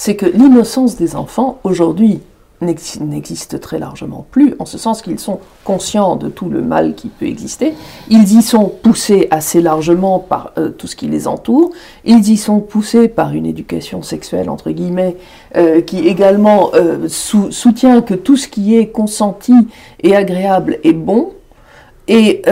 c'est 0.00 0.14
que 0.14 0.26
l'innocence 0.26 0.94
des 0.96 1.16
enfants, 1.16 1.58
aujourd'hui, 1.64 2.20
n'ex- 2.60 3.00
n'existe 3.00 3.58
très 3.60 3.80
largement 3.80 4.24
plus, 4.30 4.54
en 4.60 4.64
ce 4.64 4.78
sens 4.78 5.02
qu'ils 5.02 5.18
sont 5.18 5.40
conscients 5.64 6.14
de 6.14 6.28
tout 6.28 6.48
le 6.48 6.62
mal 6.62 6.94
qui 6.94 7.08
peut 7.08 7.26
exister, 7.26 7.74
ils 8.08 8.38
y 8.38 8.42
sont 8.42 8.66
poussés 8.82 9.26
assez 9.32 9.60
largement 9.60 10.20
par 10.20 10.52
euh, 10.56 10.68
tout 10.70 10.86
ce 10.86 10.94
qui 10.94 11.08
les 11.08 11.26
entoure, 11.26 11.70
ils 12.04 12.28
y 12.30 12.36
sont 12.36 12.60
poussés 12.60 13.08
par 13.08 13.32
une 13.34 13.44
éducation 13.44 14.02
sexuelle, 14.02 14.48
entre 14.50 14.70
guillemets, 14.70 15.16
euh, 15.56 15.80
qui 15.80 16.06
également 16.06 16.70
euh, 16.74 17.08
sou- 17.08 17.50
soutient 17.50 18.00
que 18.00 18.14
tout 18.14 18.36
ce 18.36 18.46
qui 18.46 18.76
est 18.76 18.88
consenti 18.88 19.54
et 20.04 20.14
agréable 20.14 20.78
est 20.84 20.92
bon, 20.92 21.32
et 22.06 22.42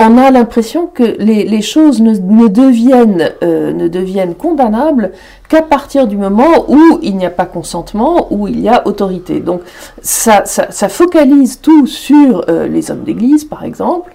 on 0.00 0.16
a 0.16 0.30
l'impression 0.30 0.86
que 0.86 1.02
les, 1.02 1.60
choses 1.60 2.00
ne, 2.00 2.14
ne 2.14 2.48
deviennent, 2.48 3.32
euh, 3.42 3.72
ne 3.72 3.86
deviennent 3.86 4.34
condamnables 4.34 5.12
qu'à 5.48 5.60
partir 5.60 6.06
du 6.06 6.16
moment 6.16 6.64
où 6.68 6.98
il 7.02 7.16
n'y 7.16 7.26
a 7.26 7.30
pas 7.30 7.44
consentement, 7.44 8.28
où 8.30 8.48
il 8.48 8.60
y 8.60 8.68
a 8.68 8.86
autorité. 8.86 9.40
Donc 9.40 9.60
ça 10.00 10.42
focalise 10.88 11.60
tout 11.60 11.86
sur 11.86 12.44
euh, 12.48 12.66
les 12.66 12.90
hommes 12.90 13.02
d'église, 13.02 13.44
par 13.44 13.64
exemple, 13.64 14.14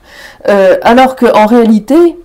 euh, 0.50 0.78
alors 0.82 1.15
qu'en 1.15 1.45
réalité, 1.45 2.17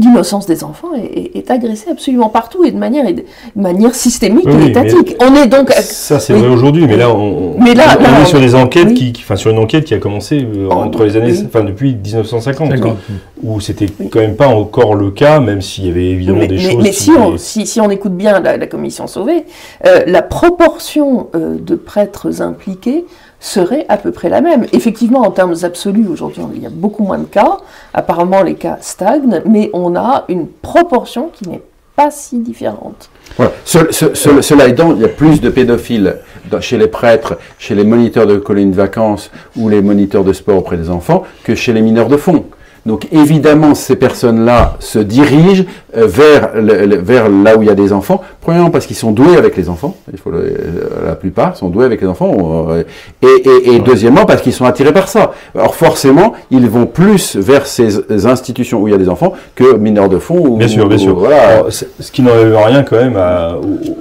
l'innocence 0.00 0.46
des 0.46 0.64
enfants 0.64 0.88
est, 0.96 1.04
est- 1.04 1.36
est 1.36 1.50
agressée 1.50 1.90
absolument 1.90 2.30
partout 2.30 2.64
et 2.64 2.70
de 2.70 2.78
manière, 2.78 3.06
et 3.06 3.12
de 3.12 3.24
manière 3.56 3.94
systémique 3.94 4.46
Oui, 4.46 4.64
et 4.64 4.70
étatique. 4.70 5.16
On 5.20 5.34
est 5.34 5.46
donc... 5.46 5.70
Ça 5.72 6.18
c'est 6.18 6.32
Oui. 6.32 6.40
vrai 6.40 6.48
aujourd'hui, 6.48 6.86
mais 6.86 6.96
là 6.96 7.10
on, 7.10 7.56
Mais 7.60 7.74
là- 7.74 7.96
on 7.98 8.02
là, 8.02 8.08
est 8.18 8.22
on- 8.22 8.26
sur 8.26 8.40
des 8.40 8.54
enquêtes 8.54 8.88
oui. 8.88 8.94
qui, 8.94 9.12
qui- 9.12 9.22
enfin 9.22 9.36
sur 9.36 9.50
une 9.50 9.58
enquête 9.58 9.84
qui 9.84 9.92
a 9.94 9.98
commencé 9.98 10.42
euh, 10.42 10.68
Oh, 10.70 10.74
entre 10.74 11.04
les 11.04 11.16
années, 11.16 11.32
oui. 11.32 11.44
enfin 11.46 11.62
depuis 11.62 11.94
1950, 11.94 12.70
D'accord. 12.70 12.96
où 13.42 13.60
c'était 13.60 13.86
Oui. 14.00 14.08
quand 14.08 14.20
même 14.20 14.36
pas 14.36 14.48
encore 14.48 14.94
le 14.94 15.10
cas, 15.10 15.40
même 15.40 15.60
s'il 15.60 15.86
y 15.86 15.90
avait 15.90 16.06
évidemment 16.06 16.38
mais, 16.38 16.48
des 16.48 16.56
mais- 16.56 16.60
choses. 16.72 16.82
mais 16.82 16.90
qui 16.90 17.02
si, 17.02 17.10
on, 17.10 17.28
étaient- 17.30 17.38
si, 17.38 17.66
si 17.66 17.80
on 17.80 17.90
écoute 17.90 18.16
bien 18.16 18.40
la, 18.40 18.56
la 18.56 18.66
commission 18.66 19.06
Sauvé, 19.06 19.44
euh, 19.86 20.00
la 20.06 20.22
proportion 20.22 21.28
euh, 21.34 21.56
de 21.60 21.74
prêtres 21.74 22.40
impliqués 22.40 23.04
serait 23.42 23.84
à 23.88 23.96
peu 23.98 24.12
près 24.12 24.28
la 24.30 24.40
même. 24.40 24.66
Effectivement, 24.72 25.20
en 25.20 25.30
termes 25.32 25.54
absolus, 25.64 26.06
aujourd'hui, 26.08 26.44
il 26.54 26.62
y 26.62 26.66
a 26.66 26.70
beaucoup 26.70 27.02
moins 27.02 27.18
de 27.18 27.24
cas. 27.24 27.58
Apparemment, 27.92 28.42
les 28.42 28.54
cas 28.54 28.78
stagnent, 28.80 29.42
mais 29.44 29.68
on 29.74 29.96
a 29.96 30.24
une 30.28 30.46
proportion 30.46 31.30
qui 31.34 31.48
n'est 31.48 31.60
pas 31.96 32.10
si 32.10 32.38
différentes. 32.38 33.10
Voilà. 33.36 33.52
Ce- 33.64 33.90
ce- 33.90 34.14
ce- 34.14 34.40
cela 34.40 34.68
étant, 34.68 34.94
il 34.94 35.00
y 35.02 35.04
a 35.04 35.08
plus 35.08 35.40
de 35.40 35.50
pédophiles 35.50 36.16
chez 36.60 36.78
les 36.78 36.86
prêtres, 36.86 37.38
chez 37.58 37.74
les 37.74 37.84
moniteurs 37.84 38.26
de 38.26 38.36
colonies 38.36 38.70
de 38.70 38.76
vacances 38.76 39.30
ou 39.56 39.68
les 39.68 39.82
moniteurs 39.82 40.24
de 40.24 40.32
sport 40.32 40.58
auprès 40.58 40.76
des 40.76 40.88
enfants 40.90 41.24
que 41.44 41.54
chez 41.54 41.72
les 41.72 41.80
mineurs 41.82 42.08
de 42.08 42.16
fond. 42.16 42.44
Donc 42.84 43.06
évidemment, 43.12 43.74
ces 43.76 43.94
personnes-là 43.96 44.74
se 44.80 44.98
dirigent 44.98 45.64
euh, 45.96 46.06
vers, 46.06 46.50
le- 46.56 46.96
vers 46.96 47.28
là 47.28 47.56
où 47.56 47.62
il 47.62 47.68
y 47.68 47.70
a 47.70 47.74
des 47.74 47.92
enfants. 47.92 48.20
Premièrement 48.40 48.70
parce 48.70 48.86
qu'ils 48.86 48.96
sont 48.96 49.12
doués 49.12 49.36
avec 49.36 49.56
les 49.56 49.68
enfants. 49.68 49.94
Il 50.12 50.18
faut 50.18 50.30
le- 50.30 50.38
euh, 50.38 51.06
la 51.06 51.14
plupart 51.14 51.56
sont 51.56 51.68
doués 51.68 51.84
avec 51.84 52.00
les 52.00 52.08
enfants. 52.08 52.34
euh, 52.70 52.82
Et, 53.22 53.26
et- 53.48 53.74
et 53.74 53.78
deuxièmement 53.78 54.24
parce 54.24 54.42
qu'ils 54.42 54.52
sont 54.52 54.64
attirés 54.64 54.92
par 54.92 55.06
ça. 55.08 55.32
Alors 55.54 55.76
forcément, 55.76 56.32
ils 56.50 56.68
vont 56.68 56.86
plus 56.86 57.36
vers 57.36 57.66
ces 57.66 58.00
institutions 58.26 58.80
où 58.82 58.88
il 58.88 58.90
y 58.90 58.94
a 58.94 58.98
des 58.98 59.08
enfants 59.08 59.32
que 59.54 59.76
mineurs 59.76 60.08
de 60.08 60.18
fond. 60.18 60.38
Ou, 60.44 60.56
Bien 60.56 60.66
sûr, 60.66 60.88
bien 60.88 60.96
ou- 60.96 61.00
sûr. 61.00 61.14
Voilà. 61.16 61.36
Alors, 61.58 61.66
ce 61.72 62.10
qui 62.10 62.22
n'enlève 62.22 62.56
rien 62.66 62.82
quand 62.82 62.96
même 62.96 63.16
à- 63.16 63.54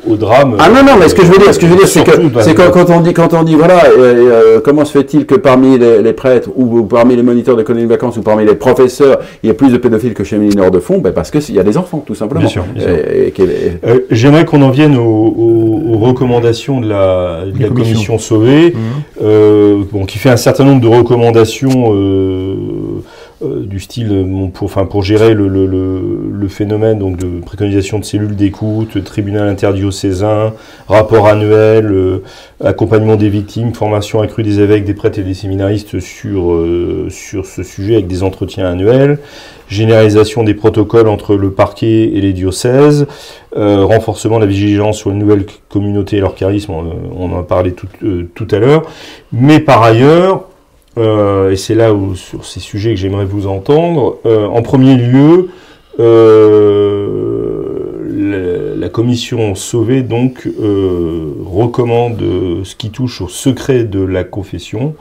au, 0.08 0.14
au 0.14 0.16
drame. 0.16 0.56
Ah 0.60 0.70
non 0.70 0.84
non 0.84 0.94
mais 1.00 1.08
ce 1.08 1.14
que 1.14 1.24
je 1.24 1.32
veux 1.32 1.38
dire 1.38 1.54
ce 1.54 1.60
que 1.60 1.68
je 1.68 1.72
veux 1.72 1.78
dire 1.78 1.88
c'est 1.88 2.04
que 2.04 2.12
c'est 2.42 2.56
quand, 2.56 2.72
quand 2.72 2.90
on 2.90 3.02
dit 3.02 3.14
quand 3.14 3.34
on 3.36 3.44
dit 3.44 3.56
voilà 3.56 3.84
euh, 3.96 4.60
comment 4.64 4.86
se 4.86 4.92
fait-il 4.92 5.26
que 5.28 5.36
parmi 5.36 5.78
les, 5.78 6.02
les 6.02 6.14
prêtres 6.14 6.50
ou, 6.56 6.80
ou 6.80 6.84
parmi 6.86 7.16
les 7.16 7.22
moniteurs 7.24 7.56
de 7.56 7.64
colonies 7.64 7.84
de 7.86 7.90
vacances 7.90 8.18
ou 8.18 8.22
parmi 8.22 8.46
les 8.46 8.56
professeurs 8.74 9.20
il 9.44 9.48
y 9.48 9.50
a 9.50 9.54
plus 9.54 9.72
de 9.72 9.78
pédophiles 9.78 10.14
que 10.14 10.24
chez 10.24 10.38
les 10.38 10.46
mineurs 10.48 10.72
de 10.72 10.80
fond 10.80 11.00
ben 11.00 11.12
parce 11.14 11.30
que 11.32 11.38
il 11.50 11.56
y 11.56 11.60
a 11.60 11.64
des 11.64 11.78
enfants 11.78 12.04
tout 12.06 12.16
simplement 12.16 12.42
Bien 12.42 12.50
sûr, 12.50 12.64
bien 12.74 12.84
sûr. 12.84 12.92
Et- 12.92 13.28
et 13.28 13.32
qu'elle 13.32 13.50
est- 13.52 13.80
Euh, 13.88 14.00
J'aimerais 14.12 14.46
qu'on 14.46 14.62
en 14.62 14.70
vienne 14.70 14.96
aux, 14.98 15.02
aux- 15.02 15.82
aux 15.94 15.98
recommandations 15.98 16.80
de 16.82 16.88
la, 16.90 17.46
de 17.46 17.54
la 17.60 17.68
La 17.68 17.74
commission. 17.74 18.18
Sauvé, 18.18 18.74
euh, 19.24 19.82
bon, 19.92 20.06
qui 20.06 20.18
fait 20.18 20.30
un 20.30 20.38
certain 20.38 20.64
nombre 20.66 20.82
de 20.82 20.88
recommandations 20.88 21.94
euh, 21.96 22.56
euh, 23.44 23.66
du 23.66 23.80
style 23.80 24.10
euh, 24.12 24.84
pour, 24.86 25.04
gérer 25.04 25.34
le, 25.34 26.48
phénomène 26.48 27.00
donc 27.00 27.18
de 27.18 27.40
préconisation 27.40 27.98
de 27.98 28.04
cellules 28.04 28.36
d'écoute, 28.36 29.04
tribunal 29.04 29.48
interdiocésain, 29.48 30.54
rapport 30.88 31.28
annuel, 31.28 31.86
euh, 31.92 32.24
accompagnement 32.64 33.16
des 33.16 33.30
victimes, 33.30 33.74
formation 33.74 34.22
accrue 34.22 34.44
des 34.44 34.60
évêques, 34.60 34.86
des 34.86 34.94
prêtres 34.94 35.18
et 35.18 35.24
des 35.24 35.34
séminaristes 35.34 36.00
sur, 36.00 36.56
ce 37.10 37.64
sujet 37.64 37.94
avec 37.94 38.08
des 38.08 38.22
entretiens 38.22 38.66
annuels, 38.66 39.18
généralisation 39.68 40.44
des 40.44 40.54
protocoles 40.54 41.08
entre 41.08 41.36
le 41.36 41.52
parquet 41.52 42.12
et 42.14 42.22
les 42.22 42.34
diocèses, 42.34 43.08
renforcement 43.56 44.38
de 44.38 44.46
la 44.46 44.52
vigilance 44.52 44.98
sur 44.98 45.10
les 45.10 45.16
nouvelles 45.16 45.46
communautés 45.70 46.18
et 46.18 46.22
leur 46.22 46.36
charisme, 46.36 46.74
on, 46.74 47.32
en 47.34 47.40
a 47.40 47.44
parlé 47.44 47.74
tout 47.74 48.48
à 48.52 48.60
l'heure. 48.60 48.84
Mais 49.32 49.60
par 49.60 49.82
ailleurs, 49.82 50.51
euh, 50.98 51.52
et 51.52 51.56
c'est 51.56 51.76
là 51.76 51.94
où 51.94 52.16
sur 52.16 52.46
ces 52.46 52.60
sujets 52.60 52.92
que 52.92 52.98
j'aimerais 52.98 53.26
vous 53.26 53.48
entendre, 53.48 54.18
euh, 54.26 54.46
en 54.48 54.62
premier 54.62 54.96
lieu, 54.96 55.50
euh, 56.00 57.08
la, 58.10 58.76
la 58.76 58.90
commission 58.90 59.56
Sauvé 59.56 60.02
donc 60.02 60.48
euh, 60.48 61.34
recommande 61.46 62.22
ce 62.64 62.76
qui 62.76 62.90
touche 62.90 63.22
au 63.22 63.28
secret 63.28 63.84
de 63.84 64.02
la 64.02 64.24
confession 64.24 64.96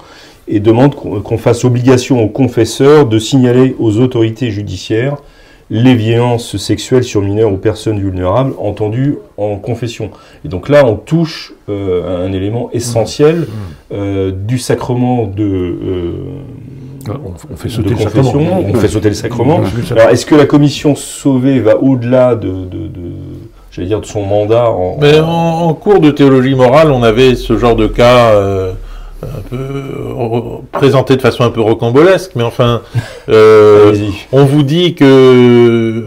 et 0.49 0.61
demande 0.61 0.95
qu'on 0.95 1.39
fasse 1.39 1.65
obligation 1.65 2.23
aux 2.23 2.29
confesseurs 2.29 3.07
de 3.07 3.19
signaler 3.19 3.77
aux 3.79 3.99
autorités 3.99 4.51
judiciaires 4.51 5.17
les 5.71 5.95
violences 5.95 6.57
sexuelles 6.57 7.05
sur 7.05 7.23
mineurs 7.23 7.53
ou 7.53 7.57
personnes 7.57 8.01
vulnérables 8.01 8.55
entendues 8.59 9.19
en 9.37 9.57
confession. 9.57 10.11
Et 10.45 10.49
donc 10.49 10.69
là, 10.69 10.85
on 10.85 10.97
touche 10.97 11.53
euh, 11.69 12.17
à 12.17 12.27
un 12.27 12.33
élément 12.33 12.71
essentiel 12.73 13.47
euh, 13.93 14.33
du 14.33 14.59
sacrement 14.59 15.27
de, 15.27 15.45
euh, 15.45 16.13
On, 17.09 17.33
on 17.53 17.57
fait 17.57 17.69
de 17.69 17.73
sauter 17.73 17.91
le 17.91 17.97
confession. 17.97 18.23
sacrement. 18.25 18.61
On 18.69 18.75
fait 18.75 18.89
sauter 18.89 19.09
le 19.11 19.15
sacrement. 19.15 19.57
On 19.57 19.63
fait 19.63 19.69
sauter 19.69 19.79
le 19.79 19.85
sacrement. 19.85 20.01
Alors, 20.03 20.09
est-ce 20.11 20.27
que 20.27 20.35
la 20.35 20.47
commission 20.47 20.95
sauvée 20.97 21.61
va 21.61 21.77
au-delà 21.81 22.35
de, 22.35 22.49
de, 22.49 22.89
de- 22.89 23.13
j'allais 23.71 23.87
dire, 23.89 24.01
de 24.01 24.07
son 24.07 24.23
mandat 24.23 24.69
en, 24.71 24.99
Mais 25.01 25.21
en, 25.21 25.27
en 25.69 25.75
cours 25.75 26.01
de 26.01 26.11
théologie 26.11 26.57
morale, 26.57 26.91
on 26.91 27.03
avait 27.05 27.37
ce 27.37 27.57
genre 27.57 27.77
de 27.77 27.87
cas 27.87 28.33
euh, 28.33 28.73
un 29.23 29.41
peu 29.49 29.57
euh, 29.57 30.59
présenté 30.73 31.17
de 31.17 31.23
façon 31.23 31.45
un 31.45 31.51
peu 31.51 31.61
rocambolesque, 31.61 32.33
mais 32.37 32.43
enfin, 32.43 32.83
euh, 33.29 33.95
on 34.33 34.45
vous 34.45 34.63
dit 34.63 34.95
que 34.95 36.07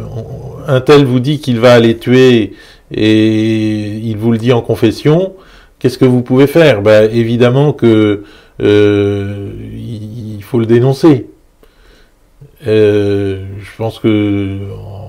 un 0.68 0.82
tel 0.82 1.06
vous 1.06 1.20
dit 1.20 1.40
qu'il 1.40 1.60
va 1.60 1.74
aller 1.74 1.98
tuer 1.98 2.54
et 2.92 3.88
il 4.04 4.18
vous 4.18 4.32
le 4.32 4.38
dit 4.38 4.54
en 4.54 4.62
confession. 4.62 5.34
Qu'est-ce 5.80 5.98
que 5.98 6.06
vous 6.06 6.22
pouvez 6.22 6.48
faire? 6.48 6.82
Ben, 6.82 7.10
Évidemment 7.12 7.74
que 7.74 8.24
euh, 8.62 9.50
il 9.76 10.14
il 10.44 10.46
faut 10.46 10.60
le 10.60 10.66
dénoncer. 10.66 11.28
Euh, 12.68 13.46
je 13.60 13.78
pense 13.78 13.98
que 13.98 14.60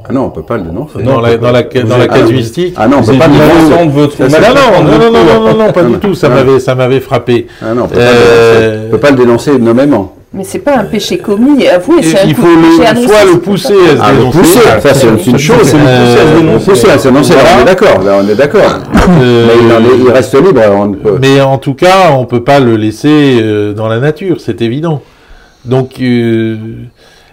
ah 0.07 0.13
non, 0.13 0.25
on 0.27 0.31
peut 0.31 0.43
pas 0.43 0.59
le 0.59 0.65
dénoncer. 0.65 1.03
Non, 1.03 1.15
dans, 1.15 1.21
la, 1.21 1.37
dans 1.37 1.53
la 1.97 2.09
casuistique, 2.09 2.75
ah, 2.77 2.81
ah, 2.81 2.85
ah 2.85 2.89
non, 2.89 2.99
on 2.99 3.03
peut 3.03 3.19
pas 3.19 3.27
le 3.27 3.33
dénoncer. 3.33 3.71
Non, 3.71 4.51
non, 4.83 5.11
non, 5.11 5.41
non, 5.41 5.55
non, 5.65 5.73
pas 5.73 5.83
du 5.83 5.95
tout. 5.95 6.15
Ça 6.15 6.29
m'avait, 6.29 6.61
ça 6.61 6.75
m'avait 6.75 7.01
frappé. 7.01 7.47
Ah 7.63 7.75
non, 7.75 7.89
peut 7.89 8.99
pas 8.99 9.11
le 9.11 9.17
dénoncer 9.17 9.59
nommément. 9.59 10.15
Mais 10.37 10.43
c'est 10.43 10.59
pas 10.59 10.79
un 10.79 10.85
péché 10.85 11.19
commis, 11.19 11.65
avouez, 11.69 12.03
c'est 12.03 12.19
un 12.19 12.27
Il 12.27 12.35
faut 12.35 12.43
soit 12.43 13.25
le 13.25 13.39
pousser 13.39 13.73
à 13.73 13.97
se 13.97 14.03
ah, 14.03 14.13
dénoncer. 14.13 14.39
pousser, 14.39 14.59
ça 14.81 14.93
c'est 14.93 15.07
une 15.07 15.39
chose, 15.39 15.63
c'est 15.63 15.77
le 15.77 16.59
pousser 16.59 16.91
à 16.91 16.99
se 16.99 17.07
dénoncer. 17.07 17.35
on 17.57 17.63
est 17.63 17.65
d'accord, 17.65 18.03
là 18.03 18.19
on 18.21 18.29
est 18.29 18.35
d'accord. 18.35 18.81
mais 19.21 19.95
il, 20.05 20.11
reste 20.11 20.35
libre. 20.35 20.61
Mais 21.23 21.41
en 21.41 21.59
tout 21.59 21.75
cas, 21.75 22.11
on 22.19 22.25
peut 22.25 22.43
pas 22.43 22.59
le 22.59 22.77
laisser 22.77 23.39
euh, 23.41 23.75
dans 23.75 23.87
la 23.87 24.01
nature, 24.01 24.41
c'est 24.41 24.61
évident. 24.61 25.03
Donc, 25.65 25.93
euh, 26.01 26.57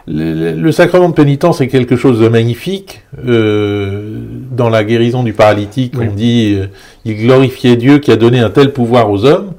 le, 0.07 0.53
le 0.53 0.71
sacrement 0.71 1.09
de 1.09 1.13
pénitence 1.13 1.61
est 1.61 1.67
quelque 1.67 1.95
chose 1.95 2.19
de 2.19 2.27
magnifique. 2.27 3.01
Euh, 3.27 4.19
dans 4.51 4.69
la 4.69 4.83
guérison 4.83 5.23
du 5.23 5.33
paralytique, 5.33 5.93
Oui. 5.97 6.07
on 6.11 6.15
dit 6.15 6.55
euh, 6.59 6.67
il 7.05 7.17
glorifiait 7.17 7.75
Dieu 7.77 7.99
qui 7.99 8.11
a 8.11 8.15
donné 8.15 8.39
un 8.39 8.49
tel 8.49 8.73
pouvoir 8.73 9.09
aux 9.11 9.25
hommes, 9.25 9.53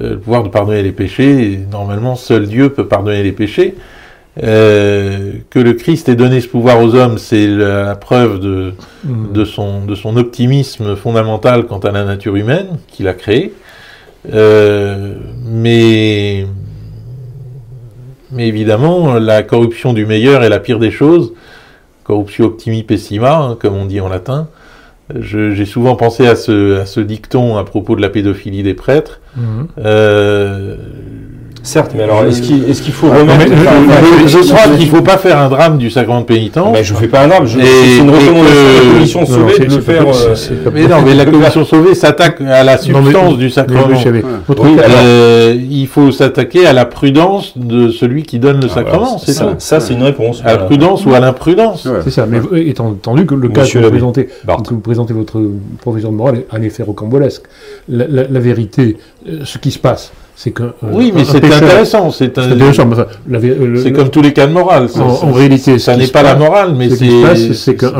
euh, 0.00 0.10
le 0.10 0.18
pouvoir 0.18 0.42
de 0.44 0.48
pardonner 0.48 0.82
les 0.82 0.92
péchés. 0.92 1.52
Et 1.52 1.58
normalement, 1.70 2.14
seul 2.16 2.46
Dieu 2.46 2.70
peut 2.70 2.86
pardonner 2.86 3.22
les 3.22 3.32
péchés. 3.32 3.74
Euh, 4.44 5.32
que 5.50 5.58
le 5.58 5.72
Christ 5.72 6.08
ait 6.08 6.14
donné 6.14 6.40
ce 6.40 6.46
pouvoir 6.46 6.80
aux 6.80 6.94
hommes, 6.94 7.18
c'est 7.18 7.48
la, 7.48 7.82
la 7.82 7.96
preuve 7.96 8.38
de, 8.38 8.72
Mm. 9.04 9.32
de, 9.32 9.44
son, 9.44 9.84
de 9.84 9.94
son 9.96 10.16
optimisme 10.16 10.94
fondamental 10.96 11.66
quant 11.66 11.78
à 11.78 11.90
la 11.90 12.04
nature 12.04 12.36
humaine 12.36 12.78
qu'il 12.88 13.08
a 13.08 13.14
créée. 13.14 13.52
Euh, 14.32 15.14
mais, 15.44 16.46
mais 18.32 18.48
évidemment, 18.48 19.14
la 19.14 19.42
corruption 19.42 19.92
du 19.92 20.06
meilleur 20.06 20.42
est 20.42 20.48
la 20.48 20.60
pire 20.60 20.78
des 20.78 20.90
choses. 20.90 21.32
Corruptio 22.04 22.46
optimi 22.46 22.82
pessima, 22.82 23.36
hein, 23.36 23.56
comme 23.60 23.74
on 23.74 23.86
dit 23.86 24.00
en 24.00 24.08
latin. 24.08 24.48
J'ai 25.14 25.64
souvent 25.64 25.96
pensé 25.96 26.26
à 26.26 26.36
ce, 26.36 26.80
à 26.80 26.86
ce 26.86 27.00
dicton 27.00 27.56
à 27.56 27.64
propos 27.64 27.96
de 27.96 28.02
la 28.02 28.10
pédophilie 28.10 28.62
des 28.62 28.74
prêtres. 28.74 29.20
Mhm. 29.36 29.68
Euh, 29.78 30.76
Certes, 31.68 31.90
mais 31.94 32.04
alors 32.04 32.24
est-ce 32.24 32.40
qu'il 32.40 32.92
faut 32.94 33.08
Ah, 33.12 33.18
remettre 33.18 33.40
mais 33.50 33.56
je- 33.56 33.62
enfin, 33.62 33.72
je- 34.22 34.26
je, 34.28 34.38
je- 34.42 34.52
crois 34.54 34.74
qu'il 34.74 34.86
ne 34.90 34.96
faut 34.96 35.02
pas 35.02 35.18
faire 35.18 35.38
un 35.38 35.50
drame 35.50 35.76
du 35.76 35.90
sacrement 35.90 36.20
de 36.22 36.24
pénitence. 36.24 36.70
mais 36.72 36.82
je 36.82 36.94
fais 36.94 37.08
pas 37.08 37.24
un 37.24 37.28
drame, 37.28 37.46
c'est 37.46 37.58
une 37.98 38.08
recommandation 38.10 38.32
de 38.32 38.86
la 38.86 38.92
commission 38.94 39.20
Non, 39.20 39.26
sauvée 39.26 39.58
de 39.66 39.74
le 39.74 39.80
faire. 39.82 40.04
pas- 40.06 40.10
euh, 40.16 40.34
Mais 40.72 40.86
non, 40.86 40.96
mais 41.04 41.14
la 41.14 41.26
commission 41.26 41.64
sauvée 41.66 41.94
s'attaque 41.94 42.40
à 42.40 42.64
la 42.64 42.76
Non, 42.76 43.00
mais- 43.02 43.10
substance 43.12 43.36
du 43.36 43.50
sacrement. 43.50 43.86
Euh, 44.88 45.54
il 45.70 45.86
faut 45.88 46.10
s'attaquer 46.10 46.66
à 46.66 46.72
la 46.72 46.86
prudence 46.86 47.52
de 47.56 47.90
celui 47.90 48.22
qui 48.22 48.38
donne 48.38 48.60
le 48.60 48.68
Ah, 48.70 48.74
sacrement, 48.74 49.18
c'est 49.18 49.32
ça, 49.32 49.54
ça 49.58 49.80
c'est 49.80 49.92
une 49.92 50.02
réponse. 50.04 50.40
À 50.46 50.52
la 50.52 50.58
prudence 50.58 51.04
ou 51.04 51.12
à 51.14 51.20
l'imprudence. 51.20 51.86
C'est 52.02 52.10
ça, 52.10 52.26
mais 52.26 52.40
étant 52.66 52.86
entendu 52.88 53.26
que 53.26 53.34
le 53.34 53.48
cas 53.48 53.64
que 53.66 53.78
vous, 53.78 53.90
présentez, 53.90 54.26
que 54.26 54.70
vous 54.74 54.80
présentez 54.80 55.12
votre 55.12 55.38
professeur 55.82 56.10
de 56.10 56.16
morale 56.16 56.36
est 56.38 56.56
un 56.56 56.62
effet 56.62 56.82
rocambolesque. 56.82 57.42
La, 57.88 58.40
vérité, 58.40 58.96
euh, 59.28 59.40
ce 59.44 59.58
qui 59.58 59.70
se 59.70 59.78
passe, 59.78 60.12
c'est 60.40 60.52
que. 60.52 60.62
euh, 60.62 60.70
Oui, 60.92 61.10
mais 61.12 61.24
c'est 61.24 61.44
intéressant. 61.44 62.12
C'est 62.12 62.32
C'est 62.36 62.38
intéressant, 62.38 62.88
comme 63.92 64.08
tous 64.10 64.22
les 64.22 64.32
cas 64.32 64.46
de 64.46 64.52
morale. 64.52 64.88
ça- 64.88 65.02
En, 65.02 65.32
réalité, 65.32 65.80
ça 65.80 65.96
n'est 65.96 66.06
pas 66.06 66.22
la 66.22 66.36
morale, 66.36 66.74
mais 66.76 66.88
ce 66.90 66.94
c'est 66.96 67.04
qui 67.06 67.10
se 67.10 67.26
passe, 67.26 67.52
c'est 67.54 67.74
qu'un 67.74 67.90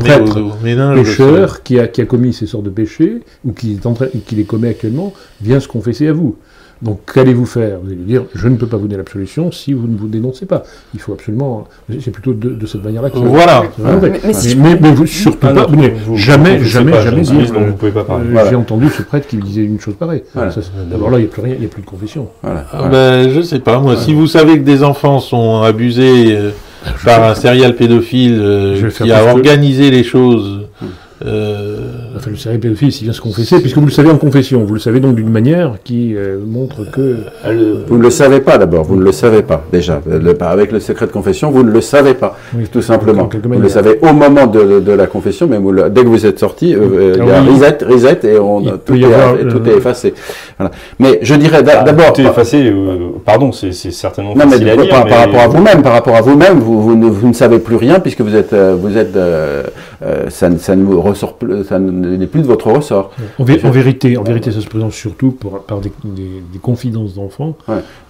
prêtre 0.00 0.40
aux, 0.40 0.50
aux 0.50 0.94
pécheur 0.96 1.62
qui 1.62 1.78
a, 1.78 1.86
qui 1.86 2.00
a 2.00 2.04
commis 2.04 2.32
ces 2.32 2.46
sortes 2.46 2.64
de 2.64 2.70
péchés, 2.70 3.20
ou 3.44 3.52
qui, 3.52 3.74
est 3.74 3.86
en 3.86 3.92
train, 3.92 4.06
qui 4.26 4.34
les 4.34 4.42
commet 4.42 4.70
actuellement, 4.70 5.12
vient 5.40 5.60
se 5.60 5.68
confesser 5.68 6.08
à 6.08 6.12
vous. 6.12 6.34
Donc, 6.82 7.00
qu'allez-vous 7.14 7.46
faire? 7.46 7.78
Vous 7.82 7.86
allez 7.86 7.96
lui 7.96 8.04
dire, 8.04 8.24
je 8.34 8.46
ne 8.48 8.56
peux 8.56 8.66
pas 8.66 8.76
vous 8.76 8.84
donner 8.86 8.96
l'absolution 8.98 9.50
si 9.52 9.72
vous 9.72 9.86
ne 9.86 9.96
vous 9.96 10.08
dénoncez 10.08 10.44
pas. 10.44 10.64
Il 10.94 11.00
faut 11.00 11.12
absolument... 11.12 11.66
C'est 12.00 12.10
plutôt 12.10 12.34
de, 12.34 12.50
de 12.50 12.66
cette 12.66 12.84
manière-là 12.84 13.10
que 13.10 13.18
ça- 13.18 13.24
Voilà. 13.24 13.62
Mais- 13.78 14.10
mais 14.24 14.32
si 14.32 14.56
mais, 14.56 14.72
je- 14.72 14.76
mais 14.82 14.92
vous, 14.92 15.06
surtout 15.06 15.38
Ah, 15.42 15.46
pas, 15.46 15.52
non, 15.52 15.66
vous 16.06 16.16
jamais, 16.16 16.58
vous- 16.58 16.64
jamais, 16.64 16.92
pas, 16.92 17.00
jamais 17.00 17.22
donc 17.22 17.66
vous 17.68 17.72
pouvez 17.74 17.92
pas 17.92 18.04
parler. 18.04 18.26
euh, 18.26 18.32
Voilà. 18.32 18.50
J'ai 18.50 18.56
entendu 18.56 18.88
ce 18.90 19.02
prêtre 19.02 19.26
qui 19.26 19.36
disait 19.38 19.62
une 19.62 19.80
chose 19.80 19.94
pareille. 19.94 20.24
Voilà. 20.34 20.52
D'abord 20.90 21.10
là, 21.10 21.18
il 21.18 21.22
n'y 21.22 21.28
a 21.28 21.30
plus 21.30 21.42
rien, 21.42 21.54
il 21.54 21.60
n'y 21.60 21.66
a 21.66 21.68
plus 21.68 21.82
de 21.82 21.86
confession. 21.86 22.28
voilà, 22.42 22.66
Ah, 22.72 22.76
voilà. 22.76 22.90
ben, 22.90 23.30
je 23.30 23.40
sais 23.40 23.60
pas, 23.60 23.78
moi. 23.78 23.96
Si 23.96 24.12
vous 24.12 24.26
savez 24.26 24.58
que 24.58 24.64
des 24.64 24.82
enfants 24.82 25.20
sont 25.20 25.62
abusés 25.62 26.36
euh, 26.36 26.50
par 27.04 27.22
un 27.22 27.34
serial 27.34 27.76
pédophile 27.76 28.38
euh, 28.40 28.90
qui 28.90 29.10
a 29.10 29.20
que- 29.24 29.30
organisé 29.30 29.90
les 29.90 30.04
choses 30.04 30.63
Enfin, 32.16 32.30
le 32.30 32.36
serial 32.36 32.60
pédophile, 32.60 32.92
s'il 32.92 33.04
vient 33.04 33.12
se 33.12 33.20
confesser, 33.20 33.60
puisque 33.60 33.78
vous 33.78 33.86
le 33.86 33.90
savez 33.90 34.10
en 34.10 34.18
confession, 34.18 34.64
vous 34.64 34.74
le 34.74 34.80
savez 34.80 35.00
donc 35.00 35.14
d'une 35.16 35.30
manière 35.30 35.72
qui 35.82 36.14
euh, 36.16 36.38
montre 36.46 36.88
que. 36.90 37.16
Vous 37.88 37.96
ne 37.98 38.02
le 38.02 38.10
savez 38.10 38.40
pas 38.40 38.58
d'abord, 38.58 38.84
vous 38.84 38.96
ne 38.96 39.02
le 39.02 39.12
savez 39.12 39.42
pas 39.42 39.64
déjà. 39.72 40.00
Le- 40.06 40.34
avec 40.44 40.70
le 40.72 40.80
secret 40.80 41.06
de 41.06 41.12
confession, 41.12 41.50
vous 41.50 41.62
ne 41.62 41.70
le 41.70 41.80
savez 41.80 42.14
pas, 42.14 42.36
Oui, 42.56 42.64
tout 42.70 42.82
simplement. 42.82 43.28
Vous 43.42 43.58
le 43.60 43.68
savez 43.68 43.98
au 44.02 44.12
moment 44.12 44.46
de, 44.46 44.80
de 44.80 44.92
la 44.92 45.06
confession, 45.06 45.46
mais 45.50 45.58
vous 45.58 45.72
le- 45.72 45.90
dès 45.90 46.02
que 46.02 46.08
vous 46.08 46.26
êtes 46.26 46.38
sorti, 46.38 46.74
euh, 46.74 46.78
euh, 46.82 47.16
il 47.18 47.26
y 47.26 47.30
a 47.30 47.42
oui. 47.42 47.48
reset, 47.54 47.78
reset 47.84 48.18
et 48.34 48.38
on, 48.38 48.60
tout, 48.84 48.94
est, 48.94 49.04
avoir, 49.04 49.36
tout 49.38 49.62
euh, 49.66 49.72
est 49.72 49.76
effacé. 49.78 50.14
Voilà. 50.58 50.72
Mais 50.98 51.18
je 51.22 51.34
dirais 51.34 51.62
Ah, 51.66 51.82
d'abord... 51.82 52.12
tout 52.12 52.20
est 52.20 52.24
effacé, 52.26 52.66
euh, 52.66 53.10
pardon, 53.24 53.50
c'est 53.52 53.72
certainement 53.72 54.34
Non, 54.34 54.44
mais 54.46 54.52
facile 54.52 54.68
à 54.70 54.76
par, 54.76 54.84
dire. 54.84 54.90
par 54.94 55.04
mais- 55.06 55.14
rapport 55.16 55.40
à 55.40 55.48
vous-même, 55.48 55.82
par 55.82 55.92
rapport 55.92 56.16
à 56.16 56.20
vous-même, 56.20 56.58
vous, 56.58 56.82
vous 56.82 56.94
ne, 56.96 57.06
vous 57.06 57.28
ne 57.28 57.32
savez 57.32 57.58
plus 57.58 57.76
rien 57.76 57.98
puisque 58.00 58.20
vous 58.20 58.34
êtes, 58.36 58.52
euh, 58.52 58.76
vous 58.78 58.96
êtes, 58.96 59.16
euh, 59.16 59.62
euh, 60.04 60.24
ça, 60.30 60.48
ça 60.58 60.76
ne 60.76 60.84
vous 60.84 61.00
ressort, 61.14 61.38
ça 61.68 61.78
ne- 61.78 62.16
n'est 62.16 62.26
plus 62.26 62.42
de 62.42 62.46
votre 62.46 62.70
ressort. 62.70 63.10
En, 63.38 63.44
vé- 63.44 63.64
en 63.66 63.70
vérité, 63.70 64.16
en 64.16 64.22
vérité, 64.22 64.52
ça 64.52 64.60
se 64.60 64.66
présente 64.66 64.92
surtout 64.92 65.30
pour- 65.30 65.60
par 65.60 65.78
des, 65.78 65.90
des- 66.04 66.42
des 66.52 66.58
confidences 66.60 67.14
d'enfants. 67.14 67.56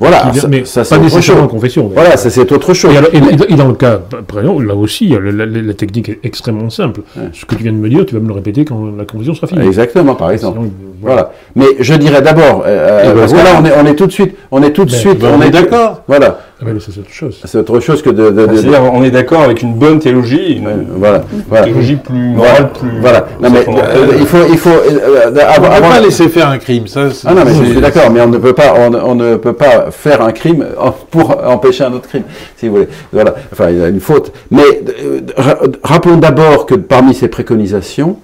Voilà, 0.00 0.30
qui 0.32 0.40
ça, 0.40 0.48
mais 0.48 0.64
ça, 0.64 0.84
c'est 0.84 0.90
pas 0.96 1.00
autre 1.00 1.05
nécessairement 1.14 1.44
en 1.44 1.48
confession. 1.48 1.90
Voilà, 1.94 2.16
ça 2.16 2.30
c'est 2.30 2.50
autre 2.52 2.74
chose. 2.74 2.92
Et, 2.92 2.96
alors- 2.96 3.11
et- 3.14 3.52
et 3.52 3.57
dans 3.57 3.68
le 3.68 3.74
cas, 3.74 3.98
par 4.26 4.40
exemple, 4.40 4.64
là 4.66 4.74
aussi, 4.74 5.09
la, 5.09 5.20
la- 5.20 5.46
la 5.46 5.74
technique 5.74 6.09
est 6.09 6.18
extrêmement 6.24 6.70
simple. 6.70 7.02
Ouais. 7.16 7.24
Ce 7.32 7.44
que 7.44 7.55
tu 7.55 7.62
viens 7.62 7.72
de 7.72 7.78
me 7.78 7.88
dire, 7.88 8.05
tu 8.07 8.14
vas 8.14 8.20
me 8.20 8.28
le 8.28 8.34
répéter 8.34 8.64
quand 8.64 8.92
la 8.96 9.05
confession 9.05 9.34
sera 9.34 9.46
finie. 9.46 9.66
Exactement, 9.66 10.14
par 10.14 10.30
exemple. 10.30 10.59
Sinon, 10.59 10.70
voilà. 11.00 11.14
Voilà. 11.14 11.32
Mais 11.57 11.66
je 11.80 11.94
dirais 11.94 12.22
d'abord, 12.22 12.64
euh, 12.66 13.05
Et 13.05 13.09
ben 13.09 13.20
parce 13.20 13.32
que 13.32 13.36
voilà. 13.36 13.52
là 13.52 13.59
on 13.61 13.64
est, 13.66 13.72
on 13.82 13.86
est 13.86 13.94
tout 13.94 14.07
de 14.07 14.12
suite, 14.12 14.34
on 14.50 14.62
est 14.62 14.70
tout 14.70 14.84
de 14.84 14.90
Ben, 14.90 14.96
suite, 14.98 15.18
ben, 15.18 15.34
on 15.38 15.42
est 15.42 15.50
d'accord. 15.50 16.02
Voilà, 16.09 16.40
Ah 16.66 16.70
c'est 16.80 16.98
autre 17.00 17.10
chose. 17.12 17.40
c'est 17.44 17.58
autre 17.58 17.80
chose 17.80 18.02
que 18.02 18.10
de, 18.10 18.24
de- 18.24 18.30
de- 18.30 18.42
Enfin, 18.44 18.52
C'est-à-dire, 18.56 18.82
on 18.92 19.02
est 19.04 19.10
d'accord 19.10 19.42
avec 19.42 19.62
une 19.62 19.74
bonne 19.74 19.98
théologie, 19.98 20.54
une 20.56 20.66
Ouais, 20.66 20.72
voilà, 20.96 21.24
voilà. 21.48 21.64
théologie 21.66 21.96
plus 21.96 22.14
morale, 22.34 22.70
plus. 22.78 23.00
voilà. 23.00 23.26
Non 23.40 23.50
mais 23.50 23.58
euh, 23.68 24.06
il 24.18 24.26
faut, 24.26 24.38
il 24.50 24.58
faut 24.58 24.68
euh, 24.70 25.26
on 25.28 25.30
ne 25.32 25.38
avoir, 25.40 25.56
peut 25.70 25.76
avoir- 25.76 25.90
pas 25.92 26.00
laisser 26.00 26.28
faire 26.28 26.48
un 26.48 26.58
crime. 26.58 26.86
Ça, 26.86 27.10
c'est- 27.10 27.26
Ah 27.28 27.34
non, 27.34 27.42
mais 27.44 27.52
je 27.54 27.64
suis 27.70 27.80
d'accord, 27.80 28.10
mais 28.10 28.20
on 28.20 28.28
ne 28.28 28.38
peut 28.38 28.52
pas, 28.54 28.74
on, 28.78 28.90
ne- 28.90 29.00
on 29.00 29.14
ne 29.14 29.36
peut 29.36 29.52
pas 29.52 29.90
faire 29.90 30.22
un 30.22 30.32
crime 30.32 30.64
pour 31.10 31.36
empêcher 31.46 31.84
un 31.84 31.92
autre 31.92 32.08
crime, 32.08 32.24
si 32.56 32.68
vous 32.68 32.74
voulez. 32.76 32.88
Voilà. 33.12 33.34
Enfin, 33.52 33.70
il 33.70 33.78
y 33.78 33.82
a 33.82 33.88
une 33.88 34.00
faute. 34.00 34.32
Mais 34.50 34.62
euh, 35.04 35.20
ra- 35.36 35.58
rappelons 35.82 36.16
d'abord 36.16 36.66
que 36.66 36.74
parmi 36.74 37.14
ces 37.14 37.28
préconisations, 37.28 38.16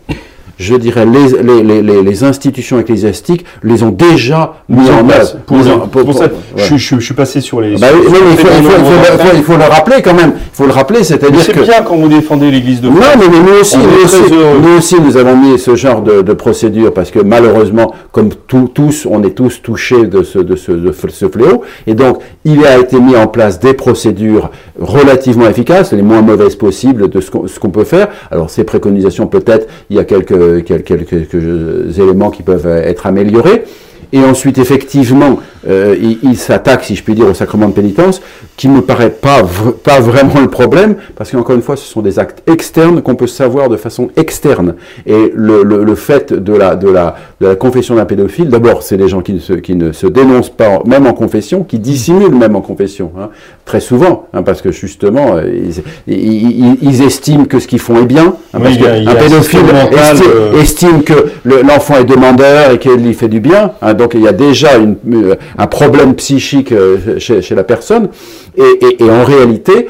je 0.61 0.75
dirais 0.77 1.07
les, 1.07 1.43
les, 1.43 1.83
les, 1.83 2.03
les, 2.03 2.25
institutions 2.25 2.79
ecclésiastiques 2.79 3.47
les 3.63 3.83
ont 3.83 3.91
déjà 3.91 4.55
mis 4.69 4.91
en 4.91 5.03
place. 5.05 5.37
Pour, 5.47 5.57
Mis 5.57 5.71
en- 5.71 5.79
pour- 5.89 6.05
pour 6.05 6.15
ça, 6.15 6.25
ouais. 6.25 6.31
je, 6.57 6.63
suis- 6.65 6.79
je 6.79 6.85
suis- 6.87 6.97
je 7.01 7.05
suis 7.07 7.15
passé 7.15 7.41
sur 7.41 7.61
les. 7.63 7.77
Bah 7.79 7.87
oui, 7.95 8.03
sur- 8.03 8.13
oui, 8.13 8.19
mais 8.27 8.33
il 8.33 8.37
faut, 8.39 8.47
les 8.49 8.57
il, 8.59 8.63
faut, 8.63 8.71
il, 8.71 8.77
faut, 8.77 8.79
nombreux 8.83 8.97
il, 9.01 9.19
faut, 9.19 9.37
il 9.39 9.43
faut 9.43 9.57
le 9.57 9.65
rappeler 9.65 10.03
quand 10.03 10.15
même. 10.15 10.33
Il 10.37 10.57
faut 10.57 10.67
le 10.67 10.73
rappeler, 10.73 11.03
c'est-à-dire 11.03 11.41
C'est 11.41 11.53
que 11.53 11.61
bien 11.63 11.83
quand 11.83 11.97
vous 11.97 12.09
défendez 12.09 12.51
l'Église 12.51 12.83
de 12.83 12.89
non, 12.91 12.97
France. 12.97 13.17
mais, 13.19 13.29
mais 13.31 13.41
nous 13.41 13.59
aussi, 13.61 13.79
nous 13.79 14.05
aussi, 14.05 14.35
nous 14.63 14.77
aussi, 14.79 14.97
nous 15.01 15.17
avons 15.17 15.37
mis 15.37 15.59
ce 15.59 15.75
genre 15.77 16.03
de, 16.03 16.21
de 16.21 16.33
procédure 16.35 16.93
parce 16.93 17.11
que 17.11 17.21
malheureusement, 17.21 17.95
comme 18.13 18.29
tout- 18.47 18.71
tous, 18.73 19.07
on 19.11 19.23
est 19.23 19.31
tous 19.35 19.63
touchés 19.63 20.05
de 20.07 20.23
ce, 20.23 20.39
de, 20.39 20.57
ce, 20.57 20.73
de 20.73 20.93
ce 20.93 21.29
fléau. 21.29 21.63
Et 21.87 21.95
donc, 21.95 22.19
il 22.45 22.67
a 22.67 22.79
été 22.79 23.01
mis 23.01 23.17
en 23.17 23.27
place 23.29 23.59
des 23.61 23.73
procédures 23.73 24.51
relativement 24.79 25.49
efficaces, 25.49 25.93
les 25.93 26.03
moins 26.03 26.21
mauvaises 26.23 26.57
possibles 26.57 27.09
de 27.09 27.21
ce 27.21 27.31
qu'on 27.31 27.47
ce 27.47 27.59
qu'on 27.59 27.71
peut 27.71 27.85
faire. 27.85 28.09
Alors, 28.31 28.51
ces 28.51 28.65
préconisations, 28.65 29.27
peut-être, 29.27 29.67
il 29.89 29.97
y 29.97 29.99
a 29.99 30.05
quelques, 30.05 30.35
quelques, 30.59 31.07
quelques, 31.07 31.99
éléments 31.99 32.31
qui 32.31 32.43
peuvent 32.43 32.67
être 32.67 33.07
améliorés. 33.07 33.65
Et 34.13 34.19
ensuite, 34.25 34.59
effectivement, 34.59 35.39
euh, 35.69 35.97
il, 36.23 36.37
s'attaque, 36.37 36.85
si 36.85 36.97
je 36.97 37.05
puis 37.05 37.15
dire, 37.15 37.29
au 37.29 37.35
sacrement 37.35 37.69
de 37.69 37.75
pénitence, 37.75 38.21
qui 38.57 38.69
me 38.69 38.81
paraît 38.81 39.11
pas, 39.11 39.43
pas 39.85 40.01
vraiment 40.01 40.41
le 40.41 40.49
problème, 40.49 40.97
parce 41.15 41.31
qu'encore 41.31 41.55
une 41.55 41.63
fois, 41.63 41.77
ce 41.77 41.87
sont 41.87 42.03
des 42.03 42.19
actes 42.19 42.43
externes 42.51 43.03
qu'on 43.03 43.15
peut 43.15 43.29
savoir 43.29 43.69
de 43.69 43.77
façon 43.77 44.09
externe. 44.17 44.75
Et 45.07 45.33
le, 45.35 45.95
fait 45.95 46.33
de 46.33 46.53
la, 46.53 46.75
de, 46.75 46.89
la, 46.89 47.17
de 47.41 47.47
la 47.47 47.55
confession 47.55 47.95
d'un 47.95 48.05
pédophile, 48.05 48.49
d'abord, 48.49 48.83
c'est 48.83 48.97
des 48.97 49.09
gens 49.09 49.21
qui 49.21 49.35
ne, 49.35 49.39
se, 49.39 49.53
qui 49.53 49.77
ne 49.77 49.93
se 49.93 50.09
dénoncent 50.09 50.51
pas, 50.51 50.81
même 50.85 51.07
en 51.07 51.13
confession, 51.13 51.63
qui 51.63 51.79
dissimulent 51.79 52.35
même 52.35 52.57
en 52.57 52.63
confession, 52.63 53.13
hein, 53.17 53.31
très 53.71 53.79
souvent, 53.79 54.27
hein, 54.33 54.43
parce 54.43 54.63
que 54.63 54.73
justement, 54.73 55.37
euh, 55.37 55.43
ils, 55.47 55.83
ils, 56.13 56.61
ils- 56.61 56.79
ils 56.83 57.03
estiment 57.03 57.45
que 57.45 57.61
ce 57.61 57.69
qu'ils 57.69 57.79
font 57.79 57.99
est 58.03 58.05
bien, 58.17 58.35
hein, 58.53 58.59
Oui, 58.65 58.77
parce 58.77 58.77
qu'un 58.79 59.15
pédophile 59.15 59.61
estime, 59.93 60.27
euh, 60.35 60.61
estime 60.61 61.03
que 61.05 61.15
le- 61.45 61.63
l'enfant 61.63 61.95
est 61.99 62.05
demandeur 62.05 62.73
et 62.73 62.79
qu'il 62.81 63.07
y 63.07 63.15
fait 63.15 63.29
du 63.29 63.39
bien. 63.39 63.71
hein, 63.81 63.95
donc 63.95 64.15
il 64.15 64.23
y 64.23 64.27
a 64.29 64.33
déjà 64.33 64.77
une- 64.77 64.97
euh, 65.15 65.37
un 65.57 65.69
problème 65.69 66.15
psychique 66.17 66.73
euh, 66.73 66.97
chez, 67.19 67.43
chez 67.43 67.55
la 67.55 67.63
personne. 67.63 68.09
Et, 68.57 68.63
et- 68.87 69.05
et 69.05 69.09
en 69.09 69.23
réalité, 69.23 69.87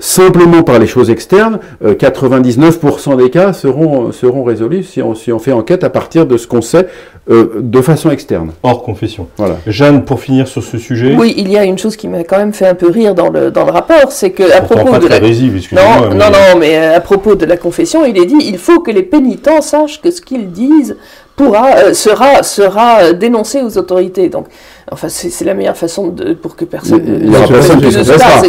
simplement 0.00 0.62
par 0.62 0.78
les 0.78 0.86
choses 0.86 1.10
externes, 1.10 1.58
euh, 1.84 1.94
99% 1.94 3.16
des 3.16 3.30
cas 3.30 3.52
seront, 3.52 4.12
seront 4.12 4.44
résolus 4.44 4.84
si 4.84 5.02
on, 5.02 5.14
si 5.14 5.32
on 5.32 5.38
fait 5.38 5.52
enquête 5.52 5.82
à 5.84 5.90
partir 5.90 6.24
de 6.26 6.36
ce 6.36 6.46
qu'on 6.46 6.62
sait 6.62 6.86
euh, 7.30 7.54
de 7.58 7.80
façon 7.82 8.10
externe. 8.10 8.52
Hors 8.62 8.82
confession. 8.82 9.28
Voilà. 9.36 9.56
Jeanne, 9.66 10.04
pour 10.04 10.20
finir 10.20 10.46
sur 10.46 10.62
ce 10.62 10.78
sujet. 10.78 11.16
Oui, 11.18 11.34
il 11.36 11.50
y 11.50 11.58
a 11.58 11.64
une 11.64 11.78
chose 11.78 11.96
qui 11.96 12.06
m'a 12.08 12.22
quand 12.24 12.38
même 12.38 12.52
fait 12.52 12.66
un 12.66 12.74
peu 12.74 12.88
rire 12.88 13.14
dans 13.14 13.28
le, 13.28 13.50
dans 13.50 13.64
le 13.64 13.72
rapport, 13.72 14.12
c'est 14.12 14.30
que 14.30 14.44
à 14.56 14.60
propos 14.60 14.90
pas 14.90 14.98
de 14.98 15.06
très 15.08 15.20
la... 15.20 15.26
Non, 15.28 16.08
mais- 16.08 16.14
non, 16.14 16.26
non, 16.30 16.58
mais 16.58 16.76
euh, 16.76 16.96
à 16.96 17.00
propos 17.00 17.34
de 17.34 17.44
la 17.44 17.56
confession, 17.56 18.04
il 18.04 18.16
est 18.18 18.26
dit 18.26 18.38
il 18.40 18.58
faut 18.58 18.80
que 18.80 18.90
les 18.90 19.02
pénitents 19.02 19.62
sachent 19.62 20.00
que 20.00 20.10
ce 20.10 20.20
qu'ils 20.20 20.50
disent 20.52 20.96
pourra, 21.36 21.76
euh, 21.76 21.94
sera, 21.94 22.42
sera 22.42 23.00
euh, 23.02 23.12
dénoncé 23.12 23.62
aux 23.62 23.78
autorités. 23.78 24.28
Donc, 24.28 24.46
enfin, 24.90 25.08
c'est 25.08 25.44
la 25.44 25.54
meilleure 25.54 25.76
façon 25.76 26.08
de, 26.08 26.34
pour 26.34 26.56
que 26.56 26.64
personne 26.64 27.02
ne. 27.04 27.32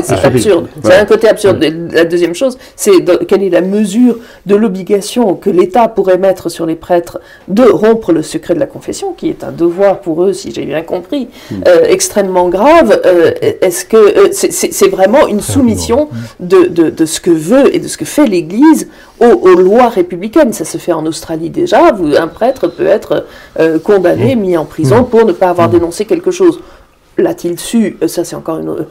C'est 0.03 0.25
absurde. 0.25 0.67
C'est 0.83 0.95
un 0.95 1.05
côté 1.05 1.27
absurde. 1.27 1.63
Et 1.63 1.71
La 1.91 2.05
deuxième 2.05 2.35
chose, 2.35 2.57
c'est 2.75 2.91
quelle 3.27 3.43
est 3.43 3.49
la 3.49 3.61
mesure 3.61 4.17
de 4.45 4.55
l'obligation 4.55 5.35
que 5.35 5.49
l'État 5.49 5.87
pourrait 5.87 6.17
mettre 6.17 6.49
sur 6.49 6.65
les 6.65 6.75
prêtres 6.75 7.19
de 7.47 7.63
rompre 7.63 8.11
le 8.11 8.21
secret 8.23 8.53
de 8.53 8.59
la 8.59 8.65
confession, 8.67 9.13
qui 9.13 9.29
est 9.29 9.43
un 9.43 9.51
devoir 9.51 9.99
pour 10.01 10.23
eux, 10.23 10.33
si 10.33 10.51
j'ai 10.53 10.65
bien 10.65 10.81
compris, 10.81 11.27
Hmm. 11.51 11.55
euh, 11.67 11.85
extrêmement 11.87 12.49
grave. 12.49 13.01
Euh, 13.05 13.31
Est-ce 13.61 13.85
que 13.85 13.97
euh, 13.97 14.27
c'est- 14.31 14.87
vraiment 14.89 15.27
une 15.27 15.41
soumission 15.41 16.09
de, 16.39 16.65
de, 16.67 16.89
de 16.89 17.05
ce 17.05 17.19
que 17.19 17.31
veut 17.31 17.73
et 17.75 17.79
de 17.79 17.87
ce 17.87 17.97
que 17.97 18.05
fait 18.05 18.25
l'Église 18.27 18.87
aux, 19.19 19.25
aux 19.49 19.55
lois 19.55 19.89
républicaines. 19.89 20.53
Ça 20.53 20.65
se 20.65 20.77
fait 20.77 20.93
en 20.93 21.05
Australie 21.05 21.49
déjà. 21.49 21.91
Vous, 21.91 22.15
un 22.15 22.27
prêtre 22.27 22.67
peut 22.67 22.87
être 22.87 23.25
euh, 23.59 23.79
condamné, 23.79 24.35
mis 24.35 24.57
en 24.57 24.65
prison 24.65 25.03
pour 25.03 25.25
ne 25.25 25.31
pas 25.33 25.49
avoir 25.49 25.69
dénoncé 25.69 26.05
quelque 26.05 26.31
chose. 26.31 26.59
L'a-t-il 27.17 27.59
su? 27.59 27.97
Euh, 28.01 28.07
Ça, 28.07 28.23
c'est 28.23 28.37
encore 28.37 28.59
une. 28.59 28.69
autre- 28.69 28.85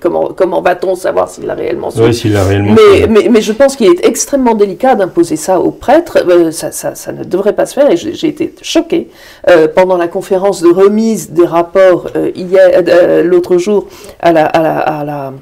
comment 0.00 0.28
comment 0.36 0.60
va-t-on 0.62 0.94
savoir 0.94 1.28
s'il 1.28 1.46
l'a 1.46 1.54
réellement 1.54 1.90
su? 1.90 2.00
Oui, 2.00 2.14
s'il 2.14 2.36
a 2.36 2.44
réellement. 2.44 2.76
mais, 2.76 3.08
mais, 3.08 3.28
mais 3.28 3.40
je 3.40 3.52
pense 3.52 3.74
qu'il 3.74 3.88
est 3.88 4.06
extrêmement 4.06 4.54
délicat 4.54 4.94
d'imposer 4.94 5.34
ça 5.34 5.58
aux 5.58 5.72
prêtres. 5.72 6.18
Euh, 6.28 6.52
ça, 6.52 6.70
ça, 6.70 6.94
ça 6.94 7.10
ne 7.10 7.24
devrait 7.24 7.54
pas 7.54 7.66
se 7.66 7.74
faire 7.74 7.90
et 7.90 7.96
j'ai 7.96 8.28
été 8.28 8.54
choquée 8.62 9.08
euh, 9.50 9.66
pendant 9.66 9.96
la 9.96 10.06
conférence 10.06 10.62
de 10.62 10.68
remise 10.68 11.30
des 11.30 11.44
rapports 11.46 12.06
euh, 12.14 12.30
hier, 12.36 12.70
euh, 12.86 13.24
l'autre 13.24 13.56
jour 13.58 13.88
à 14.20 14.30
la, 14.32 14.44
à 14.46 14.62
la, 14.62 14.78
à 14.78 15.04
la 15.04 15.32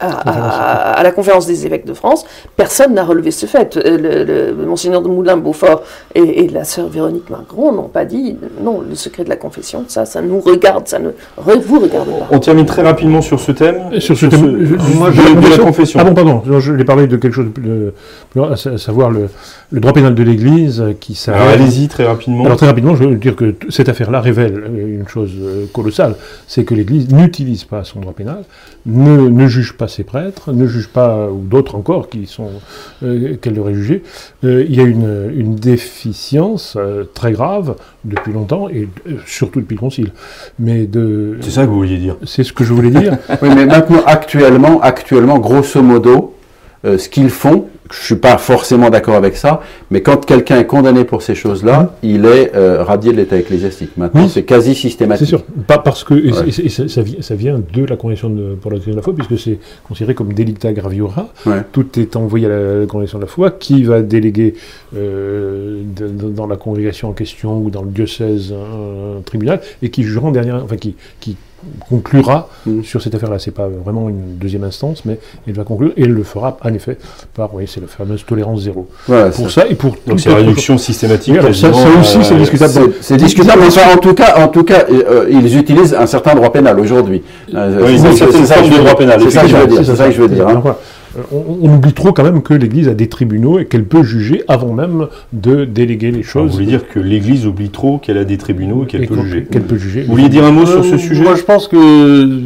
à, 0.00 0.08
à- 0.08 0.92
à 1.00 1.02
la 1.02 1.12
conférence 1.12 1.46
des 1.46 1.66
évêques 1.66 1.84
de 1.86 1.94
France, 1.94 2.24
personne 2.56 2.94
n'a 2.94 3.04
relevé 3.04 3.30
ce 3.30 3.46
fait. 3.46 3.76
Euh, 3.76 3.98
Le, 3.98 4.24
le- 4.24 4.66
Monseigneur 4.66 5.02
de 5.02 5.08
Moulin-Beaufort 5.08 5.82
et, 6.14 6.44
et 6.44 6.48
la 6.48 6.64
sœur 6.64 6.88
Véronique 6.88 7.28
Macron 7.30 7.72
n'ont 7.72 7.88
pas 7.88 8.04
dit 8.04 8.36
non, 8.62 8.82
le 8.88 8.94
secret 8.94 9.24
de 9.24 9.28
la 9.28 9.36
confession, 9.36 9.84
ça, 9.88 10.04
ça 10.06 10.22
nous 10.22 10.40
regarde, 10.40 10.86
ça 10.88 10.98
ne 10.98 11.08
re- 11.42 11.60
vous 11.60 11.80
regarde 11.80 12.08
pas. 12.08 12.26
On 12.30 12.38
termine 12.38 12.66
très 12.66 12.82
rapidement 12.82 13.20
sur 13.22 13.40
ce 13.40 13.52
thème. 13.52 13.76
Et 13.92 14.00
Sur 14.00 14.16
ce 14.16 14.26
thème, 14.26 14.58
je- 14.60 14.66
juste 14.66 14.94
moi, 14.94 15.10
de, 15.10 15.50
la 15.50 15.58
confession. 15.58 15.98
Ah 16.00 16.04
bon, 16.04 16.14
pardon, 16.14 16.42
je, 16.46 16.58
je 16.60 16.72
l'ai 16.72 16.84
parlé 16.84 17.06
de 17.06 17.16
quelque 17.16 17.34
chose 17.34 17.46
de, 17.54 17.60
de- 17.60 17.94
de- 18.36 18.40
à 18.40 18.56
sa- 18.56 18.70
à 18.72 18.78
savoir 18.78 19.10
le, 19.10 19.28
le 19.72 19.80
droit 19.80 19.92
pénal 19.92 20.14
de 20.14 20.22
l'Église 20.22 20.80
euh, 20.80 20.92
qui 20.98 21.18
Alors, 21.28 21.40
s'avère. 21.40 21.54
allez-y 21.60 21.88
très 21.88 22.04
rapidement. 22.06 22.44
Alors 22.44 22.56
très 22.56 22.66
rapidement, 22.66 22.94
je 22.94 23.04
veux 23.04 23.14
dire 23.16 23.36
que 23.36 23.54
cette 23.68 23.88
affaire-là 23.88 24.20
révèle 24.20 24.54
euh, 24.54 24.94
une 25.00 25.08
chose 25.08 25.32
colossale, 25.72 26.14
c'est 26.46 26.64
que 26.64 26.74
l'Église 26.74 27.10
n'utilise 27.12 27.64
pas 27.64 27.82
son 27.84 28.00
droit 28.00 28.12
pénal, 28.14 28.42
ne, 28.86 29.28
ne 29.28 29.46
juge 29.48 29.72
pas 29.74 29.88
ses 29.90 30.04
prêtres, 30.04 30.52
ne 30.52 30.66
juge 30.66 30.88
pas, 30.88 31.28
ou 31.28 31.42
d'autres 31.42 31.74
encore 31.74 32.08
qui 32.08 32.26
sont 32.26 32.50
euh, 33.02 33.36
qu'elle 33.36 33.54
devrait 33.54 33.74
juger. 33.74 34.02
Euh, 34.44 34.64
il 34.66 34.74
y 34.74 34.80
a 34.80 34.84
une, 34.84 35.30
une 35.36 35.56
déficience 35.56 36.76
euh, 36.78 37.04
très 37.14 37.32
grave 37.32 37.76
depuis 38.04 38.32
longtemps, 38.32 38.68
et 38.68 38.88
euh, 39.06 39.16
surtout 39.26 39.60
depuis 39.60 39.74
le 39.74 39.80
Concile. 39.80 40.12
Mais 40.58 40.86
de... 40.86 41.36
C'est 41.40 41.50
ça 41.50 41.64
que 41.64 41.68
vous 41.68 41.76
vouliez 41.76 41.98
dire. 41.98 42.16
C'est 42.24 42.44
ce 42.44 42.52
que 42.52 42.64
je 42.64 42.72
voulais 42.72 42.90
dire. 42.90 43.18
Oui, 43.42 43.48
mais 43.54 43.64
maintenant, 43.64 44.02
actuellement, 44.06 44.80
actuellement, 44.80 45.38
grosso 45.38 45.82
modo, 45.82 46.34
euh, 46.84 46.98
ce 46.98 47.08
qu'ils 47.08 47.30
font, 47.30 47.66
je 47.92 48.04
suis 48.04 48.14
pas 48.16 48.38
forcément 48.38 48.88
d'accord 48.90 49.14
avec 49.16 49.36
ça, 49.36 49.60
mais 49.90 50.00
quand 50.00 50.24
quelqu'un 50.24 50.58
est 50.60 50.66
condamné 50.66 51.04
pour 51.04 51.22
ces 51.22 51.34
choses-là, 51.34 51.94
il 52.02 52.24
est 52.24 52.54
euh, 52.54 52.82
radié 52.84 53.12
de 53.12 53.16
l'état 53.16 53.36
ecclésiastique. 53.36 53.90
Maintenant, 53.96 54.22
Oui. 54.24 54.30
c'est 54.30 54.44
quasi 54.44 54.74
systématique. 54.74 55.26
C'est 55.26 55.36
sûr, 55.36 55.42
pas 55.66 55.78
parce 55.78 56.04
que 56.04 56.14
et, 56.14 56.32
Ouais. 56.32 56.48
et- 56.48 56.66
et 56.66 56.68
ça, 56.68 56.84
ça 56.88 57.34
vient, 57.34 57.60
de 57.72 57.84
la 57.84 57.96
Convention 57.96 58.30
de, 58.30 58.54
pour 58.54 58.70
la 58.70 58.76
doctrine 58.76 58.92
de 58.94 58.98
la 58.98 59.02
foi, 59.02 59.14
puisque 59.14 59.38
c'est 59.38 59.58
considéré 59.86 60.14
comme 60.14 60.32
delicta 60.32 60.72
graviora. 60.72 61.28
Ouais. 61.46 61.62
Tout 61.72 61.98
est 61.98 62.14
envoyé 62.16 62.46
à 62.46 62.48
la, 62.50 62.86
Convention 62.86 63.18
de 63.18 63.24
la 63.24 63.28
foi, 63.28 63.50
qui 63.50 63.82
va 63.84 64.02
déléguer 64.02 64.54
euh, 64.96 65.82
de- 65.96 66.28
dans 66.30 66.46
la 66.46 66.56
congrégation 66.56 67.08
en 67.08 67.12
question 67.12 67.58
ou 67.58 67.70
dans 67.70 67.82
le 67.82 67.90
diocèse 67.90 68.52
un, 68.52 69.18
un 69.18 69.20
tribunal 69.22 69.60
et 69.82 69.90
qui 69.90 70.02
jugera 70.02 70.28
en 70.28 70.32
dernière, 70.32 70.62
enfin 70.64 70.76
qui, 70.76 70.94
qui 71.20 71.36
conclura 71.88 72.48
Mm. 72.66 72.82
sur 72.82 73.02
cette 73.02 73.14
affaire-là. 73.14 73.38
C'est 73.38 73.50
pas 73.50 73.68
vraiment 73.68 74.08
une 74.08 74.36
deuxième 74.36 74.64
instance, 74.64 75.04
mais 75.04 75.18
elle 75.46 75.52
va 75.54 75.64
conclure 75.64 75.92
et 75.96 76.02
elle 76.04 76.12
le 76.12 76.22
fera 76.22 76.56
en 76.64 76.72
effet 76.74 76.96
par, 77.34 77.54
oui, 77.54 77.66
c'est 77.80 77.86
c'est 77.92 77.98
la 78.02 78.04
fameuse 78.06 78.24
tolérance 78.24 78.60
zéro. 78.62 78.86
Voilà, 79.06 79.30
Pour 79.30 79.50
ça- 79.50 79.62
ça 79.62 79.68
et 79.68 79.74
pour 79.74 79.94
Donc 80.06 80.20
c'est 80.20 80.32
réduction 80.32 80.78
systématique. 80.78 81.34
Oui, 81.42 81.54
ça, 81.54 81.68
aussi, 81.70 82.18
c'est 82.22 82.34
euh, 82.34 82.38
discutable. 82.38 82.72
c'est- 82.72 83.02
C'est 83.02 83.16
discutable, 83.16 83.60
mais 83.62 83.68
enfin, 83.68 83.94
en 83.94 83.98
tout 83.98 84.14
cas, 84.14 84.34
en 84.38 84.48
tout 84.48 84.64
cas, 84.64 84.84
euh, 84.90 85.26
ils 85.30 85.56
utilisent 85.56 85.94
un 85.94 86.06
certain 86.06 86.34
droit 86.34 86.52
pénal 86.52 86.78
aujourd'hui. 86.78 87.22
Euh, 87.54 87.80
Oui, 87.84 87.98
c'est 87.98 88.14
ça 88.16 88.54
c'est 88.62 88.68
de 88.70 88.76
droit 88.78 88.94
pénal, 88.96 89.20
C'est 89.22 89.30
ça 89.30 89.42
que 89.42 89.48
je 89.48 89.56
veux 89.56 89.66
dire. 89.66 89.78
C'est 89.78 89.84
C'est 89.84 89.96
ça 89.96 90.06
que 90.06 90.12
je 90.12 90.22
veux 90.22 90.28
dire. 90.28 90.46
Euh, 91.18 91.22
On, 91.32 91.58
on 91.62 91.74
oublie 91.74 91.92
trop 91.92 92.12
quand 92.12 92.22
même 92.22 92.42
que 92.42 92.54
l'Église 92.54 92.88
a 92.88 92.94
des 92.94 93.08
tribunaux 93.08 93.58
et 93.58 93.66
qu'elle 93.66 93.84
peut 93.84 94.02
juger 94.02 94.42
avant 94.48 94.72
même 94.72 95.08
de 95.32 95.64
déléguer 95.64 96.10
les 96.10 96.18
Vous 96.18 96.24
choses. 96.24 96.52
voulez 96.52 96.66
dire 96.66 96.88
que 96.88 97.00
l'Église 97.00 97.46
oublie 97.46 97.70
trop 97.70 97.98
qu'elle 97.98 98.18
a 98.18 98.24
des 98.24 98.38
tribunaux 98.38 98.84
et 98.84 98.86
qu'elle 98.86 99.06
peut 99.06 99.16
peut 99.16 99.76
juger. 99.76 100.02
Vous 100.02 100.12
vouliez 100.12 100.28
dire 100.28 100.44
un 100.44 100.52
mot 100.52 100.66
sur 100.66 100.84
ce 100.84 100.94
Euh, 100.94 100.98
sujet 100.98 101.22
Moi, 101.22 101.34
je 101.34 101.42
pense 101.42 101.68
que 101.68 102.42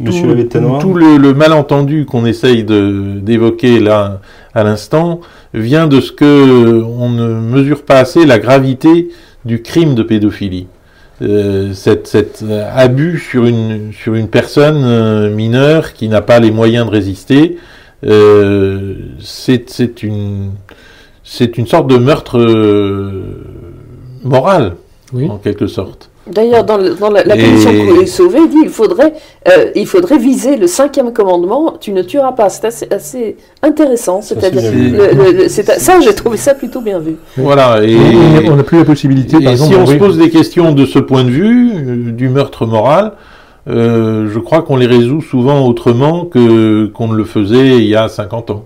Monsieur 0.00 0.48
tout, 0.80 0.94
le, 0.94 1.16
le 1.16 1.34
malentendu 1.34 2.04
qu'on 2.04 2.24
essaye 2.24 2.62
d'évoquer 2.64 3.80
là 3.80 4.20
à 4.54 4.62
l'instant 4.62 5.20
vient 5.54 5.88
de 5.88 6.00
ce 6.00 6.12
que 6.12 6.82
on 6.84 7.08
ne 7.08 7.40
mesure 7.40 7.82
pas 7.82 7.98
assez 7.98 8.24
la 8.24 8.38
gravité 8.38 9.08
du 9.44 9.60
crime 9.62 9.94
de 9.96 10.02
pédophilie. 10.04 10.68
Euh, 11.20 11.72
cet, 11.72 12.06
cet, 12.06 12.44
abus 12.72 13.18
sur 13.18 13.44
une, 13.44 13.92
sur 13.92 14.14
une 14.14 14.28
personne 14.28 14.82
euh, 14.84 15.34
mineure 15.34 15.92
qui 15.94 16.08
n'a 16.08 16.20
pas 16.20 16.38
les 16.38 16.52
moyens 16.52 16.86
de 16.86 16.92
résister, 16.92 17.56
euh, 17.56 17.60
c'est 18.02 19.68
c'est 19.70 20.02
une, 20.02 20.50
c'est 21.24 21.58
une 21.58 21.66
sorte 21.66 21.88
de 21.88 21.96
meurtre 21.98 22.38
euh, 22.38 23.44
moral, 24.24 24.76
Oui. 25.12 25.28
en 25.30 25.36
quelque 25.38 25.66
sorte. 25.66 26.10
D'ailleurs, 26.30 26.62
dans, 26.62 26.76
le- 26.76 26.90
dans 26.94 27.08
la, 27.08 27.24
la 27.24 27.36
Et- 27.36 27.42
commission 27.42 27.70
que 27.72 28.04
Sauvé 28.04 28.46
dit 28.48 28.58
il 28.64 28.68
faudrait, 28.68 29.14
euh, 29.48 29.70
il 29.74 29.86
faudrait 29.86 30.18
viser 30.18 30.58
le 30.58 30.66
cinquième 30.66 31.10
commandement 31.14 31.74
tu 31.80 31.90
ne 31.92 32.02
tueras 32.02 32.32
pas. 32.32 32.50
C'est 32.50 32.66
assez, 32.66 32.86
assez 32.90 33.36
intéressant. 33.62 34.20
C'est-à-dire, 34.20 34.60
c'est- 35.48 35.78
ça, 35.78 36.00
j'ai 36.00 36.14
trouvé 36.14 36.36
ça 36.36 36.54
plutôt 36.54 36.82
bien 36.82 36.98
vu. 36.98 37.16
Voilà. 37.38 37.82
Et, 37.82 37.92
Et 37.94 38.50
on 38.50 38.56
n'a 38.56 38.62
plus 38.62 38.76
la 38.78 38.84
possibilité, 38.84 39.38
Et 39.40 39.44
par 39.44 39.52
exemple, 39.52 39.72
si 39.74 39.80
on 39.80 39.86
se 39.86 39.94
pose 39.94 40.18
des 40.18 40.28
questions 40.28 40.72
de 40.72 40.84
ce 40.84 40.98
point 40.98 41.24
de 41.24 41.30
vue, 41.30 41.70
euh, 41.74 42.12
du 42.12 42.28
meurtre 42.28 42.66
moral, 42.66 43.12
euh, 43.68 44.28
je 44.32 44.38
crois 44.38 44.62
qu'on 44.62 44.76
les 44.76 44.86
résout 44.86 45.20
souvent 45.20 45.66
autrement 45.66 46.24
que 46.24 46.86
qu'on 46.86 47.08
ne 47.08 47.14
le 47.16 47.24
faisait 47.24 47.76
il 47.78 47.84
y 47.86 47.96
a 47.96 48.08
50 48.08 48.50
ans. 48.50 48.64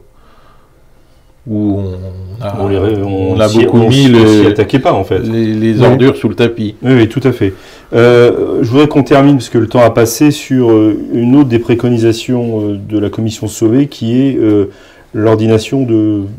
Où 1.49 1.81
on 1.81 2.45
a, 2.45 2.57
On, 2.61 2.69
les- 2.69 2.79
on 3.03 3.33
on 3.33 3.41
a 3.41 3.49
s'y- 3.49 3.65
beaucoup 3.65 3.79
on 3.79 3.89
mis 3.89 4.07
le- 4.07 4.47
attaquait 4.47 4.79
pas 4.79 4.93
en 4.93 5.03
fait. 5.03 5.19
les, 5.19 5.53
les 5.55 5.81
Oui. 5.81 5.85
ordures 5.85 6.15
sous 6.17 6.29
le 6.29 6.37
tapis. 6.37 6.77
Oui, 6.85 6.93
oui, 6.95 7.09
tout 7.09 7.21
à 7.25 7.33
fait. 7.33 7.53
Euh, 7.95 8.59
je 8.63 8.69
voudrais 8.71 8.87
qu'on 8.87 9.03
termine, 9.03 9.35
parce 9.39 9.49
que 9.49 9.59
le 9.59 9.67
temps 9.67 9.81
a 9.83 9.91
passé, 9.91 10.31
sur 10.31 10.71
euh, 10.71 10.97
une 11.13 11.35
autre 11.35 11.49
des 11.49 11.59
préconisations 11.59 12.79
de 12.89 12.99
la 12.99 13.11
commission 13.11 13.49
Sauvé, 13.49 13.89
qui 13.89 14.21
est 14.21 14.37
euh, 14.39 14.71
l'ordination 15.15 15.85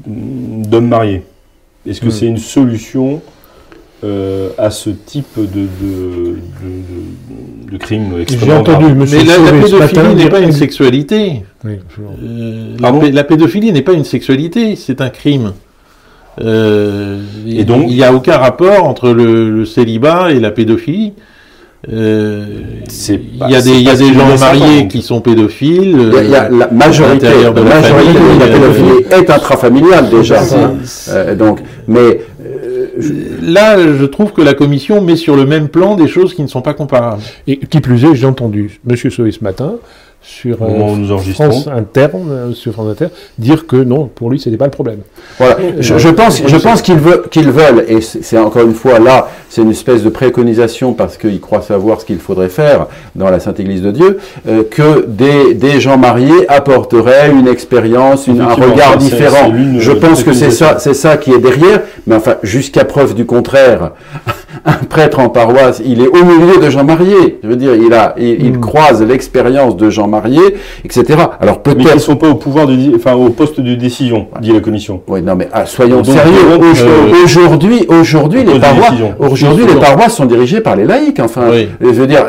d'hommes 0.07 0.87
mariés. 0.87 1.23
Est-ce 1.85 1.99
que 1.99 2.07
Hmm. 2.07 2.11
c'est 2.11 2.25
une 2.27 2.37
solution 2.37 3.21
euh, 4.03 4.49
à 4.57 4.69
ce 4.69 4.89
type 4.89 5.25
de, 5.37 5.43
de, 5.45 5.45
de, 5.45 6.35
de- 6.61 7.71
de 7.71 7.77
crime 7.77 8.11
J'ai 8.17 8.21
extrêmement 8.23 8.59
entendu 8.59 8.85
grave 8.85 8.97
Monsieur 8.97 9.17
Mais 9.19 9.23
la, 9.25 9.87
pédophilie 9.87 10.15
n'est 10.15 10.29
pas 10.29 10.39
une 10.41 10.51
sexualité. 10.51 11.43
Oui. 11.63 11.73
Euh, 12.23 12.75
la, 13.11 13.23
pédophilie 13.23 13.71
n'est 13.71 13.81
pas 13.81 13.93
une 13.93 14.03
sexualité, 14.03 14.75
c'est 14.75 15.01
un 15.01 15.09
crime. 15.09 15.53
Euh, 16.41 17.19
Et 17.47 17.63
donc 17.63 17.85
il 17.87 17.95
n'y 17.95 18.03
a 18.03 18.13
aucun 18.13 18.37
rapport 18.37 18.83
entre 18.87 19.09
le, 19.11 19.49
le 19.49 19.65
célibat 19.65 20.31
et 20.31 20.39
la 20.39 20.51
pédophilie. 20.51 21.13
Euh, 21.91 22.45
il 23.09 23.49
y 23.51 23.55
a 23.55 23.61
des, 23.61 23.71
il 23.71 23.81
y 23.83 23.89
a 23.89 23.95
des 23.95 24.13
gens 24.13 24.37
mariés 24.39 24.87
qui 24.87 25.01
sont 25.01 25.19
pédophiles. 25.19 25.97
Il 25.99 26.13
y 26.13 26.17
a, 26.17 26.23
il 26.23 26.29
y 26.29 26.35
a 26.35 26.49
la 26.49 26.67
majorité, 26.71 27.27
de 27.27 27.31
la 27.33 27.51
la 27.51 27.61
majorité 27.61 28.13
famille, 28.13 28.35
de 28.35 28.39
la 28.39 28.45
euh, 28.45 28.53
pédophilie 28.53 29.05
est 29.11 29.29
intrafamiliale 29.29 30.09
déjà. 30.09 30.41
hein. 30.41 30.75
Euh, 31.09 31.35
donc, 31.35 31.59
mais 31.89 31.99
euh, 31.99 32.15
je- 33.03 33.51
Là, 33.53 33.77
je 33.77 34.05
trouve 34.05 34.31
que 34.31 34.41
la 34.41 34.53
commission 34.53 35.01
met 35.01 35.15
sur 35.15 35.35
le 35.35 35.45
même 35.45 35.67
plan 35.67 35.95
des 35.95 36.07
choses 36.07 36.33
qui 36.33 36.41
ne 36.41 36.47
sont 36.47 36.61
pas 36.61 36.73
comparables. 36.73 37.21
Et 37.47 37.57
qui 37.57 37.81
plus 37.81 38.03
est, 38.05 38.15
j'ai 38.15 38.25
entendu 38.25 38.79
Monsieur 38.85 39.09
Sauvé 39.09 39.31
ce 39.31 39.43
matin 39.43 39.75
sur 40.23 40.61
moment 40.61 40.91
où 40.91 40.93
euh, 40.93 40.97
nous. 40.97 41.33
France 41.33 41.67
Inter, 41.67 42.07
euh, 42.15 42.53
sur 42.53 42.71
France 42.73 42.87
Inter, 42.91 43.07
dire 43.37 43.67
que 43.67 43.75
non, 43.75 44.05
pour 44.13 44.29
lui, 44.29 44.39
c'était 44.39 44.57
pas 44.57 44.65
le 44.65 44.71
problème. 44.71 44.99
Voilà. 45.37 45.57
Je, 45.79 45.97
je 45.97 46.09
pense, 46.09 46.41
je 46.47 46.55
pense 46.57 46.81
qu'ils 46.81 46.95
veulent, 46.97 47.23
qu'ils 47.29 47.51
veulent, 47.51 47.83
et 47.87 47.99
c'est 48.01 48.37
encore 48.37 48.63
une 48.63 48.73
fois 48.73 48.99
là, 48.99 49.27
c'est 49.49 49.61
une 49.61 49.71
espèce 49.71 50.01
de 50.01 50.09
préconisation 50.09 50.93
parce 50.93 51.17
qu'ils 51.17 51.39
croient 51.41 51.61
savoir 51.61 51.99
ce 52.01 52.05
qu'il 52.05 52.19
faudrait 52.19 52.49
faire 52.49 52.87
dans 53.15 53.29
la 53.29 53.39
Sainte 53.39 53.59
Église 53.59 53.81
de 53.81 53.91
Dieu, 53.91 54.17
euh, 54.47 54.63
que 54.69 55.05
des, 55.07 55.53
des 55.53 55.79
gens 55.81 55.97
mariés 55.97 56.49
apporteraient 56.49 57.29
une 57.31 57.47
expérience, 57.47 58.27
une- 58.27 58.41
un 58.41 58.53
regard 58.53 58.97
différent. 58.97 59.51
Je 59.77 59.91
pense 59.91 60.23
que 60.23 60.33
c'est 60.33 60.51
ça, 60.51 60.79
c'est 60.79 60.93
ça 60.93 61.17
qui 61.17 61.31
est 61.31 61.39
derrière. 61.39 61.81
Mais 62.07 62.15
enfin, 62.15 62.35
jusqu'à 62.43 62.85
preuve 62.85 63.13
du 63.13 63.25
contraire, 63.25 63.91
un 64.65 64.73
prêtre 64.89 65.19
en 65.19 65.29
paroisse, 65.29 65.81
il 65.85 66.01
est 66.01 66.07
au 66.07 66.23
milieu 66.23 66.57
de 66.61 66.69
gens 66.69 66.83
mariés. 66.83 67.39
Je 67.43 67.47
veux 67.49 67.55
dire, 67.55 67.75
il 67.75 67.93
a, 67.93 68.15
il, 68.17 68.45
il 68.45 68.53
Mm. 68.53 68.59
croise 68.61 69.01
l'expérience 69.03 69.75
de 69.75 69.89
gens 69.89 70.07
mariés, 70.07 70.55
etc. 70.85 71.03
Alors 71.41 71.61
Mais 71.65 71.73
qui 71.73 71.79
ne 71.79 71.83
peut-être. 71.83 71.99
sont 71.99 72.15
pas 72.15 72.29
au 72.29 72.35
pouvoir 72.35 72.67
di- 72.67 72.93
enfin, 72.95 73.13
au 73.13 73.29
poste 73.29 73.59
de 73.59 73.75
décision, 73.75 74.27
dit 74.41 74.51
la 74.53 74.59
commission. 74.61 75.01
Oui, 75.07 75.21
non, 75.21 75.35
mais 75.35 75.49
ah, 75.51 75.65
soyons 75.65 75.97
Donc, 75.97 76.05
sérieux. 76.05 76.33
euh, 76.49 77.23
Aujourd'hui, 77.25 77.85
aujourd'hui, 77.89 78.43
les 78.43 78.59
paroisses, 78.59 78.93
aujourd'hui, 79.19 79.65
les 79.65 79.75
paroisses 79.79 80.15
sont 80.15 80.25
dirigées 80.25 80.61
par 80.61 80.75
les 80.75 80.85
laïcs. 80.85 81.19
Enfin, 81.19 81.43
Oui. 81.51 81.67
je 81.81 81.87
veux 81.87 82.07
dire, 82.07 82.25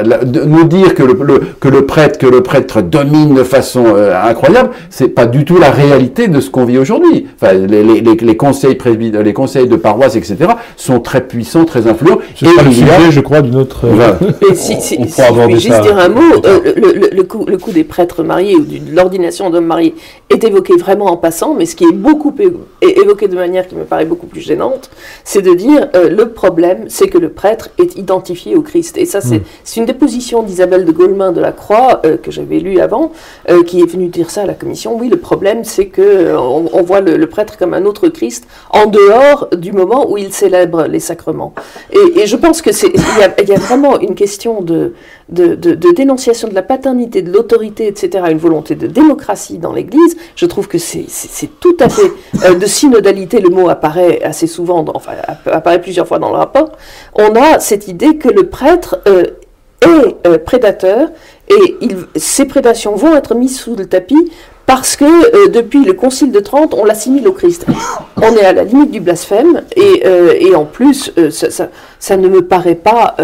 nous 0.47 0.65
dire 0.65 0.95
que 0.95 1.03
le, 1.03 1.17
le- 1.23 1.41
que 1.61 1.69
le 1.69 1.87
prêtre, 1.87 2.19
que 2.19 2.27
le 2.27 2.43
prêtre 2.43 2.83
domine 2.83 3.35
de 3.35 3.43
façon 3.45 3.85
euh, 3.97 4.13
incroyable, 4.25 4.71
c'est 4.91 5.09
pas 5.09 5.27
du 5.27 5.45
tout 5.45 5.59
la 5.59 5.71
réalité 5.71 6.29
de 6.29 6.41
ce 6.41 6.51
qu'on 6.51 6.65
vit 6.65 6.79
aujourd'hui. 6.79 7.27
Enfin, 7.41 7.53
les, 7.55 7.83
les, 7.83 8.01
les, 8.01 8.15
les 8.17 8.37
conseils 8.37 8.77
les 9.23 9.33
conseils 9.33 9.69
de 9.69 9.77
paroisse, 9.77 10.17
etc., 10.17 10.37
sont 10.77 11.01
très 11.01 11.21
puissants, 11.23 11.65
très 11.65 11.87
influents. 11.87 12.19
Ce 12.35 12.47
sera 12.47 12.63
le 12.63 12.71
sujet, 12.73 13.11
je 13.11 13.21
crois, 13.21 13.43
d'une 13.43 13.57
autre. 13.57 13.87
euh, 13.87 13.93
Voilà. 13.95 14.19
Et 14.51 14.55
si, 14.55 14.81
si, 14.81 14.99
on 15.01 15.07
si 15.07 15.53
juste 15.61 15.69
ça 15.75 15.81
dire 15.81 15.99
un 15.99 16.09
mot, 16.09 16.21
euh, 16.47 16.61
le, 16.77 16.93
le- 16.93 17.11
le 17.13 17.23
coup, 17.25 17.45
le 17.47 17.59
coup 17.59 17.71
des 17.73 17.85
prêtres 17.85 18.23
mariés 18.23 18.57
ou 18.57 18.65
de 18.65 18.79
l'ordination 18.95 19.51
d'hommes 19.51 19.67
mariés 19.67 19.95
est 20.31 20.43
évoqué 20.45 20.75
vraiment 20.77 21.07
en 21.07 21.17
passant, 21.17 21.55
mais 21.55 21.67
ce 21.67 21.77
qui 21.77 21.85
est 21.85 21.93
beaucoup 21.93 22.35
est 22.81 22.99
évoqué 22.99 23.29
de 23.29 23.35
manière 23.37 23.69
qui 23.69 23.75
me 23.77 23.85
paraît 23.85 24.05
beaucoup 24.05 24.27
plus 24.27 24.41
gênante, 24.41 24.91
c'est 25.25 25.43
de 25.43 25.55
dire 25.55 25.89
euh, 25.95 26.09
le 26.09 26.31
problème, 26.31 26.85
c'est 26.89 27.09
que 27.09 27.19
le 27.19 27.29
prêtre 27.29 27.69
est 27.79 27.97
identifié 27.97 28.57
au 28.57 28.63
Christ. 28.63 28.97
Et 28.99 29.07
ça, 29.07 29.21
c'est 29.21 29.43
c'est 29.63 29.81
une 29.81 29.87
déposition 29.87 30.43
d'Isabelle 30.43 30.85
de 30.85 30.93
Gaulmin 30.93 31.33
de 31.33 31.41
la 31.41 31.53
Croix 31.53 32.01
euh, 32.05 32.17
que 32.17 32.31
j'avais 32.31 32.59
lue 32.59 32.81
avant, 32.81 33.13
euh, 33.51 33.63
qui 33.63 33.81
est 33.81 33.87
venue 33.87 34.09
dire 34.09 34.31
ça 34.31 34.43
à 34.43 34.47
la 34.47 34.55
commission. 34.55 34.97
Oui, 34.99 35.09
le 35.09 35.17
problème, 35.19 35.65
c'est 35.65 35.87
que 35.87 36.03
euh, 36.03 36.39
on, 36.39 36.69
on 36.73 36.83
voit 36.83 37.01
le, 37.01 37.17
le 37.17 37.27
prêtre 37.27 37.57
comme 37.59 37.75
un 37.75 37.85
autre 37.85 38.09
Christ 38.09 38.47
en 38.71 38.87
dehors 38.87 39.49
du 39.57 39.73
moment 39.73 40.11
où 40.11 40.17
il 40.19 40.33
célèbre 40.33 40.87
les 40.89 41.01
sacrements. 41.01 41.55
Et, 41.93 42.14
et 42.15 42.27
je 42.27 42.37
pense 42.37 42.63
que 42.63 42.73
c'est 42.73 42.93
y 42.95 43.53
a, 43.53 43.59
vraiment 43.59 43.99
une 44.01 44.15
question 44.15 44.63
de, 44.63 44.95
dénonciation 45.29 46.49
de 46.49 46.55
la 46.55 46.63
paternité, 46.63 47.23
de 47.23 47.33
l'autorité, 47.33 47.87
etc., 47.87 48.27
une 48.31 48.39
volonté 48.39 48.75
de 48.75 48.87
démocratie 48.87 49.59
dans 49.59 49.73
l'Église. 49.73 50.17
Je 50.37 50.47
trouve 50.47 50.69
que 50.69 50.79
c'est 50.79 51.07
tout 51.61 51.77
à 51.81 51.89
fait 51.89 52.11
euh, 52.45 52.55
de 52.55 52.67
synodalité. 52.67 53.41
Le 53.41 53.51
mot 53.51 53.69
apparaît 53.69 54.23
assez 54.23 54.47
souvent, 54.47 54.85
enfin 54.95 55.13
app- 55.27 55.49
apparaît 55.51 55.81
plusieurs 55.81 56.07
fois 56.07 56.19
dans 56.19 56.31
le 56.31 56.37
rapport. 56.37 56.73
On 57.15 57.35
a 57.37 57.59
cette 57.61 57.89
idée 57.89 58.17
que 58.17 58.29
le 58.29 58.49
prêtre 58.49 59.01
euh, 59.09 59.25
est 59.83 60.27
euh, 60.27 60.39
prédateur 60.39 61.11
et 61.49 61.77
il, 61.81 61.97
ces 62.17 62.47
prédations 62.47 62.95
vont 62.95 63.15
être 63.15 63.35
mises 63.35 63.59
sous 63.59 63.77
le 63.77 63.87
tapis 63.87 64.31
parce 64.67 64.97
que 64.97 65.05
euh, 65.05 65.49
depuis 65.49 65.85
le 65.85 65.93
Concile 65.93 66.33
de 66.33 66.41
Trente, 66.41 66.75
on 66.75 66.85
l'assimile 66.85 67.29
au 67.29 67.33
Christ. 67.33 67.67
On 68.17 68.35
est 68.37 68.45
à 68.45 68.53
la 68.53 68.65
limite 68.65 68.91
du 68.91 69.01
blasphème 69.01 69.63
et, 69.77 70.03
euh, 70.07 70.33
et 70.39 70.55
en 70.55 70.65
plus, 70.65 71.13
euh, 71.19 71.31
ça, 71.31 71.51
ça- 71.51 71.69
ça 71.99 72.17
ne 72.17 72.29
me 72.29 72.43
paraît 72.43 72.75
pas, 72.75 73.15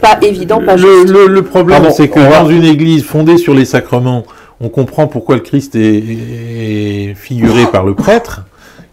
pas 0.00 0.18
évident, 0.22 0.62
pas 0.64 0.76
Le, 0.76 0.82
juste. 1.02 1.08
le- 1.12 1.26
le 1.26 1.42
problème, 1.42 1.84
c'est 1.90 2.08
que 2.08 2.20
dans 2.20 2.48
une 2.48 2.64
église 2.64 3.04
fondée 3.04 3.36
sur 3.38 3.54
les 3.54 3.64
sacrements, 3.64 4.24
on 4.60 4.68
comprend 4.68 5.06
pourquoi 5.06 5.36
le 5.36 5.42
Christ 5.42 5.74
est, 5.76 6.02
est 6.02 7.14
figuré 7.14 7.64
par 7.70 7.84
le 7.84 7.94
prêtre 7.94 8.42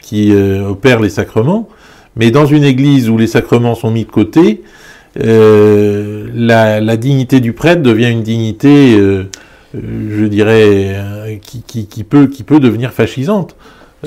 qui 0.01 0.33
opère 0.69 0.99
les 1.01 1.09
sacrements. 1.09 1.67
Mais 2.17 2.31
dans 2.31 2.45
une 2.45 2.63
église 2.63 3.09
où 3.09 3.17
les 3.17 3.27
sacrements 3.27 3.75
sont 3.75 3.91
mis 3.91 4.05
de 4.05 4.11
côté, 4.11 4.61
la, 5.15 6.79
la 6.81 6.97
dignité 6.97 7.39
du 7.39 7.53
prêtre 7.53 7.81
devient 7.81 8.09
une 8.11 8.23
dignité, 8.23 8.97
je 9.73 10.25
dirais, 10.25 10.95
qui, 11.41 11.63
qui, 11.65 11.85
qui 11.87 12.03
peut, 12.03 12.27
qui 12.27 12.43
peut 12.43 12.59
devenir 12.59 12.91
fascisante. 12.91 13.55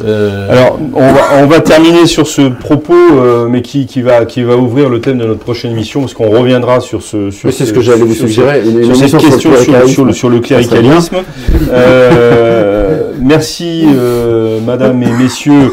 Euh, 0.05 0.49
Alors, 0.53 0.79
on 0.95 1.13
va, 1.13 1.21
on 1.43 1.47
va 1.47 1.59
terminer 1.61 2.07
sur 2.07 2.29
ce 2.29 2.43
propos, 2.43 2.95
euh, 2.95 3.49
mais 3.49 3.63
qui, 3.63 3.87
qui, 3.87 4.01
va, 4.01 4.27
qui 4.27 4.43
va 4.45 4.57
ouvrir 4.57 4.89
le 4.89 5.01
thème 5.01 5.19
de 5.19 5.25
notre 5.27 5.41
prochaine 5.41 5.73
émission, 5.73 6.01
parce 6.03 6.15
qu'on 6.15 6.31
reviendra 6.31 6.79
sur 6.79 7.03
ce. 7.03 7.31
Sur 7.33 7.51
c'est 7.53 7.65
ce 7.65 7.67
ce- 7.67 7.73
que 7.73 7.81
j'allais 7.81 8.03
vous 8.03 8.15
sur 8.15 8.29
suggérer. 8.29 8.63
cette 8.63 9.17
question 9.21 9.51
le 9.51 9.89
sur, 9.89 10.05
le, 10.05 10.13
sur 10.13 10.29
le 10.29 10.39
cléricalisme. 10.39 11.17
Euh, 11.73 13.13
merci, 13.21 13.85
euh, 13.87 14.61
madame 14.61 15.03
et 15.03 15.11
messieurs, 15.11 15.73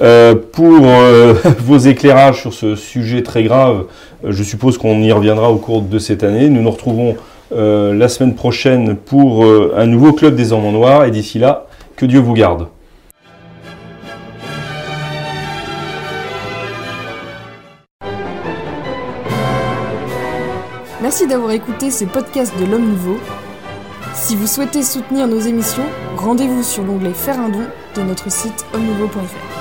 euh, 0.00 0.34
pour 0.52 0.86
euh, 0.86 1.34
vos 1.64 1.78
éclairages 1.78 2.40
sur 2.40 2.54
ce 2.54 2.76
sujet 2.76 3.22
très 3.22 3.42
grave. 3.42 3.84
Je 4.26 4.42
suppose 4.42 4.78
qu'on 4.78 5.00
y 5.02 5.12
reviendra 5.12 5.50
au 5.50 5.56
cours 5.56 5.82
de 5.82 5.98
cette 5.98 6.24
année. 6.24 6.48
Nous 6.48 6.62
nous 6.62 6.70
retrouvons 6.70 7.16
euh, 7.52 7.94
la 7.94 8.08
semaine 8.08 8.34
prochaine 8.34 8.96
pour 8.96 9.44
euh, 9.44 9.72
un 9.76 9.86
nouveau 9.86 10.12
club 10.12 10.34
des 10.34 10.52
hommes 10.52 10.64
en 10.64 10.72
noir. 10.72 11.04
Et 11.04 11.10
d'ici 11.10 11.38
là, 11.38 11.66
que 11.96 12.06
Dieu 12.06 12.18
vous 12.18 12.34
garde. 12.34 12.68
Merci 21.00 21.28
d'avoir 21.28 21.52
écouté 21.52 21.92
ce 21.92 22.04
podcast 22.04 22.52
de 22.58 22.64
l'Homme 22.64 22.88
Nouveau. 22.88 23.18
Si 24.12 24.34
vous 24.34 24.48
souhaitez 24.48 24.82
soutenir 24.82 25.28
nos 25.28 25.38
émissions, 25.38 25.84
rendez-vous 26.16 26.64
sur 26.64 26.82
l'onglet 26.82 27.12
Faire 27.12 27.38
un 27.38 27.48
don 27.48 27.62
de 27.94 28.02
notre 28.02 28.30
site 28.30 28.66
homme-nouveau.fr. 28.74 29.55